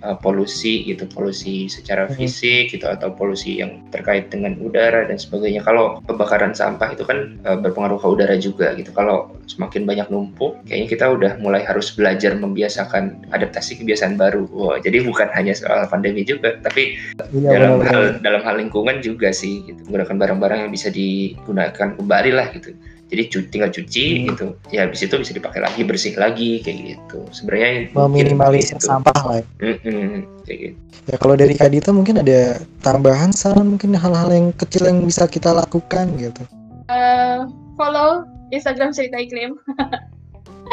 uh, 0.04 0.18
polusi 0.20 0.84
gitu 0.84 1.08
polusi 1.08 1.70
secara 1.72 2.04
hmm. 2.04 2.20
fisik 2.20 2.76
gitu 2.76 2.84
atau 2.84 3.16
polusi 3.16 3.64
yang 3.64 3.80
terkait 3.88 4.28
dengan 4.28 4.58
udara 4.60 5.08
dan 5.08 5.16
sebagainya. 5.16 5.64
Kalau 5.64 6.04
pembakaran 6.04 6.52
sampah 6.52 6.92
itu 6.92 7.08
kan 7.08 7.40
uh, 7.48 7.56
berpengaruh 7.56 7.96
ke 7.96 8.08
udara 8.10 8.36
juga 8.36 8.76
gitu. 8.76 8.92
Kalau 8.92 9.32
semakin 9.48 9.88
banyak 9.88 10.12
numpuk 10.12 10.60
kayaknya 10.68 10.88
kita 10.92 11.06
udah 11.08 11.32
mulai 11.40 11.64
harus 11.64 11.94
belajar 11.96 12.36
membiasakan 12.36 13.32
adaptasi 13.32 13.80
kebiasaan 13.80 14.20
baru. 14.20 14.44
Wow, 14.50 14.76
jadi 14.82 15.06
bukan 15.06 15.32
hanya 15.32 15.56
soal 15.56 15.86
pandemi 15.86 16.26
juga 16.26 16.58
tapi 16.60 16.98
iya, 17.32 17.56
dalam 17.56 17.80
benar, 17.80 17.88
hal 17.88 18.02
dalam 18.20 18.42
hal 18.42 18.54
lingkungan 18.58 18.98
juga 19.00 19.30
sih 19.30 19.62
gitu. 19.64 19.80
Menggunakan 19.88 20.16
barang-barang 20.18 20.58
yang 20.66 20.72
bisa 20.74 20.90
di 20.90 21.29
digunakan 21.34 21.88
kembali 21.94 22.30
lah 22.34 22.50
gitu. 22.54 22.74
Jadi 23.10 23.22
cu 23.26 23.38
tinggal 23.50 23.70
cuci 23.74 24.04
hmm. 24.06 24.24
gitu. 24.30 24.46
Ya 24.70 24.86
habis 24.86 25.02
itu 25.02 25.14
bisa 25.18 25.34
dipakai 25.34 25.58
lagi 25.58 25.82
bersih 25.82 26.14
lagi 26.14 26.62
kayak 26.62 26.78
gitu. 26.94 27.26
Sebenarnya 27.34 27.90
meminimalisir 27.94 28.78
gitu. 28.78 28.86
sampah 28.86 29.20
lah 29.26 29.36
ya. 29.42 29.46
Mm 29.58 29.76
-hmm, 29.82 30.10
kayak 30.46 30.58
gitu. 30.62 30.78
Ya 31.10 31.16
kalau 31.18 31.34
dari 31.34 31.54
Kadita 31.58 31.90
mungkin 31.90 32.22
ada 32.22 32.62
tambahan 32.86 33.34
saran 33.34 33.74
mungkin 33.74 33.98
hal-hal 33.98 34.30
yang 34.30 34.54
kecil 34.54 34.86
yang 34.86 35.02
bisa 35.02 35.26
kita 35.26 35.50
lakukan 35.50 36.14
gitu. 36.22 36.42
Uh, 36.86 37.50
follow 37.74 38.22
Instagram 38.54 38.94
cerita 38.94 39.18
iklim. 39.18 39.58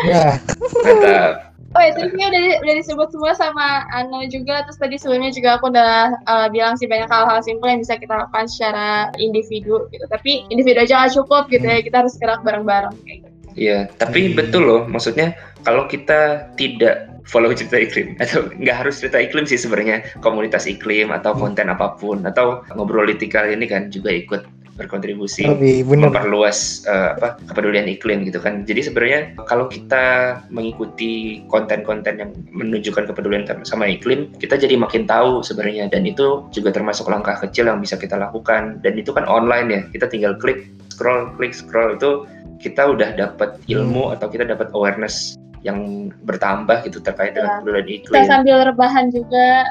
Ya. 0.06 0.38
Mantap 0.86 1.57
Oh 1.78 1.82
ya, 1.86 1.94
tadi 1.94 2.10
udah, 2.10 2.58
udah 2.66 2.76
disebut 2.82 3.08
semua 3.14 3.38
sama 3.38 3.86
Ana 3.94 4.26
juga. 4.34 4.66
Terus 4.66 4.82
tadi 4.82 4.98
sebelumnya 4.98 5.30
juga 5.30 5.62
aku 5.62 5.70
udah 5.70 6.18
uh, 6.26 6.48
bilang 6.50 6.74
sih 6.74 6.90
banyak 6.90 7.06
hal-hal 7.06 7.38
simpel 7.46 7.70
yang 7.70 7.86
bisa 7.86 8.02
kita 8.02 8.18
lakukan 8.18 8.50
secara 8.50 9.14
individu 9.22 9.86
gitu. 9.94 10.06
Tapi 10.10 10.50
individu 10.50 10.82
aja 10.82 11.06
gak 11.06 11.14
cukup 11.14 11.46
gitu 11.54 11.62
ya. 11.70 11.86
Kita 11.86 12.02
harus 12.02 12.18
gerak 12.18 12.42
bareng-bareng 12.42 12.98
kayak 13.06 13.18
gitu. 13.22 13.38
Iya, 13.58 13.80
tapi 14.02 14.34
hmm. 14.34 14.34
betul 14.34 14.66
loh. 14.66 14.82
Maksudnya 14.90 15.38
kalau 15.62 15.86
kita 15.86 16.50
tidak 16.58 17.14
follow 17.28 17.52
cerita 17.52 17.78
iklim 17.78 18.16
atau 18.24 18.50
nggak 18.58 18.78
harus 18.82 19.04
cerita 19.04 19.20
iklim 19.20 19.46
sih 19.46 19.60
sebenarnya 19.60 20.02
komunitas 20.24 20.66
iklim 20.66 21.12
atau 21.14 21.36
konten 21.36 21.68
apa 21.68 21.94
pun 22.00 22.24
atau 22.24 22.64
ngobrol 22.74 23.06
kali 23.06 23.54
ini 23.54 23.68
kan 23.68 23.92
juga 23.92 24.10
ikut 24.16 24.42
berkontribusi 24.78 25.44
Lebih 25.44 25.90
bener. 25.90 26.14
memperluas 26.14 26.86
uh, 26.86 27.18
apa 27.18 27.42
kepedulian 27.50 27.90
iklim 27.90 28.24
gitu 28.24 28.38
kan. 28.38 28.62
Jadi 28.64 28.86
sebenarnya 28.86 29.20
kalau 29.44 29.66
kita 29.66 30.38
mengikuti 30.48 31.42
konten-konten 31.50 32.14
yang 32.16 32.32
menunjukkan 32.54 33.10
kepedulian 33.10 33.44
sama 33.66 33.90
iklim, 33.90 34.30
kita 34.38 34.56
jadi 34.56 34.78
makin 34.78 35.04
tahu 35.04 35.42
sebenarnya 35.42 35.90
dan 35.90 36.06
itu 36.06 36.46
juga 36.54 36.70
termasuk 36.70 37.10
langkah 37.10 37.36
kecil 37.38 37.66
yang 37.66 37.82
bisa 37.82 37.98
kita 37.98 38.16
lakukan 38.16 38.78
dan 38.80 38.94
itu 38.94 39.10
kan 39.12 39.26
online 39.26 39.68
ya. 39.68 39.82
Kita 39.90 40.06
tinggal 40.08 40.38
klik 40.38 40.70
scroll 40.88 41.34
klik 41.36 41.52
scroll 41.52 41.98
itu 41.98 42.24
kita 42.58 42.86
udah 42.86 43.14
dapat 43.14 43.58
ilmu 43.66 44.14
atau 44.14 44.30
kita 44.30 44.46
dapat 44.46 44.70
awareness 44.74 45.38
yang 45.62 46.10
bertambah 46.24 46.86
gitu 46.86 47.02
terkait 47.02 47.34
dengan 47.34 47.50
Ya. 47.50 47.56
kepedulian 47.62 47.86
Kita 47.86 47.98
iklim. 48.14 48.30
sambil 48.30 48.58
rebahan 48.64 49.06
juga. 49.10 49.66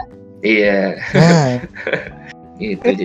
Iya, 0.44 1.00
Nah, 1.16 1.50
gitu. 2.58 2.84
Jadi, 2.84 3.04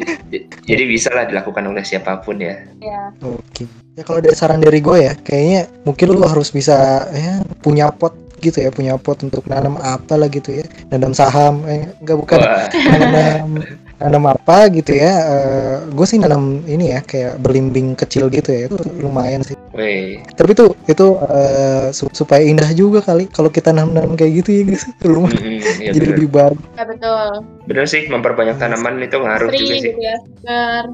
jadi 0.65 0.83
bisa 0.87 1.09
lah 1.11 1.27
dilakukan 1.27 1.63
oleh 1.67 1.83
siapa 1.83 2.19
pun 2.23 2.39
ya. 2.39 2.55
Ya. 2.79 3.11
oke. 3.21 3.63
Ya 3.99 4.03
kalau 4.07 4.23
dari 4.23 4.35
saran 4.35 4.63
dari 4.63 4.79
gue 4.79 4.97
ya, 5.03 5.13
kayaknya 5.19 5.67
mungkin 5.83 6.05
lu 6.15 6.23
harus 6.23 6.47
bisa 6.49 7.05
ya 7.11 7.43
punya 7.59 7.91
pot 7.91 8.15
gitu 8.41 8.57
ya, 8.57 8.73
punya 8.73 8.97
pot 8.97 9.21
untuk 9.21 9.45
nanam 9.45 9.77
apa 9.83 10.17
lah 10.17 10.31
gitu 10.31 10.63
ya. 10.63 10.65
Nanam 10.89 11.13
saham, 11.13 11.61
eh, 11.67 11.91
enggak 12.01 12.17
bukan 12.17 12.37
Wah, 12.41 12.67
nanam 12.71 13.47
nanam 14.01 14.25
apa 14.27 14.67
gitu 14.69 14.91
ya. 14.91 15.13
gue 15.87 16.05
sih 16.05 16.17
nanam 16.17 16.65
ini 16.65 16.91
ya 16.91 16.99
kayak 17.01 17.37
belimbing 17.39 17.93
kecil 17.93 18.27
gitu 18.27 18.49
ya. 18.49 18.65
Itu 18.65 18.81
lumayan 18.99 19.41
sih. 19.41 19.53
weh. 19.71 20.19
Tapi 20.33 20.51
tuh 20.51 20.73
itu 20.85 21.05
eh, 21.29 21.93
su- 21.93 22.11
supaya 22.11 22.41
indah 22.41 22.67
juga 22.73 22.99
kali 22.99 23.29
kalau 23.29 23.47
kita 23.47 23.71
nanam-nanam 23.71 24.17
kayak 24.17 24.41
gitu 24.43 24.49
ya 24.51 24.63
guys. 24.67 24.83
Lumayan 25.05 25.37
Mm-mm, 25.37 25.57
iya 25.79 25.91
jadi 25.93 25.99
bener. 26.01 26.17
lebih 26.17 26.27
bagus. 26.29 26.65
Ya 26.73 26.83
betul. 26.83 27.27
Bener 27.69 27.85
sih 27.85 28.01
memperbanyak 28.09 28.57
tanaman 28.57 28.99
itu 28.99 29.17
ngaruh 29.17 29.47
juga 29.47 29.55
Sering 29.55 29.67
sih. 29.79 29.91
gitu 29.93 30.01
ya. 30.01 30.15
Segar. 30.41 30.85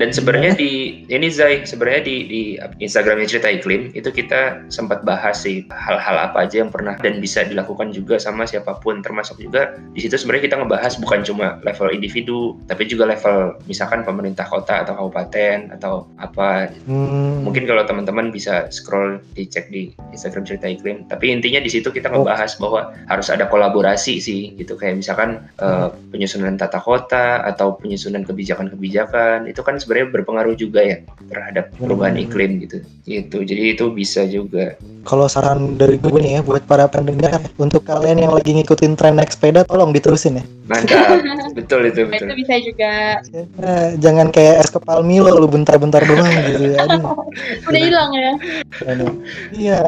Dan 0.00 0.16
sebenarnya 0.16 0.56
di 0.56 1.04
ini 1.12 1.28
Zai 1.28 1.68
sebenarnya 1.68 2.08
di 2.08 2.16
di 2.24 2.40
Instagramnya 2.80 3.28
cerita 3.28 3.52
iklim 3.52 3.92
itu 3.92 4.08
kita 4.08 4.64
sempat 4.72 5.04
bahas 5.04 5.44
sih 5.44 5.68
hal-hal 5.68 6.16
apa 6.16 6.48
aja 6.48 6.64
yang 6.64 6.72
pernah 6.72 6.96
dan 6.96 7.20
bisa 7.20 7.44
dilakukan 7.44 7.92
juga 7.92 8.16
sama 8.16 8.48
siapa 8.48 8.80
pun. 8.80 9.04
Termasuk 9.04 9.36
juga 9.36 9.76
di 9.92 10.00
situ 10.00 10.16
sebenarnya 10.16 10.48
kita 10.48 10.56
ngebahas 10.56 10.96
bukan 11.04 11.20
cuma 11.20 11.60
level 11.60 11.92
individu 11.92 12.56
tapi 12.64 12.88
juga 12.88 13.12
level 13.12 13.60
misalkan 13.68 14.00
pemerintah 14.00 14.48
kota 14.48 14.88
atau 14.88 14.96
kabupaten 14.96 15.76
atau 15.76 16.08
apa. 16.16 16.72
Hmm, 16.88 17.44
mungkin 17.44 17.68
kalau 17.68 17.84
teman-teman 17.84 18.32
bisa 18.32 18.72
scroll 18.72 19.20
dicek 19.36 19.68
di 19.68 19.92
Instagram 20.16 20.48
cerita 20.48 20.64
iklim. 20.64 21.04
Tapi 21.12 21.28
intinya 21.28 21.60
di 21.60 21.68
situ 21.68 21.92
kita 21.92 22.08
Oh. 22.08 22.24
ngebahas 22.24 22.56
bahwa 22.56 22.80
harus 23.04 23.28
ada 23.28 23.44
kolaborasi 23.52 24.16
sih 24.16 24.56
gitu. 24.56 24.80
Kayak 24.80 25.04
misalkan 25.04 25.44
eh, 25.60 25.92
penyusunan 26.08 26.56
tata 26.56 26.80
kota 26.80 27.44
atau 27.44 27.76
penyusunan 27.76 28.24
kebijakan-kebijakan. 28.24 29.44
Itu 29.44 29.60
kan 29.60 29.76
sebenarnya 29.90 30.14
berpengaruh 30.14 30.54
juga 30.54 30.86
ya 30.86 31.02
terhadap 31.26 31.74
perubahan 31.74 32.14
Hmm. 32.14 32.24
iklim 32.30 32.50
gitu 32.62 32.78
gitu 33.10 33.42
jadi 33.42 33.74
itu 33.74 33.90
bisa 33.90 34.22
juga 34.24 34.78
Kalau 35.00 35.32
saran 35.32 35.80
dari 35.80 35.96
gue 35.96 36.20
nih 36.20 36.38
ya 36.38 36.40
buat 36.44 36.60
para 36.68 36.84
pendengar 36.84 37.40
untuk 37.56 37.88
kalian 37.88 38.20
yang 38.20 38.36
lagi 38.36 38.52
ngikutin 38.52 39.00
tren 39.00 39.16
naik 39.16 39.32
sepeda 39.32 39.64
tolong 39.64 39.96
diterusin 39.96 40.38
ya. 40.38 40.44
mantap 40.68 41.24
betul 41.58 41.88
itu 41.88 42.04
Nah, 42.04 42.20
itu 42.20 42.28
betul 42.28 42.36
bisa 42.36 42.54
juga. 42.60 42.92
Eh, 43.32 43.88
jangan 43.96 44.28
kayak 44.28 44.60
es 44.60 44.68
kepal 44.68 45.00
Milo 45.00 45.32
lu 45.40 45.48
bentar-bentar 45.48 46.04
doang 46.04 46.28
gitu 46.52 46.76
ya. 46.76 46.84
Aduh, 46.84 47.16
Udah 47.72 47.80
hilang 47.80 48.10
ya. 48.12 48.32
aduh. 48.86 49.12
Iya. 49.56 49.80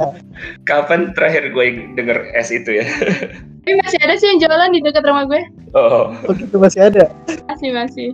kapan 0.65 1.13
terakhir 1.13 1.53
gue 1.53 1.67
denger 1.95 2.19
es 2.35 2.49
itu 2.51 2.81
ya 2.83 2.87
Tapi 3.63 3.79
masih 3.79 3.99
ada 4.03 4.15
sih 4.19 4.27
yang 4.27 4.39
jualan 4.43 4.75
di 4.75 4.81
dekat 4.83 5.07
rumah 5.07 5.23
gue. 5.31 5.43
oh 5.79 6.11
Oh 6.27 6.35
gitu 6.35 6.59
masih 6.59 6.83
ada. 6.91 7.15
Masih 7.47 7.71
masih. 7.71 8.09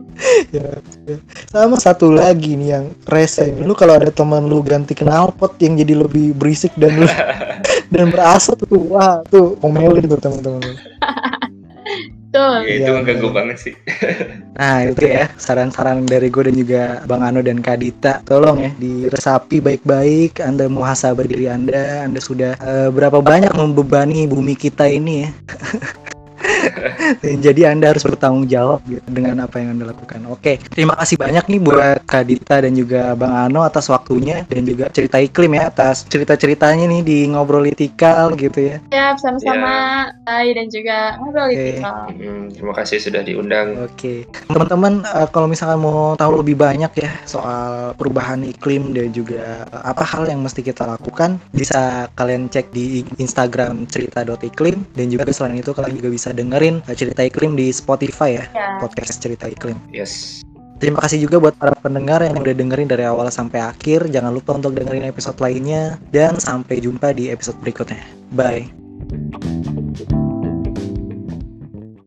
Ya, 0.53 0.77
ya. 1.09 1.17
Sama 1.49 1.81
satu 1.81 2.13
lagi 2.13 2.53
nih 2.53 2.77
yang 2.77 2.85
rese. 3.09 3.49
Lu 3.57 3.73
kalau 3.73 3.97
ada 3.97 4.13
teman 4.13 4.45
lu 4.45 4.61
ganti 4.61 4.93
knalpot 4.99 5.55
yang 5.63 5.79
jadi 5.79 5.95
lebih 6.05 6.35
berisik 6.35 6.75
dan 6.75 7.07
dan 7.95 8.07
berasap 8.11 8.59
tuh 8.67 8.83
wah 8.91 9.23
tuh 9.31 9.55
ngomelin 9.63 10.05
tuh 10.11 10.19
teman-teman 10.21 10.61
lu. 10.63 10.75
Betul. 12.29 12.61
ya, 12.61 12.75
itu 12.77 12.85
Iya, 12.85 12.91
mengganggu 12.93 13.29
iya. 13.33 13.37
banget 13.41 13.57
sih 13.57 13.75
Nah 14.61 14.77
itu 14.85 15.01
ya 15.09 15.33
saran-saran 15.41 16.05
dari 16.05 16.29
gue 16.29 16.45
dan 16.45 16.57
juga 16.61 16.83
Bang 17.09 17.25
Ano 17.25 17.41
dan 17.41 17.65
Kak 17.65 17.81
Dita 17.81 18.21
Tolong 18.29 18.69
ya 18.69 18.71
diresapi 18.77 19.65
baik-baik 19.65 20.45
Anda 20.45 20.69
muhasabah 20.69 21.25
diri 21.25 21.49
Anda 21.49 22.05
Anda 22.05 22.21
sudah 22.21 22.53
eh, 22.61 22.89
berapa 22.93 23.25
banyak 23.25 23.57
membebani 23.57 24.29
bumi 24.29 24.61
kita 24.61 24.85
ini 24.93 25.25
ya 25.25 25.31
Jadi 27.47 27.63
Anda 27.65 27.95
harus 27.95 28.05
bertanggung 28.05 28.47
jawab 28.49 28.83
gitu 28.87 29.05
dengan 29.09 29.45
apa 29.45 29.61
yang 29.63 29.79
Anda 29.79 29.95
lakukan 29.95 30.25
Oke 30.29 30.59
terima 30.73 30.95
kasih 30.99 31.17
banyak 31.19 31.45
nih 31.47 31.61
buat 31.63 31.99
Kak 32.05 32.25
Dita 32.29 32.57
dan 32.63 32.73
juga 32.75 33.15
Bang 33.15 33.35
Ano 33.35 33.63
atas 33.65 33.89
waktunya 33.89 34.45
Dan 34.49 34.67
juga 34.67 34.91
cerita 34.91 35.19
iklim 35.23 35.55
ya 35.57 35.71
atas 35.71 36.05
cerita-ceritanya 36.09 36.85
nih 36.89 37.03
di 37.05 37.19
Ngobrolitikal 37.31 38.35
gitu 38.37 38.61
ya 38.75 38.77
Ya, 38.89 39.15
sama-sama. 39.21 40.09
Hai 40.25 40.53
dan 40.57 40.69
juga 40.69 41.17
ngobrol 41.21 41.53
Oke. 41.53 41.57
itu. 41.57 41.81
Mm, 42.19 42.45
terima 42.53 42.75
kasih 42.77 42.99
sudah 43.01 43.23
diundang 43.25 43.69
Oke, 43.85 44.25
teman-teman 44.49 45.05
eh, 45.05 45.29
kalau 45.31 45.49
misalnya 45.49 45.79
mau 45.79 46.17
tahu 46.17 46.41
lebih 46.45 46.57
banyak 46.59 46.93
ya 46.99 47.11
soal 47.25 47.93
perubahan 47.97 48.43
iklim 48.45 48.93
dan 48.97 49.13
juga 49.13 49.65
eh, 49.69 49.81
apa 49.85 50.05
hal 50.05 50.29
yang 50.29 50.41
mesti 50.41 50.61
kita 50.65 50.85
lakukan, 50.89 51.41
bisa 51.53 52.09
kalian 52.17 52.49
cek 52.49 52.73
di 52.73 53.05
Instagram 53.21 53.87
cerita.iklim 53.89 54.85
dan 54.97 55.07
juga 55.09 55.31
selain 55.33 55.61
itu 55.61 55.71
kalian 55.73 55.95
juga 56.01 56.11
bisa 56.13 56.29
dengerin 56.49 56.81
eh, 56.89 56.97
cerita 56.97 57.21
iklim 57.23 57.53
di 57.55 57.69
Spotify 57.69 58.41
ya, 58.41 58.45
Ya. 58.57 58.69
podcast 58.81 59.21
cerita 59.21 59.45
iklim. 59.47 59.77
yes 59.93 60.41
Terima 60.79 61.03
kasih 61.03 61.27
juga 61.27 61.43
buat 61.43 61.59
para 61.59 61.75
pendengar 61.75 62.23
yang 62.23 62.39
udah 62.39 62.55
dengerin 62.55 62.87
dari 62.87 63.03
awal 63.03 63.27
sampai 63.35 63.59
akhir. 63.59 64.15
Jangan 64.15 64.31
lupa 64.31 64.55
untuk 64.55 64.79
dengerin 64.79 65.11
episode 65.11 65.35
lainnya 65.43 65.99
dan 66.15 66.39
sampai 66.39 66.79
jumpa 66.79 67.11
di 67.19 67.35
episode 67.35 67.59
berikutnya. 67.59 67.99
Bye. 68.31 69.58